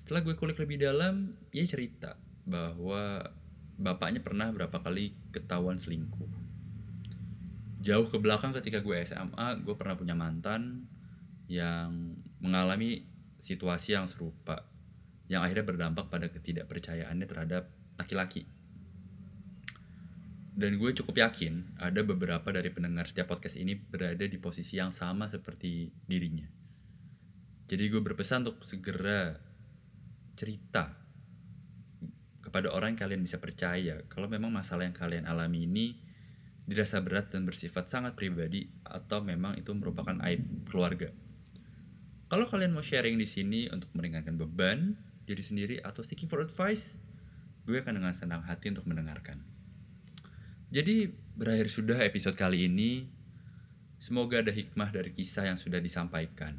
Setelah 0.03 0.25
gue 0.25 0.35
kulik 0.35 0.59
lebih 0.59 0.81
dalam, 0.81 1.37
ia 1.53 1.63
cerita 1.63 2.19
bahwa 2.43 3.31
bapaknya 3.79 4.19
pernah 4.19 4.51
berapa 4.51 4.81
kali 4.81 5.15
ketahuan 5.31 5.79
selingkuh. 5.79 6.27
Jauh 7.79 8.11
ke 8.11 8.17
belakang 8.19 8.51
ketika 8.51 8.83
gue 8.83 8.97
SMA, 9.07 9.63
gue 9.63 9.75
pernah 9.79 9.95
punya 9.95 10.17
mantan 10.17 10.89
yang 11.47 12.19
mengalami 12.43 13.07
situasi 13.39 13.95
yang 13.95 14.05
serupa 14.05 14.67
yang 15.29 15.45
akhirnya 15.45 15.65
berdampak 15.65 16.09
pada 16.09 16.27
ketidakpercayaannya 16.33 17.27
terhadap 17.29 17.69
laki-laki. 18.01 18.49
Dan 20.59 20.75
gue 20.75 20.91
cukup 20.91 21.23
yakin 21.23 21.79
ada 21.79 22.03
beberapa 22.03 22.51
dari 22.51 22.67
pendengar 22.73 23.07
setiap 23.07 23.31
podcast 23.31 23.55
ini 23.55 23.77
berada 23.77 24.25
di 24.25 24.35
posisi 24.41 24.75
yang 24.75 24.91
sama 24.91 25.29
seperti 25.29 25.87
dirinya. 26.03 26.49
Jadi 27.69 27.83
gue 27.87 28.01
berpesan 28.01 28.43
untuk 28.43 28.65
segera 28.65 29.37
cerita 30.33 30.97
kepada 32.41 32.73
orang 32.73 32.97
yang 32.97 33.01
kalian 33.05 33.21
bisa 33.21 33.37
percaya 33.37 34.01
kalau 34.09 34.25
memang 34.25 34.49
masalah 34.49 34.89
yang 34.89 34.97
kalian 34.97 35.29
alami 35.29 35.69
ini 35.69 35.87
dirasa 36.65 36.97
berat 36.97 37.29
dan 37.29 37.45
bersifat 37.45 37.85
sangat 37.85 38.17
pribadi 38.17 38.65
atau 38.81 39.21
memang 39.21 39.53
itu 39.53 39.69
merupakan 39.77 40.17
aib 40.25 40.65
keluarga. 40.65 41.13
Kalau 42.29 42.45
kalian 42.45 42.77
mau 42.77 42.85
sharing 42.85 43.17
di 43.17 43.25
sini 43.25 43.65
untuk 43.73 43.89
meringankan 43.97 44.37
beban 44.37 44.93
diri 45.25 45.41
sendiri 45.41 45.75
atau 45.81 46.05
seeking 46.05 46.29
for 46.29 46.45
advice, 46.45 47.01
gue 47.65 47.81
akan 47.81 47.97
dengan 47.97 48.13
senang 48.13 48.45
hati 48.45 48.69
untuk 48.69 48.85
mendengarkan. 48.85 49.41
Jadi 50.69 51.09
berakhir 51.09 51.73
sudah 51.73 51.97
episode 52.05 52.37
kali 52.37 52.69
ini. 52.69 53.09
Semoga 53.97 54.45
ada 54.45 54.53
hikmah 54.53 54.93
dari 54.93 55.09
kisah 55.09 55.49
yang 55.49 55.57
sudah 55.57 55.81
disampaikan. 55.81 56.55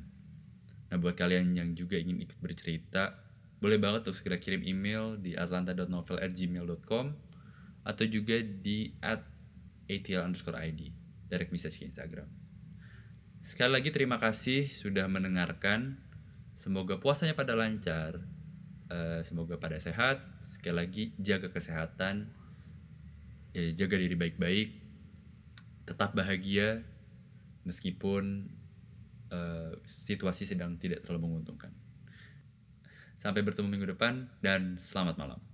Nah 0.90 0.98
buat 0.98 1.14
kalian 1.14 1.54
yang 1.54 1.70
juga 1.78 1.96
ingin 1.96 2.18
ikut 2.18 2.36
bercerita, 2.42 3.22
boleh 3.62 3.78
banget 3.78 4.10
untuk 4.10 4.18
segera 4.18 4.42
kirim 4.42 4.66
email 4.66 5.14
di 5.16 5.38
atlanta.novel@gmail.com 5.38 7.06
atau 7.86 8.04
juga 8.10 8.42
di 8.42 8.90
at 8.98 9.22
atl 9.86 10.20
underscore 10.26 10.58
id 10.66 10.90
direct 11.30 11.54
message 11.54 11.78
ke 11.78 11.86
Instagram. 11.86 12.39
Sekali 13.50 13.74
lagi 13.74 13.90
terima 13.90 14.22
kasih 14.22 14.70
sudah 14.70 15.10
mendengarkan. 15.10 15.98
Semoga 16.54 17.02
puasanya 17.02 17.34
pada 17.34 17.58
lancar 17.58 18.22
uh, 18.86 19.18
semoga 19.26 19.58
pada 19.58 19.74
sehat. 19.82 20.22
Sekali 20.46 20.76
lagi 20.78 21.04
jaga 21.18 21.50
kesehatan 21.50 22.30
ya, 23.50 23.74
jaga 23.74 23.98
diri 23.98 24.14
baik-baik 24.14 24.78
tetap 25.82 26.14
bahagia 26.14 26.86
meskipun 27.66 28.46
uh, 29.34 29.74
situasi 29.82 30.46
sedang 30.46 30.78
tidak 30.78 31.02
terlalu 31.02 31.26
menguntungkan. 31.26 31.74
Sampai 33.18 33.42
bertemu 33.42 33.66
minggu 33.66 33.98
depan 33.98 34.30
dan 34.38 34.78
selamat 34.78 35.18
malam 35.18 35.49